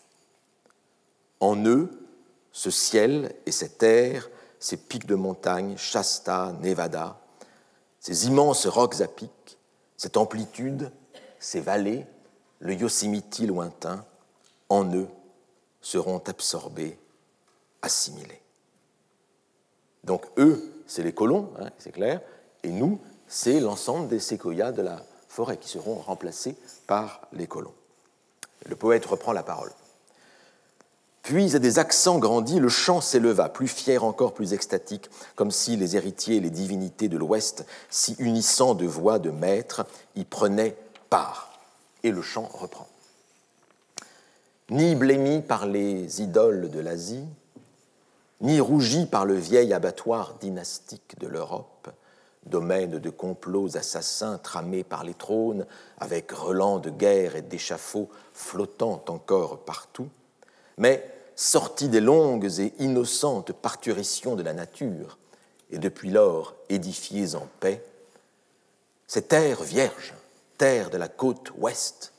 En 1.40 1.64
eux, 1.64 1.90
ce 2.52 2.70
ciel 2.70 3.34
et 3.46 3.52
cette 3.52 3.78
terre, 3.78 4.28
ces 4.60 4.76
pics 4.76 5.06
de 5.06 5.16
montagne, 5.16 5.76
Shasta, 5.76 6.52
Nevada, 6.60 7.18
ces 7.98 8.26
immenses 8.26 8.66
rocs 8.66 9.00
à 9.00 9.08
pics, 9.08 9.58
cette 9.96 10.16
amplitude, 10.16 10.92
ces 11.38 11.60
vallées, 11.60 12.06
le 12.60 12.74
Yosemite 12.74 13.40
lointain, 13.40 14.04
en 14.68 14.84
eux 14.94 15.08
seront 15.80 16.22
absorbés, 16.26 16.98
assimilés. 17.82 18.40
Donc 20.04 20.26
eux, 20.38 20.72
c'est 20.86 21.02
les 21.02 21.14
colons, 21.14 21.52
hein, 21.58 21.70
c'est 21.78 21.92
clair, 21.92 22.20
et 22.62 22.70
nous, 22.70 23.00
c'est 23.26 23.60
l'ensemble 23.60 24.08
des 24.08 24.20
séquoias 24.20 24.72
de 24.72 24.82
la 24.82 25.02
forêt 25.28 25.56
qui 25.56 25.68
seront 25.68 25.96
remplacés 25.96 26.56
par 26.86 27.28
les 27.32 27.46
colons. 27.46 27.74
Le 28.66 28.76
poète 28.76 29.06
reprend 29.06 29.32
la 29.32 29.42
parole. 29.42 29.72
Puis, 31.22 31.54
à 31.54 31.58
des 31.58 31.78
accents 31.78 32.18
grandis, 32.18 32.60
le 32.60 32.68
chant 32.68 33.00
s'éleva, 33.00 33.48
plus 33.48 33.68
fier 33.68 34.02
encore, 34.02 34.32
plus 34.32 34.54
extatique, 34.54 35.10
comme 35.36 35.50
si 35.50 35.76
les 35.76 35.96
héritiers 35.96 36.36
et 36.36 36.40
les 36.40 36.50
divinités 36.50 37.08
de 37.08 37.18
l'Ouest, 37.18 37.66
si 37.90 38.16
unissant 38.18 38.74
de 38.74 38.86
voix 38.86 39.18
de 39.18 39.30
maître, 39.30 39.86
y 40.16 40.24
prenaient 40.24 40.76
part. 41.10 41.60
Et 42.02 42.10
le 42.10 42.22
chant 42.22 42.48
reprend. 42.52 42.88
Ni 44.70 44.94
blémi 44.94 45.42
par 45.42 45.66
les 45.66 46.22
idoles 46.22 46.70
de 46.70 46.80
l'Asie, 46.80 47.26
ni 48.40 48.60
rougi 48.60 49.04
par 49.04 49.26
le 49.26 49.34
vieil 49.34 49.74
abattoir 49.74 50.34
dynastique 50.40 51.18
de 51.18 51.26
l'Europe, 51.26 51.90
domaine 52.46 52.98
de 52.98 53.10
complots 53.10 53.76
assassins 53.76 54.38
tramés 54.38 54.84
par 54.84 55.04
les 55.04 55.12
trônes, 55.12 55.66
avec 55.98 56.32
relents 56.32 56.78
de 56.78 56.88
guerre 56.88 57.36
et 57.36 57.42
d'échafauds 57.42 58.08
flottant 58.32 59.04
encore 59.08 59.58
partout, 59.58 60.08
mais 60.80 61.06
sorti 61.36 61.88
des 61.88 62.00
longues 62.00 62.58
et 62.58 62.72
innocentes 62.78 63.52
parturitions 63.52 64.34
de 64.34 64.42
la 64.42 64.54
nature, 64.54 65.18
et 65.70 65.78
depuis 65.78 66.10
lors 66.10 66.54
édifiées 66.70 67.36
en 67.36 67.46
paix, 67.60 67.84
ces 69.06 69.22
terres 69.22 69.62
vierges, 69.62 70.14
terre 70.56 70.90
de 70.90 70.96
la 70.96 71.08
côte 71.08 71.52
ouest, 71.58 72.12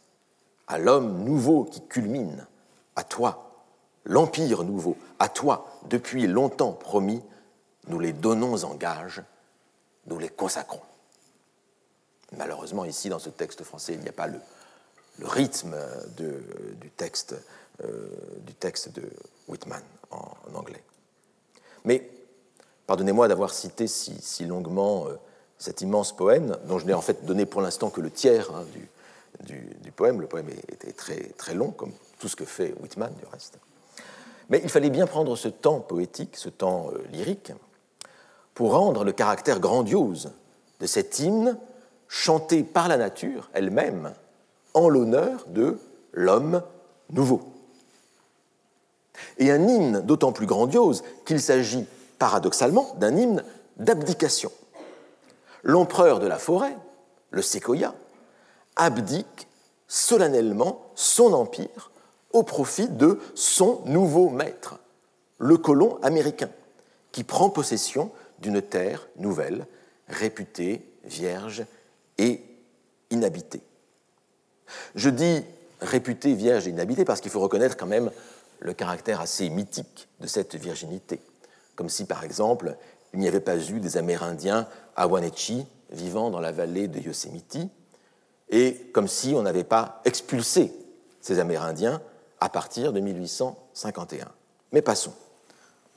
à 0.67 0.77
l'homme 0.77 1.23
nouveau 1.23 1.65
qui 1.65 1.81
culmine, 1.81 2.45
à 2.95 3.03
toi, 3.03 3.51
l'empire 4.05 4.63
nouveau, 4.63 4.95
à 5.17 5.27
toi, 5.27 5.67
depuis 5.89 6.27
longtemps 6.27 6.73
promis, 6.73 7.21
nous 7.87 7.99
les 7.99 8.13
donnons 8.13 8.63
en 8.63 8.75
gage, 8.75 9.23
nous 10.05 10.19
les 10.19 10.29
consacrons. 10.29 10.81
Malheureusement, 12.37 12.85
ici, 12.85 13.09
dans 13.09 13.19
ce 13.19 13.29
texte 13.29 13.63
français, 13.63 13.93
il 13.95 14.01
n'y 14.01 14.09
a 14.09 14.13
pas 14.13 14.27
le, 14.27 14.39
rythme 15.23 15.75
du 16.17 16.89
texte 16.91 17.35
du 18.45 18.53
texte 18.53 18.93
de 18.93 19.03
Whitman 19.47 19.81
en, 20.11 20.57
anglais. 20.57 20.83
Mais 21.85 22.09
pardonnez-moi 22.87 23.27
d'avoir 23.27 23.53
cité 23.53 23.87
si, 23.87 24.45
longuement 24.45 25.07
euh, 25.07 25.17
cet 25.57 25.81
immense 25.81 26.15
poème, 26.15 26.57
dont 26.65 26.79
je 26.79 26.85
n'ai 26.85 26.93
en 26.93 27.01
fait 27.01 27.25
donné 27.25 27.45
pour 27.45 27.61
l'instant 27.61 27.89
que 27.89 28.01
le 28.01 28.11
tiers 28.11 28.49
hein, 28.53 28.65
du, 29.45 29.91
poème. 29.91 30.21
Le 30.21 30.27
poème 30.27 30.49
était 30.71 30.93
très, 30.93 31.19
très 31.37 31.53
long, 31.53 31.71
comme 31.71 31.91
tout 32.19 32.27
ce 32.27 32.35
que 32.35 32.45
fait 32.45 32.73
Whitman 32.81 33.13
du 33.19 33.25
reste. 33.31 33.57
Mais 34.49 34.61
il 34.63 34.69
fallait 34.69 34.89
bien 34.89 35.05
prendre 35.05 35.35
ce 35.35 35.47
temps 35.47 35.79
poétique, 35.79 36.37
ce 36.37 36.49
temps 36.49 36.91
euh, 36.93 37.03
lyrique, 37.11 37.51
pour 38.53 38.73
rendre 38.73 39.03
le 39.03 39.11
caractère 39.11 39.59
grandiose 39.59 40.31
de 40.79 40.85
cet 40.85 41.19
hymne 41.19 41.57
chanté 42.07 42.63
par 42.63 42.87
la 42.87 42.97
nature 42.97 43.49
elle-même 43.53 44.13
en 44.73 44.89
l'honneur 44.89 45.45
de 45.47 45.77
l'homme 46.13 46.61
nouveau 47.11 47.50
et 49.37 49.51
un 49.51 49.67
hymne 49.67 50.01
d'autant 50.01 50.31
plus 50.31 50.45
grandiose 50.45 51.03
qu'il 51.25 51.41
s'agit 51.41 51.85
paradoxalement 52.19 52.95
d'un 52.99 53.15
hymne 53.15 53.43
d'abdication. 53.77 54.51
L'empereur 55.63 56.19
de 56.19 56.27
la 56.27 56.37
forêt, 56.37 56.75
le 57.31 57.41
séquoia, 57.41 57.93
abdique 58.75 59.47
solennellement 59.87 60.91
son 60.95 61.33
empire 61.33 61.91
au 62.31 62.43
profit 62.43 62.87
de 62.87 63.19
son 63.35 63.81
nouveau 63.85 64.29
maître, 64.29 64.79
le 65.37 65.57
colon 65.57 65.99
américain, 66.01 66.49
qui 67.11 67.23
prend 67.23 67.49
possession 67.49 68.11
d'une 68.39 68.61
terre 68.61 69.07
nouvelle, 69.17 69.65
réputée 70.07 70.85
vierge 71.03 71.65
et 72.17 72.41
inhabitée. 73.09 73.61
Je 74.95 75.09
dis 75.09 75.43
réputée 75.81 76.33
vierge 76.33 76.67
et 76.67 76.71
inhabitée 76.71 77.05
parce 77.05 77.21
qu'il 77.21 77.31
faut 77.31 77.39
reconnaître 77.39 77.75
quand 77.75 77.87
même 77.87 78.11
le 78.61 78.73
caractère 78.73 79.19
assez 79.19 79.49
mythique 79.49 80.07
de 80.19 80.27
cette 80.27 80.55
virginité, 80.55 81.19
comme 81.75 81.89
si 81.89 82.05
par 82.05 82.23
exemple 82.23 82.77
il 83.13 83.19
n'y 83.19 83.27
avait 83.27 83.41
pas 83.41 83.57
eu 83.57 83.79
des 83.79 83.97
Amérindiens 83.97 84.67
à 84.95 85.07
Wanetchi 85.07 85.65
vivant 85.89 86.29
dans 86.29 86.39
la 86.39 86.51
vallée 86.51 86.87
de 86.87 86.99
Yosemite, 86.99 87.57
et 88.49 88.75
comme 88.93 89.07
si 89.07 89.33
on 89.35 89.41
n'avait 89.41 89.65
pas 89.65 90.01
expulsé 90.05 90.73
ces 91.19 91.39
Amérindiens 91.39 92.01
à 92.39 92.49
partir 92.49 92.93
de 92.93 92.99
1851. 92.99 94.27
Mais 94.71 94.81
passons. 94.81 95.13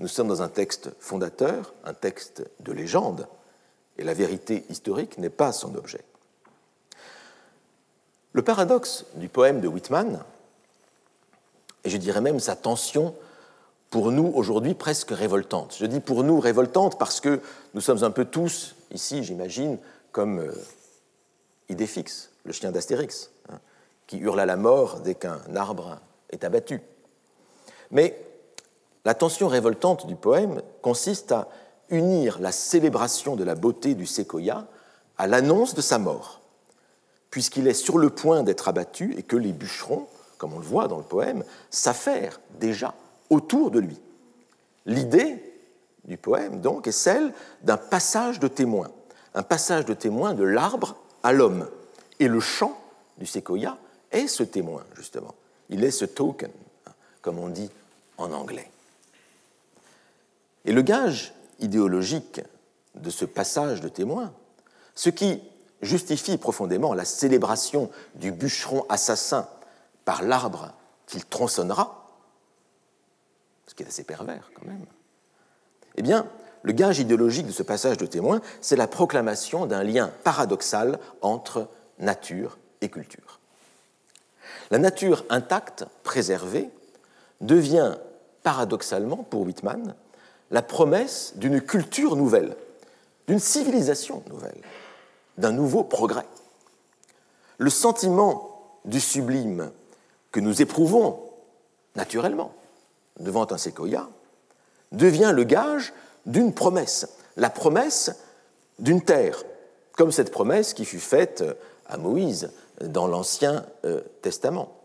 Nous 0.01 0.09
sommes 0.09 0.29
dans 0.29 0.43
un 0.43 0.49
texte 0.49 0.91
fondateur, 0.99 1.73
un 1.85 1.95
texte 1.95 2.43
de 2.61 2.73
légende, 2.73 3.29
et 3.97 4.03
la 4.03 4.15
vérité 4.15 4.65
historique 4.69 5.19
n'est 5.19 5.31
pas 5.31 5.53
son 5.53 5.75
objet. 5.77 6.05
Le 8.33 8.43
paradoxe 8.43 9.07
du 9.15 9.29
poème 9.29 9.61
de 9.61 9.69
Whitman, 9.69 10.25
et 11.85 11.91
je 11.91 11.97
dirais 11.97 12.21
même 12.21 12.41
sa 12.41 12.57
tension 12.57 13.15
pour 13.91 14.11
nous 14.11 14.33
aujourd'hui 14.35 14.75
presque 14.75 15.11
révoltante. 15.11 15.77
Je 15.79 15.87
dis 15.87 16.01
pour 16.01 16.25
nous 16.25 16.41
révoltante 16.41 16.99
parce 16.99 17.21
que 17.21 17.41
nous 17.75 17.81
sommes 17.81 18.03
un 18.03 18.11
peu 18.11 18.25
tous 18.25 18.75
ici, 18.93 19.23
j'imagine, 19.23 19.79
comme 20.11 20.41
euh, 20.41 20.53
Idéfix, 21.69 22.31
le 22.45 22.53
chien 22.53 22.73
d'Astérix, 22.73 23.31
hein, 23.51 23.59
qui 24.07 24.19
hurle 24.19 24.41
à 24.41 24.47
la 24.47 24.57
mort 24.57 25.01
dès 25.01 25.15
qu'un 25.15 25.41
arbre 25.55 25.99
est 26.31 26.45
abattu. 26.45 26.81
Mais 27.91 28.19
la 29.05 29.15
tension 29.15 29.49
révoltante 29.49 30.07
du 30.07 30.17
poème 30.17 30.63
consiste 30.83 31.33
à 31.33 31.49
unir 31.91 32.39
la 32.41 32.53
célébration 32.53 33.37
de 33.37 33.45
la 33.45 33.55
beauté 33.55 33.95
du 33.95 34.07
séquoia 34.07 34.67
à 35.19 35.27
l'annonce 35.27 35.75
de 35.75 35.83
sa 35.83 35.99
mort, 35.99 36.41
puisqu'il 37.31 37.69
est 37.69 37.75
sur 37.75 37.99
le 37.99 38.11
point 38.11 38.43
d'être 38.43 38.69
abattu 38.69 39.15
et 39.17 39.23
que 39.23 39.37
les 39.37 39.53
bûcherons, 39.53 40.09
comme 40.39 40.55
on 40.55 40.59
le 40.59 40.65
voit 40.65 40.89
dans 40.89 40.99
le 40.99 41.05
poème, 41.05 41.45
s'affairent 41.71 42.41
déjà 42.59 42.95
autour 43.31 43.71
de 43.71 43.81
lui. 43.81 44.01
L'idée 44.87 45.43
du 46.05 46.17
poème, 46.17 46.61
donc, 46.61 46.87
est 46.87 46.93
celle 46.93 47.33
d'un 47.63 47.77
passage 47.77 48.39
de 48.39 48.49
témoin, 48.49 48.91
un 49.35 49.43
passage 49.43 49.85
de 49.85 49.95
témoin 49.95 50.35
de 50.35 50.45
l'arbre 50.45 50.97
à 51.23 51.33
l'homme. 51.33 51.69
Et 52.21 52.29
le 52.29 52.41
chant 52.41 52.79
du 53.19 53.27
séquoia 53.27 53.79
est 54.13 54.29
ce 54.29 54.43
témoin, 54.43 54.85
justement. 54.97 55.35
Il 55.71 55.83
est 55.83 55.91
ce 55.91 56.05
token, 56.05 56.51
comme 57.23 57.39
on 57.39 57.49
dit 57.49 57.71
en 58.19 58.33
anglais. 58.33 58.71
Et 60.65 60.73
le 60.73 60.83
gage 60.83 61.35
idéologique 61.61 62.41
de 62.95 63.11
ce 63.11 63.25
passage 63.25 63.81
de 63.81 63.89
témoin, 63.89 64.33
ce 64.95 65.11
qui 65.11 65.43
justifie 65.83 66.37
profondément 66.39 66.95
la 66.95 67.05
célébration 67.05 67.91
du 68.15 68.33
bûcheron 68.33 68.85
assassin 68.89 69.49
par 70.05 70.23
l'arbre 70.23 70.73
qu'il 71.07 71.25
tronçonnera, 71.25 72.09
ce 73.67 73.75
qui 73.75 73.83
est 73.83 73.87
assez 73.87 74.05
pervers 74.05 74.51
quand 74.55 74.67
même, 74.67 74.85
eh 75.97 76.03
bien, 76.03 76.27
le 76.63 76.73
gage 76.73 76.99
idéologique 76.99 77.47
de 77.47 77.53
ce 77.53 77.63
passage 77.63 77.99
de 77.99 78.07
témoin, 78.07 78.41
c'est 78.61 78.77
la 78.77 78.89
proclamation 78.89 79.67
d'un 79.67 79.83
lien 79.83 80.11
paradoxal 80.25 80.99
entre 81.21 81.69
nature 81.99 82.59
et 82.81 82.89
culture. 82.89 83.39
La 84.71 84.79
nature 84.79 85.25
intacte, 85.29 85.85
préservée, 86.03 86.71
devient 87.41 87.97
paradoxalement, 88.43 89.19
pour 89.19 89.43
Whitman, 89.43 89.95
la 90.51 90.63
promesse 90.63 91.35
d'une 91.37 91.61
culture 91.61 92.17
nouvelle, 92.17 92.57
d'une 93.27 93.39
civilisation 93.39 94.23
nouvelle, 94.31 94.61
d'un 95.39 95.53
nouveau 95.53 95.85
progrès. 95.85 96.27
Le 97.59 97.71
sentiment 97.71 98.79
du 98.85 99.01
sublime 99.01 99.71
que 100.35 100.41
nous 100.41 100.61
éprouvons 100.61 101.21
naturellement 101.95 102.53
devant 103.21 103.47
un 103.53 103.57
séquoia 103.57 104.11
devient 104.91 105.31
le 105.33 105.45
gage 105.45 105.93
d'une 106.27 106.53
promesse, 106.53 107.09
la 107.37 107.51
promesse 107.51 108.11
d'une 108.81 109.01
terre, 109.01 109.45
comme 109.93 110.11
cette 110.11 110.33
promesse 110.33 110.75
qui 110.75 110.85
fut 110.85 110.99
faite 110.99 111.45
à 111.87 111.99
Moïse 111.99 112.51
dans 112.81 113.07
l'Ancien 113.07 113.65
euh, 113.85 114.01
Testament. 114.23 114.77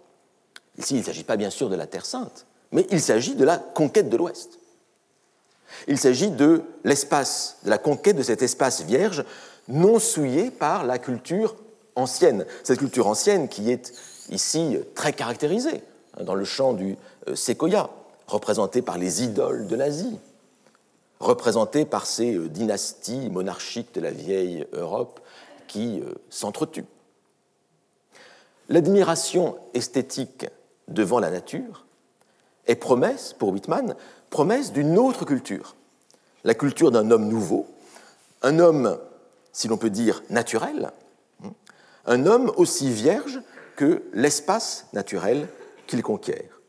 Ici, 0.78 0.93
il 0.93 1.00
ne 1.00 1.06
s'agit 1.06 1.24
pas 1.24 1.36
bien 1.36 1.50
sûr 1.50 1.68
de 1.68 1.76
la 1.76 1.88
Terre 1.88 2.06
sainte, 2.06 2.45
mais 2.72 2.86
il 2.91 3.02
s'agit 3.02 3.34
de 3.34 3.43
la 3.43 3.58
conquête 3.58 4.10
de 4.10 4.18
l'Ouest. 4.18 4.60
Il 5.88 5.97
s'agit 5.97 6.30
de 6.30 6.62
l'espace, 6.84 7.58
de 7.64 7.72
la 7.72 7.80
conquête 7.80 8.18
de 8.18 8.24
cet 8.24 8.43
espace 8.43 8.82
vierge 8.82 9.26
non 9.68 9.97
souillé 9.97 10.52
par 10.52 10.86
la 10.86 11.00
culture 11.00 11.56
ancienne. 11.95 12.45
Cette 12.64 12.78
culture 12.78 13.08
ancienne 13.08 13.47
qui 13.47 13.72
est 13.72 13.91
ici 14.30 14.77
très 14.95 15.13
caractérisée 15.13 15.84
hein, 16.17 16.23
dans 16.23 16.36
le 16.36 16.45
champ 16.45 16.73
du 16.73 16.97
euh, 17.27 17.36
séquoia, 17.36 17.89
représentée 18.27 18.82
par 18.82 18.97
les 18.97 19.23
idoles 19.23 19.67
de 19.67 19.75
l'Asie, 19.75 20.19
représentée 21.19 21.86
par 21.86 22.05
ces 22.05 22.36
euh, 22.36 22.49
dynasties 22.49 23.30
monarchiques 23.30 23.93
de 23.93 24.01
la 24.01 24.11
vieille 24.11 24.65
Europe 24.73 25.19
qui 25.67 25.99
euh, 25.99 26.13
s'entretuent. 26.30 26.86
L'admiration 28.69 29.57
esthétique 29.73 30.47
devant 30.88 31.19
la 31.19 31.32
nature 31.32 31.86
est 32.67 32.75
promesse, 32.75 33.34
pour 33.38 33.49
Whitman, 33.49 33.95
promesse 34.30 34.71
d'une 34.71 34.97
autre 34.97 35.25
culture, 35.25 35.75
la 36.43 36.53
culture 36.53 36.91
d'un 36.91 37.09
homme 37.11 37.27
nouveau, 37.27 37.67
un 38.43 38.59
homme, 38.59 38.97
si 39.51 39.67
l'on 39.67 39.77
peut 39.77 39.89
dire, 39.89 40.21
naturel, 40.30 40.91
hein, 41.43 41.51
un 42.05 42.25
homme 42.25 42.51
aussi 42.57 42.91
vierge 42.91 43.41
que 43.80 44.03
l'espace 44.11 44.88
naturel 44.91 45.47
qu'il 45.88 46.03
conquiert. 46.03 46.59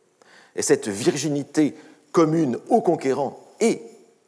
Et 0.55 0.63
cette 0.63 0.87
virginité 0.87 1.75
commune 2.13 2.57
aux 2.69 2.83
conquérants 2.83 3.49
et 3.59 3.83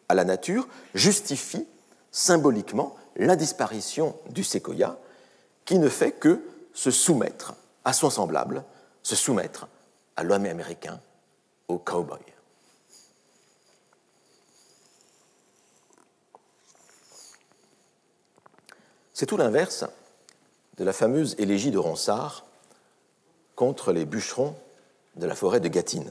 à 0.09 0.15
la 0.17 0.25
nature 0.25 0.67
justifie 0.93 1.65
symboliquement 2.11 2.97
la 3.15 3.37
disparition 3.37 4.17
du 4.31 4.43
séquoia, 4.43 4.99
qui 5.65 5.79
ne 5.79 5.89
fait 5.89 6.11
que 6.11 6.43
se 6.75 6.91
soumettre 6.91 7.55
à 7.85 7.93
son 7.93 8.11
semblable, 8.11 8.65
se 9.05 9.15
soumettre 9.15 9.69
à 10.17 10.25
l'homme 10.25 10.47
américain, 10.47 11.01
au 11.69 11.79
cowboy. 11.79 12.19
C'est 19.15 19.27
tout 19.27 19.37
l'inverse 19.37 19.85
de 20.79 20.83
la 20.83 20.93
fameuse 20.93 21.37
élégie 21.39 21.71
de 21.71 21.79
Ronsard 21.79 22.45
contre 23.63 23.93
les 23.93 24.07
bûcherons 24.07 24.57
de 25.15 25.25
la 25.25 25.37
forêt 25.37 25.61
de 25.61 25.69
Gâtine, 25.69 26.11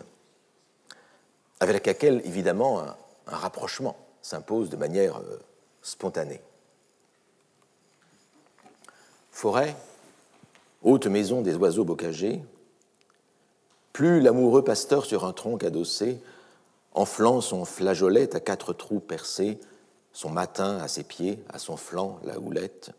avec 1.60 1.86
laquelle, 1.86 2.22
évidemment, 2.24 2.80
un, 2.80 2.95
rapprochement 3.26 3.97
s'impose 4.22 4.70
de 4.70 4.78
manière 4.78 5.18
euh, 5.18 5.38
spontanée. 5.82 6.39
Forêt, 9.32 9.76
haute 10.82 11.08
maison 11.08 11.41
des 11.41 11.56
oiseaux 11.56 11.84
bocagés, 11.84 12.41
plus 13.91 14.22
l'amoureux 14.22 14.64
pasteur 14.64 15.04
sur 15.04 15.26
un 15.26 15.34
tronc 15.34 15.58
adossé 15.58 16.22
enflant 16.93 17.41
son 17.41 17.66
flageolet 17.66 18.34
à 18.34 18.39
quatre 18.39 18.72
trous 18.72 19.02
percés, 19.02 19.60
son 20.14 20.30
matin 20.30 20.78
à 20.78 20.88
ses 20.88 21.04
pieds, 21.04 21.43
à 21.49 21.60
son 21.60 21.76
flanc 21.76 22.18
la 22.24 22.39
houlette, 22.39 22.91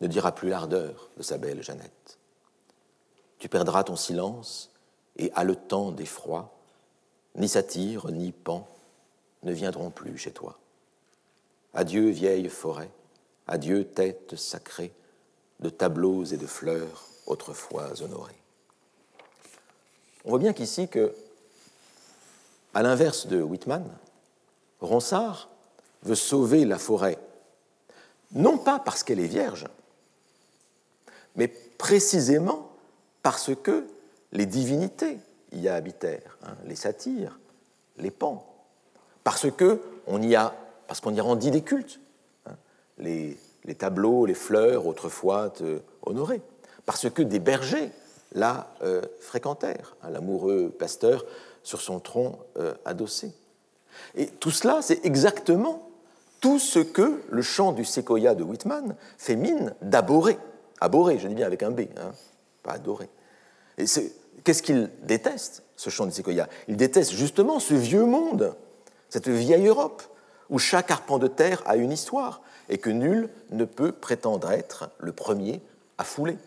ne 0.00 0.06
dira 0.06 0.32
plus 0.32 0.48
l'ardeur 0.48 1.10
de 1.18 1.22
sa 1.22 1.36
belle 1.36 1.62
Jeannette. 1.62 2.03
Tu 3.44 3.50
perdras 3.50 3.84
ton 3.84 3.94
silence, 3.94 4.70
et 5.18 5.30
haletant 5.34 5.92
d'effroi, 5.92 6.50
ni 7.34 7.46
satire, 7.46 8.10
ni 8.10 8.32
pan 8.32 8.66
ne 9.42 9.52
viendront 9.52 9.90
plus 9.90 10.16
chez 10.16 10.30
toi. 10.30 10.58
Adieu 11.74 12.08
vieille 12.08 12.48
forêt, 12.48 12.88
adieu 13.46 13.84
tête 13.84 14.34
sacrée 14.36 14.94
de 15.60 15.68
tableaux 15.68 16.24
et 16.24 16.38
de 16.38 16.46
fleurs 16.46 17.04
autrefois 17.26 18.00
honorées. 18.00 18.40
On 20.24 20.30
voit 20.30 20.38
bien 20.38 20.54
qu'ici 20.54 20.88
que, 20.88 21.14
à 22.72 22.82
l'inverse 22.82 23.26
de 23.26 23.42
Whitman, 23.42 23.86
Ronsard 24.80 25.50
veut 26.02 26.14
sauver 26.14 26.64
la 26.64 26.78
forêt, 26.78 27.18
non 28.32 28.56
pas 28.56 28.78
parce 28.78 29.02
qu'elle 29.02 29.20
est 29.20 29.26
vierge, 29.26 29.66
mais 31.36 31.48
précisément 31.48 32.70
parce 33.24 33.52
que 33.54 33.86
les 34.32 34.44
divinités 34.44 35.18
y 35.50 35.66
habitèrent, 35.66 36.36
hein, 36.44 36.54
les 36.66 36.76
satyres, 36.76 37.40
les 37.96 38.10
pans, 38.10 38.46
parce 39.24 39.50
que 39.50 39.80
on 40.06 40.20
y 40.20 40.36
a, 40.36 40.54
parce 40.86 41.00
qu'on 41.00 41.14
y 41.14 41.20
rendit 41.22 41.50
des 41.50 41.62
cultes, 41.62 42.00
hein, 42.46 42.52
les, 42.98 43.38
tableaux, 43.78 44.26
les 44.26 44.34
fleurs 44.34 44.86
autrefois 44.86 45.54
honorés, 46.02 46.42
parce 46.84 47.08
que 47.08 47.22
des 47.22 47.38
bergers 47.38 47.90
la 48.32 48.74
euh, 48.82 49.00
fréquentèrent, 49.20 49.96
hein, 50.02 50.10
l'amoureux 50.10 50.68
pasteur 50.68 51.24
sur 51.62 51.80
son 51.80 52.00
tronc 52.00 52.38
euh, 52.58 52.74
adossé. 52.84 53.32
Et 54.16 54.26
tout 54.26 54.50
cela, 54.50 54.82
c'est 54.82 55.06
exactement 55.06 55.88
tout 56.40 56.58
ce 56.58 56.80
que 56.80 57.22
le 57.30 57.40
chant 57.40 57.72
du 57.72 57.86
séquoia 57.86 58.34
de 58.34 58.42
Whitman 58.42 58.96
fait 59.16 59.36
mine 59.36 59.74
d'aborer. 59.80 60.36
Aborer, 60.82 61.18
je 61.18 61.26
dis 61.26 61.34
bien 61.34 61.46
avec 61.46 61.62
un 61.62 61.70
B, 61.70 61.86
pas 62.64 62.72
adorer. 62.72 63.08
Et 63.78 63.84
qu'est-ce 64.42 64.62
qu'il 64.62 64.90
déteste, 65.02 65.62
ce 65.76 65.90
chant 65.90 66.06
du 66.06 66.12
séquoia 66.12 66.48
Il 66.66 66.76
déteste 66.76 67.12
justement 67.12 67.60
ce 67.60 67.74
vieux 67.74 68.04
monde, 68.04 68.56
cette 69.08 69.28
vieille 69.28 69.68
Europe, 69.68 70.02
où 70.50 70.58
chaque 70.58 70.90
arpent 70.90 71.18
de 71.18 71.28
terre 71.28 71.62
a 71.66 71.76
une 71.76 71.92
histoire 71.92 72.42
et 72.68 72.78
que 72.78 72.90
nul 72.90 73.28
ne 73.50 73.64
peut 73.64 73.92
prétendre 73.92 74.50
être 74.50 74.90
le 74.98 75.12
premier 75.12 75.60
à 75.98 76.04
fouler. 76.04 76.38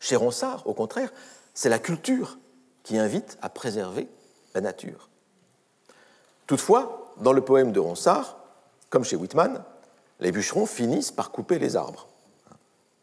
Chez 0.00 0.16
Ronsard, 0.16 0.66
au 0.66 0.74
contraire, 0.74 1.12
c'est 1.54 1.68
la 1.68 1.78
culture 1.78 2.38
qui 2.82 2.98
invite 2.98 3.38
à 3.42 3.48
préserver 3.48 4.08
la 4.54 4.60
nature. 4.60 5.08
Toutefois, 6.46 7.14
dans 7.18 7.32
le 7.32 7.40
poème 7.40 7.72
de 7.72 7.80
Ronsard, 7.80 8.38
comme 8.90 9.04
chez 9.04 9.16
Whitman, 9.16 9.64
les 10.20 10.32
bûcherons 10.32 10.66
finissent 10.66 11.12
par 11.12 11.30
couper 11.30 11.58
les 11.58 11.76
arbres. 11.76 12.08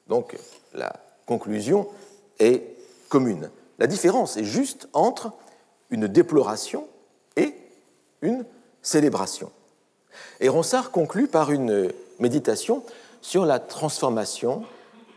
Donc 0.07 0.37
la 0.73 0.93
conclusion 1.25 1.87
est 2.39 2.63
commune. 3.09 3.49
La 3.79 3.87
différence 3.87 4.37
est 4.37 4.43
juste 4.43 4.87
entre 4.93 5.33
une 5.89 6.07
déploration 6.07 6.87
et 7.35 7.53
une 8.21 8.45
célébration. 8.81 9.51
Et 10.39 10.49
Ronsard 10.49 10.91
conclut 10.91 11.27
par 11.27 11.51
une 11.51 11.91
méditation 12.19 12.83
sur 13.21 13.45
la 13.45 13.59
transformation 13.59 14.63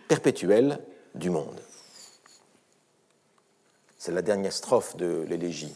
perpétuelle 0.08 0.78
du 1.14 1.30
monde. 1.30 1.60
C'est 3.98 4.12
la 4.12 4.22
dernière 4.22 4.52
strophe 4.52 4.96
de 4.96 5.24
l'élégie. 5.28 5.74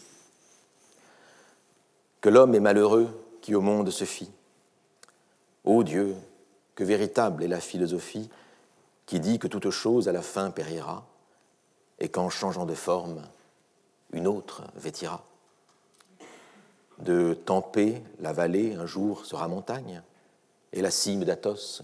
Que 2.21 2.29
l'homme 2.29 2.55
est 2.55 2.59
malheureux 2.59 3.09
qui 3.41 3.55
au 3.55 3.61
monde 3.61 3.89
se 3.89 4.05
fit. 4.05 4.31
Ô 5.65 5.83
Dieu, 5.83 6.15
que 6.75 6.83
véritable 6.83 7.43
est 7.43 7.47
la 7.47 7.59
philosophie 7.59 8.29
qui 9.11 9.19
dit 9.19 9.39
que 9.39 9.47
toute 9.49 9.71
chose 9.71 10.07
à 10.07 10.13
la 10.13 10.21
fin 10.21 10.51
périra 10.51 11.05
et 11.99 12.07
qu'en 12.07 12.29
changeant 12.29 12.65
de 12.65 12.73
forme, 12.73 13.21
une 14.13 14.25
autre 14.25 14.63
vêtira. 14.75 15.25
De 16.99 17.33
Tempé, 17.33 18.01
la 18.19 18.31
vallée 18.31 18.73
un 18.73 18.85
jour 18.85 19.25
sera 19.25 19.49
montagne, 19.49 20.01
et 20.71 20.81
la 20.81 20.91
cime 20.91 21.25
d'Athos, 21.25 21.83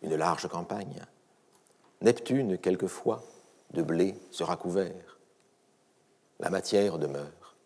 une 0.00 0.14
large 0.14 0.46
campagne. 0.46 1.04
Neptune, 2.02 2.56
quelquefois, 2.56 3.24
de 3.72 3.82
blé 3.82 4.14
sera 4.30 4.56
couvert. 4.56 5.18
La 6.38 6.50
matière 6.50 7.00
demeure, 7.00 7.56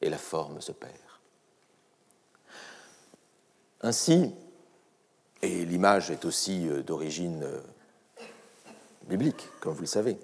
et 0.00 0.08
la 0.08 0.18
forme 0.18 0.60
se 0.60 0.70
perd. 0.70 0.94
Ainsi, 3.80 4.32
et 5.42 5.64
l'image 5.64 6.12
est 6.12 6.24
aussi 6.24 6.68
euh, 6.68 6.84
d'origine 6.84 7.42
euh, 7.42 7.60
biblique, 9.06 9.48
comme 9.60 9.74
vous 9.74 9.80
le 9.80 9.86
savez, 9.86 10.16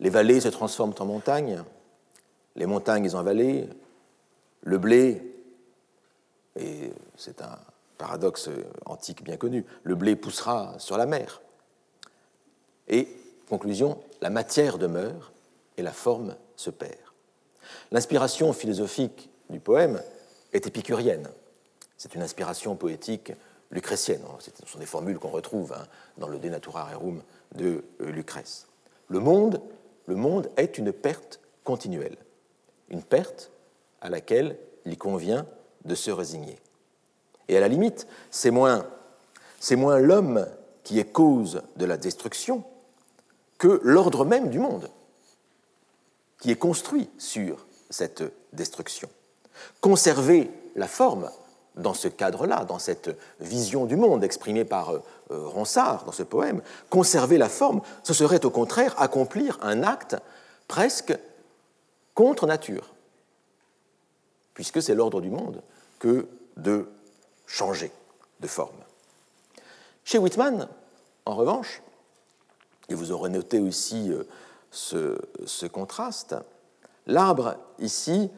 les 0.00 0.10
vallées 0.10 0.40
se 0.40 0.48
transforment 0.48 0.94
en 0.98 1.06
montagnes, 1.06 1.62
les 2.56 2.66
montagnes 2.66 3.14
en 3.14 3.22
vallées, 3.22 3.68
le 4.62 4.78
blé, 4.78 5.22
et 6.56 6.92
c'est 7.16 7.40
un 7.40 7.58
paradoxe 7.98 8.50
antique 8.84 9.22
bien 9.22 9.36
connu, 9.36 9.64
le 9.84 9.94
blé 9.94 10.16
poussera 10.16 10.74
sur 10.78 10.96
la 10.96 11.06
mer. 11.06 11.40
Et, 12.88 13.08
conclusion, 13.48 13.98
la 14.20 14.30
matière 14.30 14.78
demeure 14.78 15.32
et 15.76 15.82
la 15.82 15.92
forme 15.92 16.36
se 16.56 16.70
perd. 16.70 16.98
L'inspiration 17.90 18.52
philosophique 18.52 19.30
du 19.50 19.60
poème 19.60 20.02
est 20.52 20.66
épicurienne. 20.66 21.28
C'est 21.96 22.14
une 22.14 22.22
inspiration 22.22 22.74
poétique 22.74 23.32
lucrétienne. 23.70 24.22
Ce 24.40 24.50
sont 24.66 24.78
des 24.78 24.86
formules 24.86 25.18
qu'on 25.18 25.30
retrouve 25.30 25.72
hein, 25.72 25.86
dans 26.18 26.28
le 26.28 26.38
De 26.38 26.48
Natura 26.48 26.84
Rerum 26.84 27.22
de 27.54 27.84
euh, 28.00 28.10
Lucrèce. 28.10 28.66
Le 29.08 29.20
monde, 29.20 29.60
le 30.06 30.16
monde 30.16 30.50
est 30.56 30.78
une 30.78 30.92
perte 30.92 31.40
continuelle, 31.64 32.16
une 32.88 33.02
perte 33.02 33.50
à 34.00 34.08
laquelle 34.08 34.56
il 34.84 34.98
convient 34.98 35.46
de 35.84 35.94
se 35.94 36.10
résigner. 36.10 36.58
Et 37.48 37.56
à 37.56 37.60
la 37.60 37.68
limite, 37.68 38.06
c'est 38.30 38.50
moins, 38.50 38.86
c'est 39.60 39.76
moins 39.76 39.98
l'homme 39.98 40.46
qui 40.82 40.98
est 40.98 41.12
cause 41.12 41.62
de 41.76 41.84
la 41.84 41.96
destruction 41.96 42.64
que 43.58 43.80
l'ordre 43.84 44.24
même 44.24 44.50
du 44.50 44.58
monde, 44.58 44.90
qui 46.40 46.50
est 46.50 46.56
construit 46.56 47.08
sur 47.18 47.66
cette 47.90 48.24
destruction. 48.52 49.08
Conserver 49.80 50.50
la 50.74 50.88
forme 50.88 51.30
dans 51.76 51.94
ce 51.94 52.08
cadre-là, 52.08 52.64
dans 52.64 52.78
cette 52.78 53.16
vision 53.40 53.86
du 53.86 53.96
monde 53.96 54.24
exprimée 54.24 54.64
par 54.64 54.90
euh, 54.90 54.98
Ronsard 55.32 56.04
dans 56.04 56.12
ce 56.12 56.22
poème, 56.22 56.62
conserver 56.90 57.38
la 57.38 57.48
forme, 57.48 57.80
ce 58.02 58.14
serait 58.14 58.44
au 58.44 58.50
contraire 58.50 58.94
accomplir 59.00 59.58
un 59.62 59.82
acte 59.82 60.16
presque 60.68 61.16
contre 62.14 62.46
nature, 62.46 62.94
puisque 64.54 64.82
c'est 64.82 64.94
l'ordre 64.94 65.20
du 65.20 65.30
monde 65.30 65.62
que 65.98 66.26
de 66.56 66.88
changer 67.46 67.90
de 68.40 68.46
forme. 68.46 68.76
Chez 70.04 70.18
Whitman, 70.18 70.68
en 71.24 71.34
revanche, 71.34 71.82
et 72.88 72.94
vous 72.94 73.12
aurez 73.12 73.30
noté 73.30 73.60
aussi 73.60 74.12
euh, 74.12 74.24
ce, 74.70 75.66
contraste, 75.66 76.34
l'arbre 77.06 77.56
ici, 77.78 78.30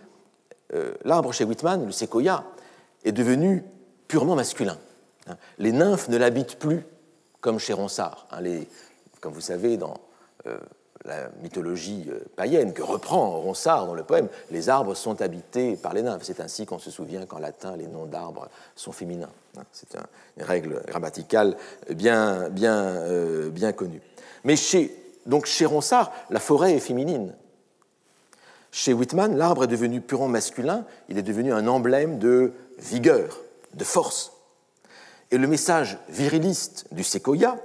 euh, 0.75 0.95
l'arbre 1.05 1.33
chez 1.33 1.45
Whitman, 1.45 1.87
le 1.87 1.93
séquoia, 1.93 2.45
est 3.05 3.13
devenu 3.13 3.65
purement 4.09 4.35
masculin. 4.35 4.79
Hein. 5.27 5.37
Les 5.59 5.73
nymphes 5.73 6.09
ne 6.09 6.17
l'habitent 6.17 6.59
plus 6.59 6.85
comme 7.41 7.59
chez 7.59 7.73
Ronsard. 7.73 8.27
Hein. 8.31 8.43
comme 9.21 9.33
vous 9.33 9.41
savez, 9.41 9.77
dans 9.77 9.95
euh, 10.47 10.59
la 11.05 11.29
mythologie 11.43 12.07
euh, 12.09 12.21
païenne 12.37 12.73
que 12.73 12.83
reprend 12.83 13.39
Ronsard 13.41 13.87
dans 13.87 13.95
le 13.95 14.05
poème, 14.05 14.29
les 14.51 14.69
arbres 14.69 14.95
sont 14.95 15.21
habités 15.21 15.77
par 15.77 15.93
les 15.93 16.03
nymphes. 16.03 16.23
C'est 16.25 16.41
ainsi 16.41 16.65
qu'on 16.65 16.79
se 16.79 16.91
souvient 16.91 17.27
qu'en 17.27 17.39
latin, 17.39 17.77
les 17.77 17.87
noms 17.87 18.07
d'arbres 18.07 18.49
sont 18.75 18.93
féminins. 18.93 19.31
Hein. 19.59 19.65
C'est 19.73 19.95
une 19.95 20.45
règle 20.45 20.83
grammaticale 20.87 21.57
bien, 21.91 22.49
bien, 22.49 22.77
euh, 22.77 23.51
bien 23.51 23.73
connue. 23.73 24.01
Mais 24.45 24.57
chez, 24.57 24.95
donc 25.27 25.47
chez 25.47 25.67
Ronsard, 25.67 26.13
la 26.31 26.41
forêt 26.41 26.75
est 26.75 26.81
féminine. 26.81 27.35
Chez 28.71 28.93
Whitman, 28.93 29.37
l'arbre 29.37 29.65
est 29.65 29.69
devenu 29.69 30.01
purement 30.01 30.29
masculin, 30.29 30.85
il 31.09 31.17
est 31.17 31.23
devenu 31.23 31.53
un 31.53 31.69
emblème 31.69 32.19
de 32.19 32.53
vigueur, 32.79 33.39
de 33.75 33.85
force. 33.85 34.34
Et 35.35 35.39
le 35.39 35.49
message 35.49 35.99
viriliste 36.09 36.87
du 36.93 37.03
séquoia 37.03 37.57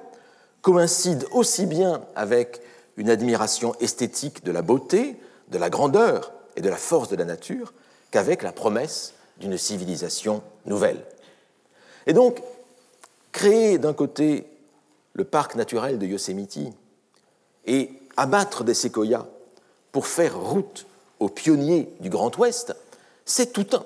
coïncide 0.64 1.28
aussi 1.32 1.68
bien 1.68 2.02
avec 2.16 2.64
une 2.98 3.12
admiration 3.12 3.76
esthétique 3.80 4.44
de 4.44 4.52
la 4.52 4.64
beauté, 4.64 5.20
de 5.50 5.60
la 5.60 5.70
grandeur 5.70 6.32
et 6.56 6.62
de 6.62 6.70
la 6.70 6.78
force 6.78 7.10
de 7.10 7.16
la 7.16 7.26
nature 7.26 7.76
qu'avec 8.10 8.42
la 8.42 8.52
promesse 8.52 9.14
d'une 9.38 9.56
civilisation 9.56 10.42
nouvelle. 10.66 11.06
Et 12.08 12.14
donc, 12.14 12.42
créer 13.32 13.78
d'un 13.78 13.94
côté 13.94 14.48
le 15.14 15.24
parc 15.24 15.54
naturel 15.54 16.00
de 16.00 16.08
Yosemite 16.08 16.74
et 17.68 17.92
abattre 18.18 18.64
des 18.64 18.74
séquoias 18.74 19.28
pour 19.92 20.08
faire 20.08 20.40
route 20.40 20.88
aux 21.20 21.30
pionniers 21.30 21.88
du 22.00 22.10
Grand 22.10 22.36
Ouest, 22.40 22.76
c'est 23.26 23.54
tout 23.54 23.68
un 23.74 23.86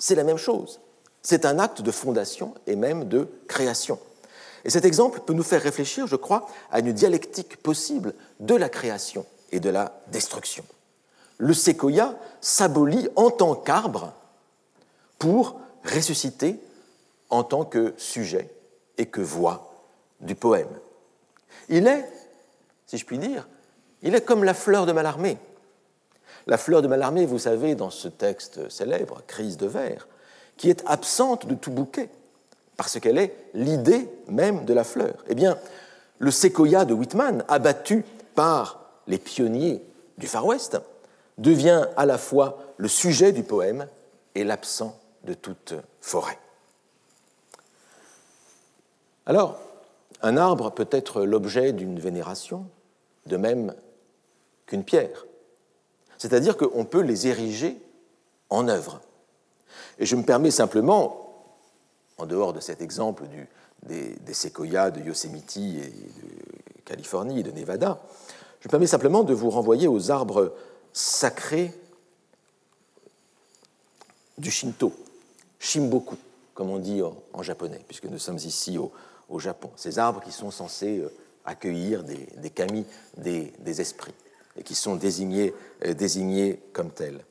c'est 0.00 0.16
la 0.16 0.24
même 0.24 0.38
chose. 0.38 0.80
C'est 1.22 1.44
un 1.44 1.58
acte 1.58 1.82
de 1.82 1.90
fondation 1.90 2.54
et 2.66 2.76
même 2.76 3.04
de 3.04 3.28
création. 3.46 3.98
Et 4.64 4.70
cet 4.70 4.84
exemple 4.84 5.20
peut 5.20 5.32
nous 5.32 5.42
faire 5.42 5.62
réfléchir, 5.62 6.06
je 6.06 6.16
crois, 6.16 6.48
à 6.70 6.80
une 6.80 6.92
dialectique 6.92 7.56
possible 7.62 8.14
de 8.40 8.54
la 8.54 8.68
création 8.68 9.24
et 9.52 9.60
de 9.60 9.70
la 9.70 10.00
destruction. 10.08 10.64
Le 11.38 11.54
séquoia 11.54 12.14
s'abolit 12.40 13.08
en 13.16 13.30
tant 13.30 13.54
qu'arbre 13.54 14.12
pour 15.18 15.60
ressusciter 15.84 16.60
en 17.30 17.44
tant 17.44 17.64
que 17.64 17.94
sujet 17.96 18.50
et 18.98 19.06
que 19.06 19.20
voix 19.20 19.72
du 20.20 20.34
poème. 20.34 20.68
Il 21.68 21.86
est, 21.86 22.06
si 22.86 22.98
je 22.98 23.06
puis 23.06 23.18
dire, 23.18 23.48
il 24.02 24.14
est 24.14 24.24
comme 24.24 24.44
la 24.44 24.54
fleur 24.54 24.86
de 24.86 24.92
Malarmé. 24.92 25.38
La 26.46 26.58
fleur 26.58 26.82
de 26.82 26.88
Malarmé, 26.88 27.26
vous 27.26 27.38
savez, 27.38 27.74
dans 27.74 27.90
ce 27.90 28.08
texte 28.08 28.68
célèbre, 28.68 29.22
Crise 29.26 29.56
de 29.56 29.66
verre, 29.66 30.08
qui 30.60 30.68
est 30.68 30.84
absente 30.84 31.46
de 31.46 31.54
tout 31.54 31.70
bouquet, 31.70 32.10
parce 32.76 33.00
qu'elle 33.00 33.16
est 33.16 33.34
l'idée 33.54 34.10
même 34.28 34.66
de 34.66 34.74
la 34.74 34.84
fleur. 34.84 35.14
Eh 35.26 35.34
bien, 35.34 35.56
le 36.18 36.30
séquoia 36.30 36.84
de 36.84 36.92
Whitman, 36.92 37.46
abattu 37.48 38.04
par 38.34 38.90
les 39.06 39.16
pionniers 39.16 39.82
du 40.18 40.26
Far 40.26 40.44
West, 40.44 40.78
devient 41.38 41.86
à 41.96 42.04
la 42.04 42.18
fois 42.18 42.58
le 42.76 42.88
sujet 42.88 43.32
du 43.32 43.42
poème 43.42 43.86
et 44.34 44.44
l'absent 44.44 45.00
de 45.24 45.32
toute 45.32 45.72
forêt. 46.02 46.38
Alors, 49.24 49.58
un 50.20 50.36
arbre 50.36 50.72
peut 50.72 50.88
être 50.90 51.22
l'objet 51.22 51.72
d'une 51.72 51.98
vénération, 51.98 52.66
de 53.24 53.38
même 53.38 53.74
qu'une 54.66 54.84
pierre. 54.84 55.24
C'est-à-dire 56.18 56.58
qu'on 56.58 56.84
peut 56.84 57.00
les 57.00 57.28
ériger 57.28 57.80
en 58.50 58.68
œuvre. 58.68 59.00
Et 59.98 60.06
je 60.06 60.16
me 60.16 60.22
permets 60.22 60.50
simplement, 60.50 61.34
en 62.18 62.26
dehors 62.26 62.52
de 62.52 62.60
cet 62.60 62.80
exemple 62.82 63.24
des, 63.86 64.34
séquoias 64.34 64.90
de 64.90 65.00
Yosemite 65.00 65.56
et 65.56 65.90
de 65.90 66.82
Californie 66.84 67.40
et 67.40 67.42
de 67.42 67.50
Nevada, 67.50 68.00
je 68.60 68.68
me 68.68 68.70
permets 68.70 68.86
simplement 68.86 69.22
de 69.22 69.32
vous 69.32 69.50
renvoyer 69.50 69.88
aux 69.88 70.10
arbres 70.10 70.54
sacrés 70.92 71.72
du 74.38 74.50
Shinto, 74.50 74.92
Shimboku, 75.58 76.16
comme 76.54 76.70
on 76.70 76.78
dit 76.78 77.02
en, 77.32 77.42
japonais, 77.42 77.80
puisque 77.86 78.06
nous 78.06 78.18
sommes 78.18 78.38
ici 78.38 78.78
au, 78.78 78.92
Japon. 79.38 79.70
Ces 79.76 80.00
arbres 80.00 80.20
qui 80.20 80.32
sont 80.32 80.50
censés 80.50 80.98
euh, 80.98 81.12
accueillir 81.44 82.02
des, 82.02 82.50
kami, 82.50 82.84
des 83.16 83.80
esprits 83.80 84.14
et 84.56 84.62
qui 84.62 84.74
sont 84.74 84.96
désignés, 84.96 85.54
euh, 85.84 85.94
désignés 85.94 86.60
comme 86.72 86.90
tels. 86.90 87.24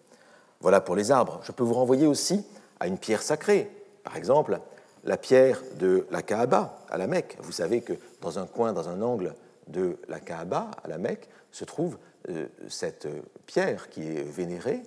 Voilà 0.61 0.81
pour 0.81 0.95
les 0.95 1.11
arbres. 1.11 1.39
Je 1.43 1.51
peux 1.51 1.63
vous 1.63 1.73
renvoyer 1.73 2.07
aussi 2.07 2.45
à 2.79 2.87
une 2.87 2.97
pierre 2.97 3.21
sacrée. 3.21 3.69
Par 4.03 4.17
exemple, 4.17 4.59
la 5.05 5.17
pierre 5.17 5.61
de 5.79 6.05
la 6.11 6.21
Kaaba 6.21 6.79
à 6.89 6.97
la 6.97 7.07
Mecque. 7.07 7.37
Vous 7.41 7.51
savez 7.51 7.81
que 7.81 7.93
dans 8.21 8.39
un 8.39 8.45
coin, 8.45 8.73
dans 8.73 8.89
un 8.89 9.01
angle 9.01 9.33
de 9.67 9.97
la 10.07 10.19
Kaaba 10.19 10.71
à 10.83 10.87
la 10.87 10.97
Mecque, 10.97 11.29
se 11.51 11.63
trouve 11.63 11.97
euh, 12.29 12.47
cette 12.67 13.07
pierre 13.45 13.89
qui 13.89 14.01
est 14.01 14.23
vénérée, 14.23 14.81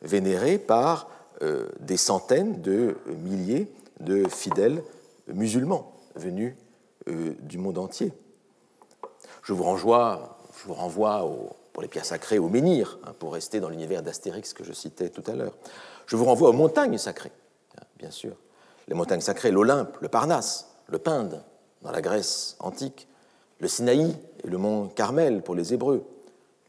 vénérée 0.00 0.58
par 0.58 1.08
euh, 1.42 1.68
des 1.80 1.96
centaines 1.96 2.62
de 2.62 2.96
milliers 3.22 3.70
de 4.00 4.26
fidèles 4.28 4.82
musulmans 5.28 5.92
venus 6.16 6.54
du 7.06 7.58
monde 7.58 7.78
entier. 7.78 8.12
Je 9.42 9.52
vous 9.52 9.64
renvoie, 9.64 10.38
je 10.56 10.68
vous 10.68 10.74
renvoie 10.74 11.24
au, 11.24 11.50
pour 11.72 11.82
les 11.82 11.88
pierres 11.88 12.04
sacrées 12.04 12.38
au 12.38 12.48
menhir, 12.48 12.98
hein, 13.04 13.12
pour 13.18 13.32
rester 13.32 13.60
dans 13.60 13.68
l'univers 13.68 14.02
d'Astérix 14.02 14.52
que 14.52 14.64
je 14.64 14.72
citais 14.72 15.08
tout 15.08 15.22
à 15.30 15.34
l'heure. 15.34 15.54
Je 16.06 16.16
vous 16.16 16.24
renvoie 16.24 16.50
aux 16.50 16.54
montagnes 16.54 16.98
sacrées, 16.98 17.32
hein, 17.78 17.84
bien 17.98 18.10
sûr. 18.10 18.36
les 18.88 18.94
montagnes 18.94 19.20
sacrées, 19.20 19.50
l'Olympe, 19.50 19.96
le 20.00 20.08
Parnasse, 20.08 20.68
le 20.88 20.98
Pinde 20.98 21.42
dans 21.82 21.90
la 21.90 22.02
Grèce 22.02 22.56
antique, 22.60 23.08
le 23.60 23.68
Sinaï 23.68 24.14
et 24.44 24.48
le 24.48 24.58
mont 24.58 24.88
Carmel 24.88 25.42
pour 25.42 25.54
les 25.54 25.72
Hébreux, 25.72 26.04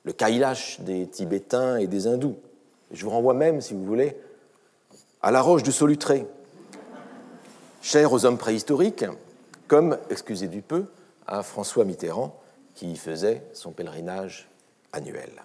le 0.04 0.14
Kailash 0.14 0.80
des 0.82 1.08
Tibétains 1.08 1.78
et 1.78 1.88
des 1.88 2.08
Hindous. 2.08 2.38
je 2.92 3.04
vous 3.04 3.12
renvoie 3.12 3.34
même, 3.34 3.62
si 3.62 3.74
vous 3.74 3.86
voulez, 3.86 4.18
à 5.22 5.32
la 5.32 5.42
roche 5.42 5.64
du 5.64 5.72
Solutré, 5.72 6.26
chère 7.82 8.14
aux 8.14 8.26
hommes 8.26 8.38
préhistoriques, 8.38 9.06
comme, 9.68 9.98
excusez 10.10 10.48
du 10.48 10.62
peu, 10.62 10.86
à 11.26 11.42
François 11.42 11.86
Mitterrand, 11.86 12.40
qui 12.76 12.92
y 12.92 12.96
faisait 12.96 13.44
son 13.54 13.72
pèlerinage 13.72 14.50
annuel. 14.94 15.44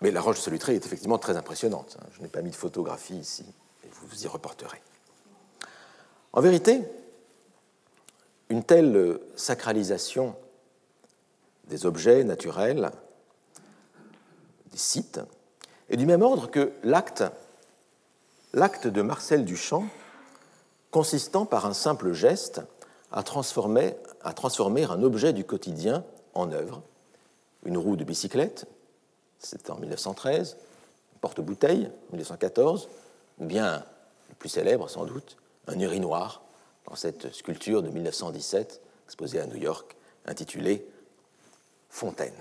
Mais 0.00 0.10
la 0.10 0.20
roche 0.20 0.36
de 0.36 0.42
Solutré 0.42 0.74
est 0.74 0.84
effectivement 0.84 1.18
très 1.18 1.36
impressionnante. 1.36 1.96
Je 2.12 2.20
n'ai 2.20 2.28
pas 2.28 2.42
mis 2.42 2.50
de 2.50 2.56
photographie 2.56 3.16
ici, 3.16 3.46
et 3.84 3.88
vous 3.90 4.06
vous 4.06 4.24
y 4.24 4.28
reporterez. 4.28 4.80
En 6.32 6.40
vérité, 6.40 6.82
une 8.50 8.62
telle 8.62 9.18
sacralisation 9.36 10.36
des 11.68 11.86
objets 11.86 12.22
naturels, 12.24 12.90
des 14.70 14.78
sites, 14.78 15.20
est 15.88 15.96
du 15.96 16.06
même 16.06 16.22
ordre 16.22 16.50
que 16.50 16.72
l'acte, 16.82 17.24
de 18.86 19.02
Marcel 19.02 19.44
Duchamp, 19.44 19.86
consistant 20.90 21.46
par 21.46 21.66
un 21.66 21.72
simple 21.72 22.12
geste 22.12 22.60
à 23.10 23.22
transformer 23.22 23.94
un 24.22 25.02
objet 25.02 25.32
du 25.32 25.44
quotidien 25.44 26.04
en 26.34 26.52
œuvre, 26.52 26.82
une 27.64 27.78
roue 27.78 27.96
de 27.96 28.04
bicyclette, 28.04 28.66
c'est 29.38 29.70
en 29.70 29.76
1913, 29.76 30.56
une 31.12 31.18
porte-bouteille, 31.20 31.90
1914, 32.10 32.88
ou 33.38 33.44
bien, 33.46 33.84
le 34.28 34.34
plus 34.36 34.48
célèbre 34.48 34.88
sans 34.88 35.04
doute, 35.04 35.36
un 35.66 35.78
urinoir, 35.78 36.42
dans 36.88 36.96
cette 36.96 37.32
sculpture 37.32 37.82
de 37.82 37.88
1917, 37.88 38.80
exposée 39.06 39.40
à 39.40 39.46
New 39.46 39.56
York, 39.56 39.96
intitulée 40.26 40.86
fontaine. 41.88 42.34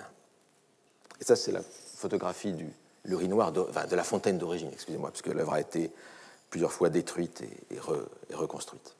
Et 1.22 1.24
ça, 1.24 1.36
c'est 1.36 1.52
la 1.52 1.62
photographie 1.96 2.52
du 2.54 2.74
l'urinoir 3.06 3.52
de, 3.52 3.96
la 3.96 4.04
fontaine 4.04 4.38
d'origine, 4.38 4.70
excusez-moi, 4.72 5.12
puisque 5.12 5.28
l'œuvre 5.28 5.54
a 5.54 5.60
été 5.60 5.92
plusieurs 6.50 6.72
fois 6.72 6.90
détruite 6.90 7.44
et 7.72 7.80
reconstruite. 8.34 8.96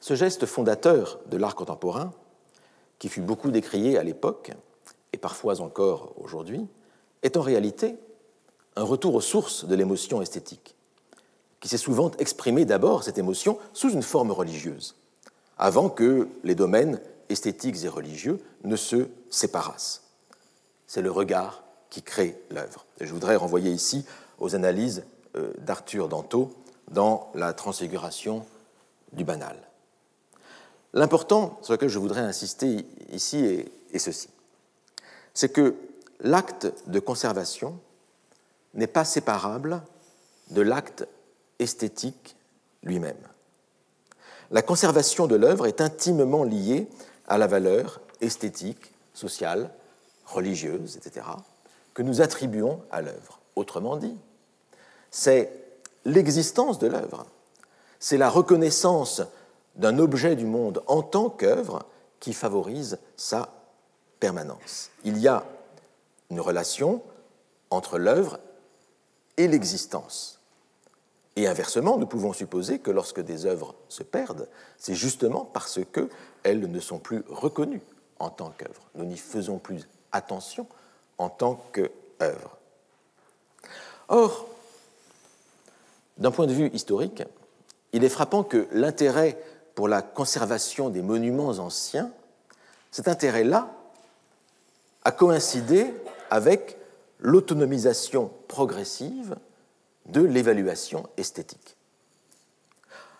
Ce 0.00 0.14
geste 0.14 0.46
fondateur 0.46 1.18
de 1.26 1.36
l'art 1.36 1.54
contemporain, 1.54 2.12
qui 2.98 3.08
fut 3.08 3.20
beaucoup 3.20 3.50
décrié 3.50 3.98
à 3.98 4.02
l'époque, 4.02 4.52
et 5.12 5.18
parfois 5.18 5.60
encore 5.60 6.14
aujourd'hui, 6.18 6.66
est 7.22 7.36
en 7.36 7.42
réalité 7.42 7.96
un 8.76 8.82
retour 8.82 9.14
aux 9.14 9.20
sources 9.20 9.64
de 9.64 9.74
l'émotion 9.74 10.20
esthétique, 10.22 10.74
qui 11.60 11.68
s'est 11.68 11.78
souvent 11.78 12.10
exprimée 12.18 12.64
d'abord, 12.64 13.02
cette 13.02 13.18
émotion, 13.18 13.58
sous 13.72 13.90
une 13.90 14.02
forme 14.02 14.30
religieuse, 14.30 14.94
avant 15.58 15.88
que 15.88 16.28
les 16.44 16.54
domaines 16.54 17.00
esthétiques 17.28 17.82
et 17.84 17.88
religieux 17.88 18.40
ne 18.64 18.76
se 18.76 19.08
séparassent. 19.30 20.02
C'est 20.86 21.02
le 21.02 21.10
regard 21.10 21.64
qui 21.90 22.02
crée 22.02 22.40
l'œuvre. 22.50 22.84
Je 23.00 23.12
voudrais 23.12 23.36
renvoyer 23.36 23.70
ici 23.70 24.04
aux 24.38 24.54
analyses 24.54 25.04
euh, 25.36 25.52
d'Arthur 25.58 26.08
Danto 26.08 26.52
dans 26.90 27.30
La 27.34 27.52
transfiguration 27.52 28.44
du 29.12 29.24
banal. 29.24 29.56
L'important 30.96 31.58
sur 31.60 31.74
lequel 31.74 31.90
je 31.90 31.98
voudrais 31.98 32.22
insister 32.22 32.86
ici 33.12 33.68
est, 33.92 33.98
ceci. 33.98 34.30
C'est 35.34 35.50
que 35.50 35.74
l'acte 36.20 36.72
de 36.86 36.98
conservation 37.00 37.78
n'est 38.72 38.86
pas 38.86 39.04
séparable 39.04 39.82
de 40.52 40.62
l'acte 40.62 41.06
esthétique 41.58 42.34
lui-même. 42.82 43.20
La 44.50 44.62
conservation 44.62 45.26
de 45.26 45.36
l'œuvre 45.36 45.66
est 45.66 45.82
intimement 45.82 46.44
liée 46.44 46.88
à 47.28 47.36
la 47.36 47.46
valeur 47.46 48.00
esthétique, 48.22 48.94
sociale, 49.12 49.70
religieuse, 50.24 50.96
etc., 50.96 51.26
que 51.92 52.02
nous 52.02 52.22
attribuons 52.22 52.80
à 52.90 53.02
l'œuvre. 53.02 53.40
Autrement 53.54 53.98
dit, 53.98 54.16
c'est 55.10 55.52
l'existence 56.06 56.78
de 56.78 56.86
l'œuvre, 56.86 57.26
c'est 58.00 58.16
la 58.16 58.30
reconnaissance 58.30 59.20
d'un 59.76 59.98
objet 59.98 60.36
du 60.36 60.46
monde 60.46 60.82
en 60.86 61.02
tant 61.02 61.30
qu'œuvre 61.30 61.84
qui 62.20 62.32
favorise 62.32 62.98
sa 63.16 63.48
permanence. 64.20 64.90
Il 65.04 65.18
y 65.18 65.28
a 65.28 65.44
une 66.30 66.40
relation 66.40 67.02
entre 67.70 67.98
l'œuvre 67.98 68.38
et 69.36 69.48
l'existence. 69.48 70.40
Et 71.36 71.46
inversement, 71.46 71.98
nous 71.98 72.06
pouvons 72.06 72.32
supposer 72.32 72.78
que 72.78 72.90
lorsque 72.90 73.20
des 73.20 73.44
œuvres 73.44 73.74
se 73.88 74.02
perdent, 74.02 74.48
c'est 74.78 74.94
justement 74.94 75.44
parce 75.44 75.80
qu'elles 75.92 76.60
ne 76.60 76.80
sont 76.80 76.98
plus 76.98 77.22
reconnues 77.28 77.82
en 78.18 78.30
tant 78.30 78.50
qu'œuvre. 78.56 78.80
Nous 78.94 79.04
n'y 79.04 79.18
faisons 79.18 79.58
plus 79.58 79.86
attention 80.12 80.66
en 81.18 81.28
tant 81.28 81.62
qu'œuvre. 81.72 82.56
Or, 84.08 84.46
d'un 86.16 86.30
point 86.30 86.46
de 86.46 86.54
vue 86.54 86.70
historique, 86.72 87.22
il 87.92 88.04
est 88.04 88.08
frappant 88.08 88.42
que 88.42 88.66
l'intérêt 88.72 89.38
pour 89.76 89.88
la 89.88 90.02
conservation 90.02 90.88
des 90.88 91.02
monuments 91.02 91.58
anciens, 91.58 92.10
cet 92.90 93.08
intérêt-là 93.08 93.70
a 95.04 95.12
coïncidé 95.12 95.92
avec 96.30 96.78
l'autonomisation 97.20 98.32
progressive 98.48 99.36
de 100.06 100.22
l'évaluation 100.22 101.06
esthétique. 101.18 101.76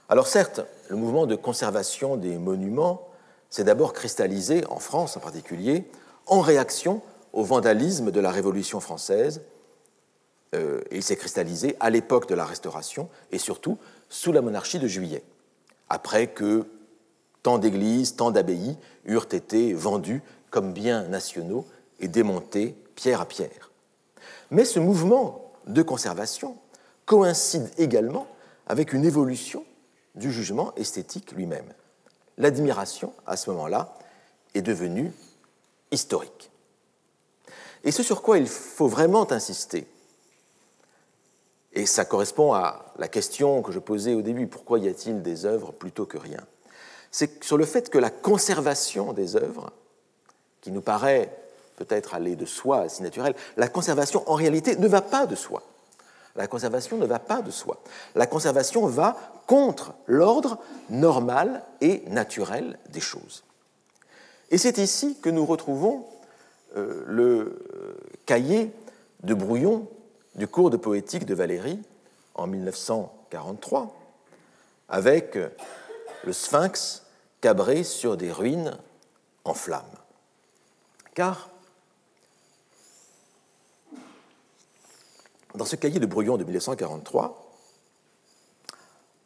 Alors 0.09 0.27
certes, 0.27 0.63
le 0.89 0.97
mouvement 0.97 1.27
de 1.27 1.37
conservation 1.37 2.17
des 2.17 2.39
monuments 2.39 3.07
s'est 3.51 3.65
d'abord 3.65 3.93
cristallisé, 3.93 4.65
en 4.69 4.79
France 4.79 5.17
en 5.19 5.21
particulier, 5.21 5.85
en 6.27 6.41
réaction 6.41 7.03
au 7.35 7.45
vandalisme 7.45 8.11
de 8.11 8.21
la 8.21 8.31
Révolution 8.31 8.81
française. 8.81 9.43
Euh, 10.55 10.81
il 10.91 11.03
s'est 11.03 11.17
cristallisé 11.17 11.77
à 11.81 11.91
l'époque 11.91 12.29
de 12.29 12.35
la 12.35 12.47
Restauration 12.47 13.11
et 13.31 13.39
surtout 13.39 13.77
sous 14.09 14.33
la 14.33 14.41
monarchie 14.41 14.79
de 14.79 14.87
Juillet, 14.87 15.23
après 15.89 16.29
que 16.29 16.67
tant 17.43 17.59
d'églises, 17.59 18.17
tant 18.17 18.31
d'abbayes 18.31 18.77
eurent 19.05 19.29
été 19.33 19.73
vendues 19.73 20.23
comme 20.51 20.73
biens 20.73 21.03
nationaux 21.05 21.67
et 22.01 22.09
démontés 22.09 22.77
pierre 22.95 23.21
à 23.21 23.27
pierre. 23.27 23.71
Mais 24.51 24.65
ce 24.65 24.81
mouvement 24.81 25.53
de 25.67 25.83
conservation 25.83 26.57
coïncide 27.05 27.71
également 27.79 28.27
avec 28.67 28.93
une 28.93 29.05
évolution 29.05 29.65
du 30.15 30.33
jugement 30.33 30.75
esthétique 30.77 31.33
lui-même. 31.33 31.73
L'admiration, 32.39 33.13
à 33.27 33.37
ce 33.37 33.51
moment-là, 33.51 33.95
est 34.55 34.63
devenue 34.63 35.13
historique. 35.91 36.51
Et 37.85 37.93
ce 37.93 38.03
sur 38.03 38.23
quoi 38.23 38.39
il 38.39 38.49
faut 38.49 38.89
vraiment 38.89 39.31
insister, 39.31 39.87
et 41.77 41.85
ça 41.85 42.07
correspond 42.07 42.55
à 42.55 42.87
la 42.97 43.07
question 43.07 43.61
que 43.61 43.71
je 43.71 43.79
posais 43.79 44.15
au 44.15 44.23
début, 44.23 44.47
pourquoi 44.47 44.79
y 44.79 44.89
a-t-il 44.89 45.23
des 45.23 45.45
œuvres 45.45 45.73
plutôt 45.73 46.07
que 46.07 46.17
rien? 46.17 46.41
C'est 47.11 47.45
sur 47.45 47.59
le 47.59 47.67
fait 47.67 47.91
que 47.91 47.99
la 47.99 48.09
conservation 48.09 49.13
des 49.13 49.37
œuvres, 49.37 49.71
qui 50.63 50.73
nous 50.73 50.81
paraît 50.81 51.31
peut-être 51.77 52.15
aller 52.15 52.35
de 52.35 52.47
soi, 52.47 52.89
si 52.89 53.03
naturel, 53.03 53.35
la 53.59 53.69
conservation 53.69 54.25
en 54.27 54.35
réalité 54.35 54.77
ne 54.77 54.89
va 54.89 55.03
pas 55.03 55.27
de 55.27 55.35
soi. 55.35 55.63
La 56.35 56.47
conservation 56.47 56.97
ne 56.97 57.05
va 57.05 57.19
pas 57.19 57.43
de 57.43 57.51
soi. 57.51 57.79
La 58.15 58.27
conservation 58.27 58.87
va 58.87 59.15
contre 59.47 59.93
l'ordre 60.07 60.59
normal 60.89 61.63
et 61.83 62.03
naturel 62.09 62.79
des 62.89 63.01
choses. 63.01 63.45
Et 64.51 64.57
c'est 64.57 64.79
ici 64.79 65.19
que 65.21 65.29
nous 65.29 65.45
retrouvons 65.45 66.07
euh, 66.77 67.05
le 67.07 67.61
euh, 67.75 67.97
cahier 68.25 68.73
de 69.25 69.35
brouillon 69.35 69.89
du 70.37 70.47
cours 70.47 70.71
de 70.71 70.77
poétique 70.77 71.27
de 71.27 71.35
Valérie 71.35 71.81
en 72.35 72.47
1943, 72.47 73.97
avec 74.89 75.37
le 76.25 76.33
sphinx 76.33 77.03
cabré 77.41 77.83
sur 77.83 78.17
des 78.17 78.31
ruines 78.31 78.77
en 79.45 79.55
flammes. 79.55 79.85
Car 81.15 81.51
dans 85.55 85.65
ce 85.65 85.77
cahier 85.77 85.99
de 85.99 86.07
brouillon 86.07 86.37
de 86.37 86.45
1943, 86.45 87.43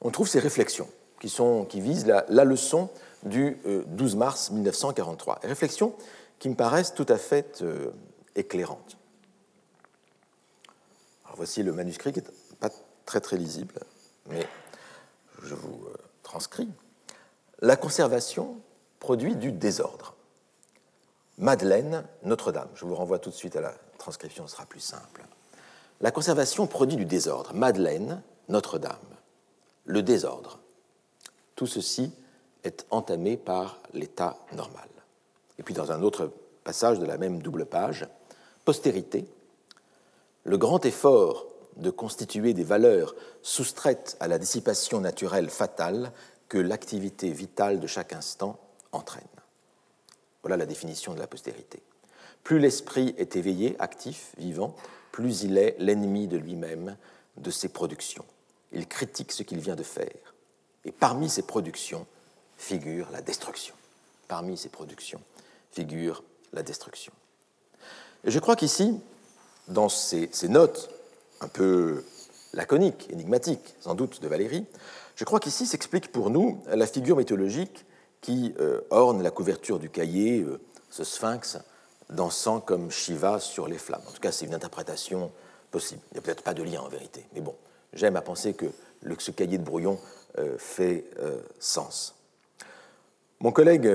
on 0.00 0.10
trouve 0.10 0.28
ces 0.28 0.38
réflexions 0.38 0.88
qui, 1.18 1.80
visent 1.80 2.06
la, 2.06 2.44
leçon 2.44 2.88
du 3.24 3.58
12 3.64 4.14
euh, 4.14 4.18
mars 4.18 4.50
1943. 4.50 5.40
réflexions 5.42 5.94
qui 6.38 6.48
me 6.48 6.54
paraissent 6.54 6.94
tout 6.94 7.06
à 7.08 7.18
fait 7.18 7.60
euh, 7.60 7.90
éclairantes. 8.34 8.96
Voici 11.40 11.62
le 11.62 11.72
manuscrit 11.72 12.12
qui 12.12 12.20
n'est 12.20 12.56
pas 12.60 12.68
très 13.06 13.18
très 13.18 13.38
lisible, 13.38 13.80
mais 14.28 14.46
je 15.42 15.54
vous 15.54 15.86
euh, 15.86 15.96
transcris. 16.22 16.68
La 17.60 17.76
conservation 17.76 18.60
produit 18.98 19.34
du 19.34 19.50
désordre. 19.50 20.14
Madeleine, 21.38 22.04
Notre-Dame. 22.24 22.68
Je 22.74 22.84
vous 22.84 22.94
renvoie 22.94 23.18
tout 23.18 23.30
de 23.30 23.34
suite 23.34 23.56
à 23.56 23.62
la 23.62 23.72
transcription, 23.96 24.46
ce 24.46 24.52
sera 24.52 24.66
plus 24.66 24.80
simple. 24.80 25.22
La 26.02 26.10
conservation 26.10 26.66
produit 26.66 26.98
du 26.98 27.06
désordre. 27.06 27.54
Madeleine, 27.54 28.20
Notre-Dame. 28.50 28.98
le 29.86 30.02
désordre. 30.02 30.60
Tout 31.56 31.66
ceci 31.66 32.12
est 32.64 32.86
entamé 32.90 33.38
par 33.38 33.78
l'état 33.94 34.36
normal. 34.52 34.90
Et 35.58 35.62
puis 35.62 35.72
dans 35.72 35.90
un 35.90 36.02
autre 36.02 36.30
passage 36.64 36.98
de 36.98 37.06
la 37.06 37.16
même 37.16 37.40
double 37.40 37.64
page, 37.64 38.06
postérité, 38.66 39.26
le 40.44 40.58
grand 40.58 40.84
effort 40.84 41.46
de 41.76 41.90
constituer 41.90 42.54
des 42.54 42.64
valeurs 42.64 43.14
soustraites 43.42 44.16
à 44.20 44.28
la 44.28 44.38
dissipation 44.38 45.00
naturelle 45.00 45.50
fatale 45.50 46.12
que 46.48 46.58
l'activité 46.58 47.30
vitale 47.30 47.80
de 47.80 47.86
chaque 47.86 48.12
instant 48.12 48.58
entraîne. 48.92 49.22
Voilà 50.42 50.56
la 50.56 50.66
définition 50.66 51.14
de 51.14 51.18
la 51.18 51.26
postérité. 51.26 51.82
Plus 52.42 52.58
l'esprit 52.58 53.14
est 53.18 53.36
éveillé, 53.36 53.76
actif, 53.78 54.32
vivant, 54.38 54.74
plus 55.12 55.42
il 55.42 55.58
est 55.58 55.76
l'ennemi 55.78 56.26
de 56.26 56.36
lui-même, 56.36 56.96
de 57.36 57.50
ses 57.50 57.68
productions. 57.68 58.24
Il 58.72 58.86
critique 58.86 59.32
ce 59.32 59.42
qu'il 59.42 59.60
vient 59.60 59.76
de 59.76 59.82
faire. 59.82 60.34
Et 60.84 60.92
parmi 60.92 61.28
ses 61.28 61.42
productions 61.42 62.06
figure 62.56 63.08
la 63.12 63.20
destruction. 63.20 63.74
Parmi 64.28 64.56
ses 64.56 64.68
productions 64.68 65.20
figure 65.72 66.22
la 66.52 66.62
destruction. 66.62 67.12
Et 68.24 68.30
je 68.30 68.38
crois 68.38 68.56
qu'ici, 68.56 69.00
dans 69.70 69.88
ces, 69.88 70.28
notes 70.48 70.90
un 71.40 71.48
peu 71.48 72.04
laconiques, 72.52 73.08
énigmatiques, 73.10 73.74
sans 73.80 73.94
doute, 73.94 74.20
de 74.20 74.28
Valérie, 74.28 74.66
je 75.16 75.24
crois 75.24 75.40
qu'ici 75.40 75.66
s'explique 75.66 76.12
pour 76.12 76.30
nous 76.30 76.62
la 76.68 76.86
figure 76.86 77.16
mythologique 77.16 77.86
qui 78.20 78.54
euh, 78.60 78.80
orne 78.90 79.22
la 79.22 79.30
couverture 79.30 79.78
du 79.78 79.88
cahier, 79.88 80.40
euh, 80.40 80.60
ce 80.90 81.04
sphinx 81.04 81.58
dansant 82.10 82.60
comme 82.60 82.90
Shiva 82.90 83.38
sur 83.38 83.68
les 83.68 83.78
flammes. 83.78 84.02
En 84.08 84.12
tout 84.12 84.20
cas, 84.20 84.32
c'est 84.32 84.44
une 84.44 84.54
interprétation 84.54 85.30
possible. 85.70 86.00
Il 86.10 86.14
n'y 86.14 86.18
a 86.18 86.22
peut-être 86.22 86.42
pas 86.42 86.54
de 86.54 86.62
lien 86.62 86.80
en 86.80 86.88
vérité, 86.88 87.24
mais 87.34 87.40
bon, 87.40 87.54
j'aime 87.92 88.16
à 88.16 88.22
penser 88.22 88.54
que 88.54 88.66
ce 89.18 89.30
cahier 89.30 89.58
de 89.58 89.64
brouillon 89.64 89.98
euh, 90.38 90.56
fait 90.58 91.04
sens. 91.58 92.14
Mon 93.40 93.52
collègue 93.52 93.88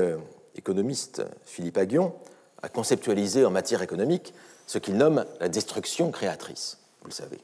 économiste 0.55 1.21
Philippe 1.43 1.78
Aguillon 1.78 2.15
a 2.63 2.69
conceptualisé 2.69 3.45
en 3.45 3.51
matière 3.51 3.84
économique 3.84 4.34
ce 4.68 4.78
qu'il 4.78 4.97
nomme 4.97 5.26
la 5.39 5.49
destruction 5.49 6.11
créatrice, 6.11 6.78
vous 7.01 7.07
le 7.07 7.13
savez. 7.13 7.39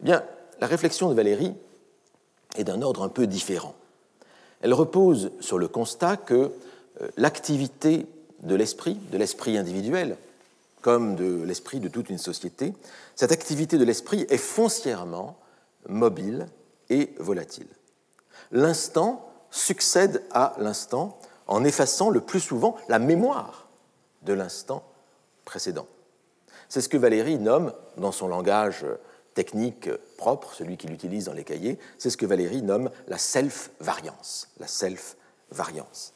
Eh 0.00 0.04
bien, 0.04 0.24
la 0.60 0.66
réflexion 0.66 1.08
de 1.08 1.14
Valérie 1.14 1.54
est 2.56 2.64
d'un 2.64 2.82
ordre 2.82 3.02
un 3.02 3.08
peu 3.08 3.26
différent. 3.26 3.74
Elle 4.60 4.74
repose 4.74 5.32
sur 5.40 5.58
le 5.58 5.68
constat 5.68 6.16
que 6.16 6.52
euh, 7.00 7.08
l'activité 7.16 8.06
de 8.42 8.54
l'esprit, 8.54 8.94
de 9.10 9.18
l'esprit 9.18 9.56
individuel, 9.56 10.16
comme 10.80 11.14
de 11.14 11.42
l'esprit 11.44 11.80
de 11.80 11.88
toute 11.88 12.10
une 12.10 12.18
société, 12.18 12.74
cette 13.14 13.32
activité 13.32 13.78
de 13.78 13.84
l'esprit 13.84 14.26
est 14.28 14.36
foncièrement 14.36 15.38
mobile 15.88 16.46
et 16.90 17.14
volatile. 17.18 17.68
L'instant 18.50 19.28
succède 19.50 20.22
à 20.32 20.54
l'instant 20.58 21.18
en 21.46 21.64
effaçant 21.64 22.10
le 22.10 22.20
plus 22.20 22.40
souvent 22.40 22.76
la 22.88 22.98
mémoire 22.98 23.68
de 24.22 24.32
l'instant 24.32 24.82
précédent. 25.44 25.86
C'est 26.72 26.80
ce 26.80 26.88
que 26.88 26.96
Valérie 26.96 27.38
nomme, 27.38 27.74
dans 27.98 28.12
son 28.12 28.28
langage 28.28 28.86
technique 29.34 29.90
propre, 30.16 30.54
celui 30.54 30.78
qu'il 30.78 30.90
utilise 30.90 31.26
dans 31.26 31.34
les 31.34 31.44
cahiers, 31.44 31.78
c'est 31.98 32.08
ce 32.08 32.16
que 32.16 32.24
Valérie 32.24 32.62
nomme 32.62 32.88
la 33.08 33.18
self-variance. 33.18 34.48
La 34.58 34.66
self-variance. 34.66 36.14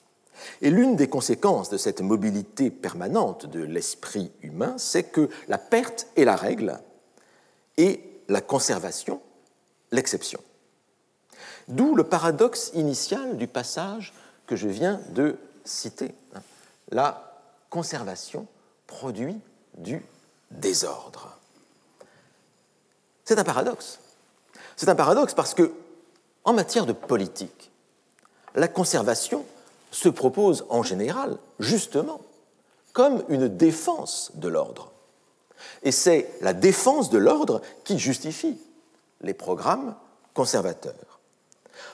Et 0.63 0.71
l'une 0.71 0.97
des 0.97 1.11
conséquences 1.11 1.69
de 1.69 1.77
cette 1.77 2.01
mobilité 2.01 2.71
permanente 2.71 3.45
de 3.45 3.63
l'esprit 3.63 4.33
humain, 4.41 4.77
c'est 4.79 5.03
que 5.03 5.29
la 5.49 5.59
perte 5.59 6.07
est 6.17 6.25
la 6.25 6.37
règle 6.37 6.81
et 7.77 8.01
la 8.29 8.41
conservation 8.41 9.21
l'exception. 9.93 10.41
D'où 11.69 11.95
le 11.95 12.05
paradoxe 12.05 12.71
initial 12.73 13.37
du 13.37 13.47
passage 13.47 14.15
que 14.47 14.57
je 14.57 14.69
viens 14.69 15.03
de 15.11 15.37
citer. 15.67 16.15
La 16.89 17.43
conservation 17.69 18.47
produit 18.87 19.39
du 19.77 20.03
désordre. 20.51 21.37
C'est 23.25 23.39
un 23.39 23.45
paradoxe. 23.45 23.99
C'est 24.77 24.89
un 24.89 24.95
paradoxe 24.95 25.35
parce 25.35 25.55
que, 25.55 25.73
en 26.45 26.53
matière 26.53 26.87
de 26.87 26.93
politique, 26.93 27.71
la 28.55 28.69
conservation 28.69 29.45
se 29.91 30.09
propose 30.09 30.65
en 30.69 30.83
général, 30.83 31.39
justement, 31.59 32.21
comme 32.93 33.25
une 33.29 33.49
défense 33.49 34.33
de 34.35 34.49
l'ordre. 34.49 34.93
Et 35.83 35.93
c'est 35.93 36.31
la 36.41 36.53
défense 36.53 37.11
de 37.11 37.19
l'ordre 37.19 37.63
qui 37.85 37.99
justifie 37.99 38.59
les 39.21 39.35
programmes 39.35 39.95
conservateurs. 40.35 41.21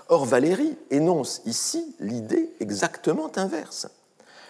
Or, 0.09 0.25
Valérie 0.25 0.77
énonce 0.91 1.43
ici 1.45 1.95
l'idée 2.01 2.53
exactement 2.61 3.31
inverse. 3.37 3.89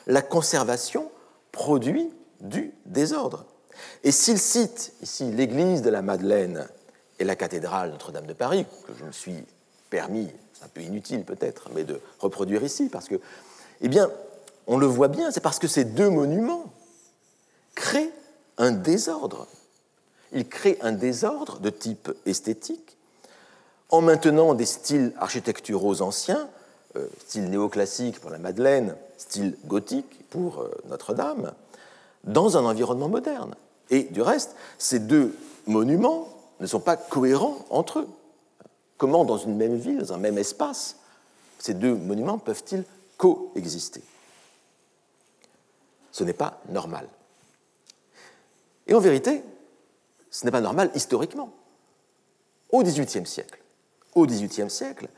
La 0.06 0.22
conservation 0.22 1.10
produit 1.52 2.10
du 2.40 2.74
désordre. 2.86 3.44
Et 4.04 4.12
s'il 4.12 4.38
cite 4.38 4.92
ici 5.02 5.30
l'église 5.30 5.82
de 5.82 5.90
la 5.90 6.02
Madeleine 6.02 6.68
et 7.18 7.24
la 7.24 7.36
cathédrale 7.36 7.90
Notre-Dame 7.90 8.26
de 8.26 8.32
Paris, 8.32 8.66
que 8.86 8.92
je 8.98 9.04
me 9.04 9.12
suis 9.12 9.44
permis, 9.90 10.28
c'est 10.54 10.64
un 10.64 10.68
peu 10.68 10.80
inutile 10.80 11.24
peut-être, 11.24 11.68
mais 11.74 11.84
de 11.84 12.00
reproduire 12.18 12.62
ici, 12.62 12.88
parce 12.88 13.08
que, 13.08 13.20
eh 13.80 13.88
bien, 13.88 14.10
on 14.66 14.78
le 14.78 14.86
voit 14.86 15.08
bien, 15.08 15.30
c'est 15.30 15.40
parce 15.40 15.58
que 15.58 15.68
ces 15.68 15.84
deux 15.84 16.10
monuments 16.10 16.72
créent 17.74 18.12
un 18.58 18.70
désordre. 18.70 19.46
Ils 20.32 20.48
créent 20.48 20.78
un 20.80 20.92
désordre 20.92 21.58
de 21.58 21.70
type 21.70 22.10
esthétique 22.26 22.96
en 23.90 24.00
maintenant 24.00 24.54
des 24.54 24.66
styles 24.66 25.12
architecturaux 25.18 26.00
anciens, 26.00 26.48
euh, 26.96 27.06
style 27.26 27.50
néoclassique 27.50 28.20
pour 28.20 28.30
la 28.30 28.38
Madeleine, 28.38 28.96
style 29.18 29.56
gothique 29.66 30.28
pour 30.30 30.60
euh, 30.60 30.70
Notre-Dame, 30.88 31.52
dans 32.24 32.56
un 32.56 32.64
environnement 32.64 33.08
moderne. 33.08 33.54
Et 33.92 34.04
du 34.04 34.22
reste, 34.22 34.56
ces 34.78 34.98
deux 34.98 35.36
monuments 35.66 36.26
ne 36.60 36.66
sont 36.66 36.80
pas 36.80 36.96
cohérents 36.96 37.58
entre 37.68 38.00
eux. 38.00 38.08
Comment, 38.96 39.24
dans 39.24 39.36
une 39.36 39.56
même 39.56 39.76
ville, 39.76 39.98
dans 39.98 40.14
un 40.14 40.18
même 40.18 40.38
espace, 40.38 40.96
ces 41.58 41.74
deux 41.74 41.94
monuments 41.94 42.38
peuvent-ils 42.38 42.84
coexister? 43.18 44.02
Ce 46.10 46.24
n'est 46.24 46.32
pas 46.32 46.60
normal. 46.70 47.06
Et 48.86 48.94
en 48.94 49.00
vérité, 49.00 49.44
ce 50.30 50.46
n'est 50.46 50.50
pas 50.50 50.62
normal 50.62 50.90
historiquement. 50.94 51.52
Au 52.70 52.82
XVIIIe 52.82 53.26
siècle, 53.26 53.60
au 54.14 54.26
XVIIIe 54.26 54.70
siècle, 54.70 55.08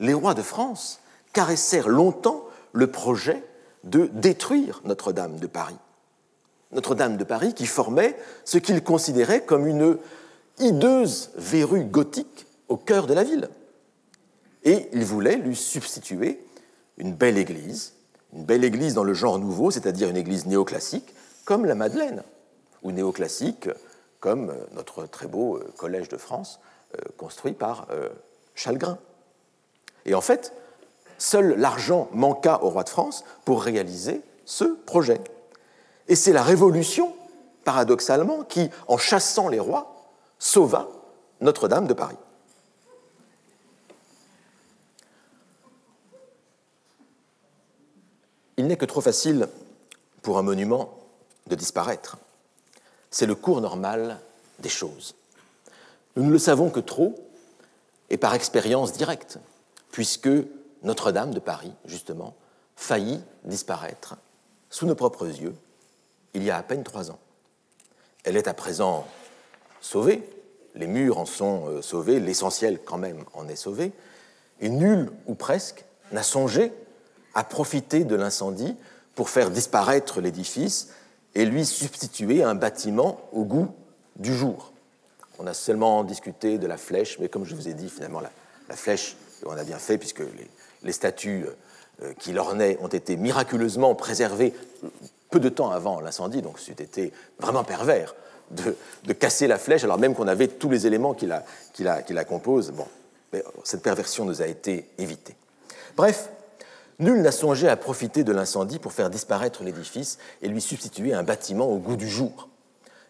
les 0.00 0.14
rois 0.14 0.32
de 0.32 0.42
France 0.42 1.00
caressèrent 1.34 1.88
longtemps 1.88 2.44
le 2.72 2.90
projet 2.90 3.44
de 3.84 4.06
détruire 4.06 4.80
Notre-Dame 4.84 5.38
de 5.38 5.46
Paris. 5.46 5.76
Notre-Dame 6.72 7.16
de 7.16 7.24
Paris 7.24 7.54
qui 7.54 7.66
formait 7.66 8.16
ce 8.44 8.58
qu'ils 8.58 8.82
considéraient 8.82 9.44
comme 9.44 9.66
une 9.66 9.98
hideuse 10.58 11.30
verrue 11.36 11.84
gothique 11.84 12.46
au 12.68 12.76
cœur 12.76 13.06
de 13.06 13.14
la 13.14 13.24
ville. 13.24 13.48
Et 14.64 14.88
ils 14.92 15.04
voulaient 15.04 15.36
lui 15.36 15.56
substituer 15.56 16.44
une 16.98 17.12
belle 17.14 17.38
église, 17.38 17.94
une 18.32 18.44
belle 18.44 18.64
église 18.64 18.94
dans 18.94 19.04
le 19.04 19.14
genre 19.14 19.38
nouveau, 19.38 19.70
c'est-à-dire 19.70 20.08
une 20.08 20.16
église 20.16 20.46
néoclassique, 20.46 21.14
comme 21.44 21.66
la 21.66 21.74
Madeleine, 21.74 22.22
ou 22.82 22.92
néoclassique, 22.92 23.68
comme 24.20 24.54
notre 24.72 25.06
très 25.06 25.26
beau 25.26 25.56
euh, 25.56 25.72
Collège 25.76 26.08
de 26.08 26.16
France, 26.16 26.60
euh, 26.94 26.98
construit 27.16 27.52
par 27.52 27.88
euh, 27.90 28.08
Chalgrin. 28.54 28.98
Et 30.04 30.14
en 30.14 30.20
fait, 30.20 30.52
seul 31.18 31.58
l'argent 31.58 32.08
manqua 32.12 32.62
au 32.62 32.70
roi 32.70 32.84
de 32.84 32.88
France 32.88 33.24
pour 33.44 33.62
réaliser 33.62 34.22
ce 34.44 34.64
projet. 34.64 35.20
Et 36.08 36.16
c'est 36.16 36.32
la 36.32 36.42
Révolution, 36.42 37.14
paradoxalement, 37.64 38.44
qui, 38.44 38.70
en 38.88 38.96
chassant 38.98 39.48
les 39.48 39.60
rois, 39.60 39.94
sauva 40.38 40.88
Notre-Dame 41.40 41.86
de 41.86 41.94
Paris. 41.94 42.16
Il 48.56 48.66
n'est 48.66 48.76
que 48.76 48.84
trop 48.84 49.00
facile 49.00 49.48
pour 50.22 50.38
un 50.38 50.42
monument 50.42 50.98
de 51.46 51.54
disparaître. 51.54 52.16
C'est 53.10 53.26
le 53.26 53.34
cours 53.34 53.60
normal 53.60 54.20
des 54.58 54.68
choses. 54.68 55.14
Nous 56.16 56.24
ne 56.24 56.30
le 56.30 56.38
savons 56.38 56.70
que 56.70 56.80
trop 56.80 57.14
et 58.10 58.18
par 58.18 58.34
expérience 58.34 58.92
directe, 58.92 59.38
puisque 59.90 60.28
Notre-Dame 60.82 61.32
de 61.32 61.40
Paris, 61.40 61.72
justement, 61.86 62.34
faillit 62.76 63.20
disparaître 63.44 64.16
sous 64.70 64.86
nos 64.86 64.94
propres 64.94 65.26
yeux 65.26 65.54
il 66.34 66.42
y 66.42 66.50
a 66.50 66.56
à 66.56 66.62
peine 66.62 66.82
trois 66.82 67.10
ans. 67.10 67.18
Elle 68.24 68.36
est 68.36 68.48
à 68.48 68.54
présent 68.54 69.06
sauvée, 69.80 70.22
les 70.74 70.86
murs 70.86 71.18
en 71.18 71.26
sont 71.26 71.68
euh, 71.68 71.82
sauvés, 71.82 72.20
l'essentiel 72.20 72.78
quand 72.84 72.98
même 72.98 73.24
en 73.34 73.48
est 73.48 73.56
sauvé, 73.56 73.92
et 74.60 74.68
nul 74.68 75.10
ou 75.26 75.34
presque 75.34 75.84
n'a 76.12 76.22
songé 76.22 76.72
à 77.34 77.44
profiter 77.44 78.04
de 78.04 78.14
l'incendie 78.14 78.76
pour 79.14 79.28
faire 79.28 79.50
disparaître 79.50 80.20
l'édifice 80.20 80.90
et 81.34 81.44
lui 81.44 81.66
substituer 81.66 82.42
un 82.42 82.54
bâtiment 82.54 83.20
au 83.32 83.44
goût 83.44 83.68
du 84.16 84.34
jour. 84.34 84.72
On 85.38 85.46
a 85.46 85.54
seulement 85.54 86.04
discuté 86.04 86.58
de 86.58 86.66
la 86.66 86.76
flèche, 86.76 87.18
mais 87.18 87.28
comme 87.28 87.44
je 87.44 87.54
vous 87.54 87.68
ai 87.68 87.74
dit, 87.74 87.88
finalement, 87.88 88.20
la, 88.20 88.76
flèche 88.76 89.16
on 89.44 89.56
a 89.56 89.64
bien 89.64 89.78
fait 89.78 89.98
puisque 89.98 90.22
les, 90.82 90.92
statues 90.92 91.46
euh, 92.02 92.12
qui 92.18 92.32
l'ornaient 92.32 92.78
ont 92.80 92.88
été 92.88 93.16
miraculeusement 93.16 93.94
préservées 93.94 94.54
peu 95.32 95.40
de 95.40 95.48
temps 95.48 95.70
avant 95.70 96.00
l'incendie, 96.00 96.42
donc 96.42 96.60
c'eût 96.60 96.72
été 96.72 97.12
vraiment 97.40 97.64
pervers 97.64 98.14
de, 98.52 99.12
casser 99.14 99.46
la 99.46 99.58
flèche 99.58 99.82
alors 99.82 99.98
même 99.98 100.14
qu'on 100.14 100.28
avait 100.28 100.46
tous 100.46 100.68
les 100.70 100.86
éléments 100.86 101.14
qui 101.14 101.26
la, 101.26 101.42
qui 101.72 101.84
qui 102.06 102.12
la 102.12 102.24
composent. 102.24 102.70
Bon, 102.70 102.86
mais 103.32 103.42
cette 103.64 103.82
perversion 103.82 104.24
nous 104.24 104.42
a 104.42 104.46
été 104.46 104.88
évitée. 104.98 105.34
Bref, 105.96 106.28
nul 106.98 107.22
n'a 107.22 107.32
songé 107.32 107.68
à 107.68 107.76
profiter 107.76 108.24
de 108.24 108.32
l'incendie 108.32 108.78
pour 108.78 108.92
faire 108.92 109.10
disparaître 109.10 109.64
l'édifice 109.64 110.18
et 110.42 110.48
lui 110.48 110.60
substituer 110.60 111.14
un 111.14 111.22
bâtiment 111.22 111.66
au 111.66 111.78
goût 111.78 111.96
du 111.96 112.08
jour. 112.08 112.48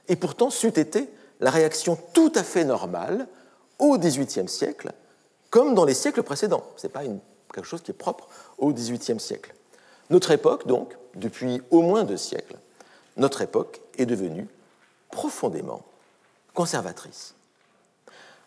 Et 0.09 0.17
pourtant, 0.17 0.51
c'eût 0.51 0.79
été 0.79 1.09
la 1.41 1.51
réaction 1.51 1.99
tout 2.13 2.33
à 2.37 2.45
fait 2.45 2.65
normale 2.65 3.27
au 3.79 3.99
XVIIIe 3.99 4.49
siècle, 4.49 4.93
comme 5.51 5.75
dans 5.75 5.85
les 5.85 5.95
siècles 5.95 6.23
précédents. 6.23 6.65
Ce 6.77 6.87
n'est 6.87 6.93
pas 6.93 7.03
quelque 7.53 7.67
chose 7.67 7.83
qui 7.83 7.91
est 7.91 7.95
propre 7.95 8.29
au 8.59 8.73
XVIIIe 8.73 9.19
siècle. 9.19 9.53
Notre 10.13 10.33
époque, 10.33 10.67
donc, 10.67 10.95
depuis 11.15 11.63
au 11.71 11.81
moins 11.81 12.05
deux 12.05 12.19
siècles, 12.19 12.57
notre 13.17 13.41
époque 13.41 13.81
est 13.97 14.05
devenue 14.05 14.47
profondément 15.11 15.81
conservatrice. 16.53 17.35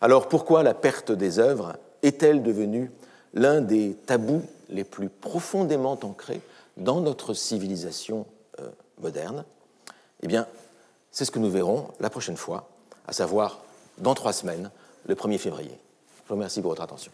Alors 0.00 0.28
pourquoi 0.28 0.62
la 0.62 0.74
perte 0.74 1.10
des 1.10 1.40
œuvres 1.40 1.76
est-elle 2.04 2.44
devenue 2.44 2.92
l'un 3.34 3.60
des 3.60 3.94
tabous 4.06 4.44
les 4.68 4.84
plus 4.84 5.08
profondément 5.08 5.98
ancrés 6.04 6.40
dans 6.76 7.00
notre 7.00 7.34
civilisation 7.34 8.26
euh, 8.60 8.70
moderne? 9.00 9.44
Eh 10.22 10.28
bien, 10.28 10.46
c'est 11.10 11.24
ce 11.24 11.32
que 11.32 11.40
nous 11.40 11.50
verrons 11.50 11.88
la 11.98 12.10
prochaine 12.10 12.36
fois, 12.36 12.68
à 13.08 13.12
savoir 13.12 13.58
dans 13.98 14.14
trois 14.14 14.32
semaines, 14.32 14.70
le 15.08 15.16
1er 15.16 15.38
février. 15.38 15.76
Je 16.22 16.28
vous 16.28 16.36
remercie 16.36 16.60
pour 16.60 16.70
votre 16.70 16.82
attention. 16.82 17.10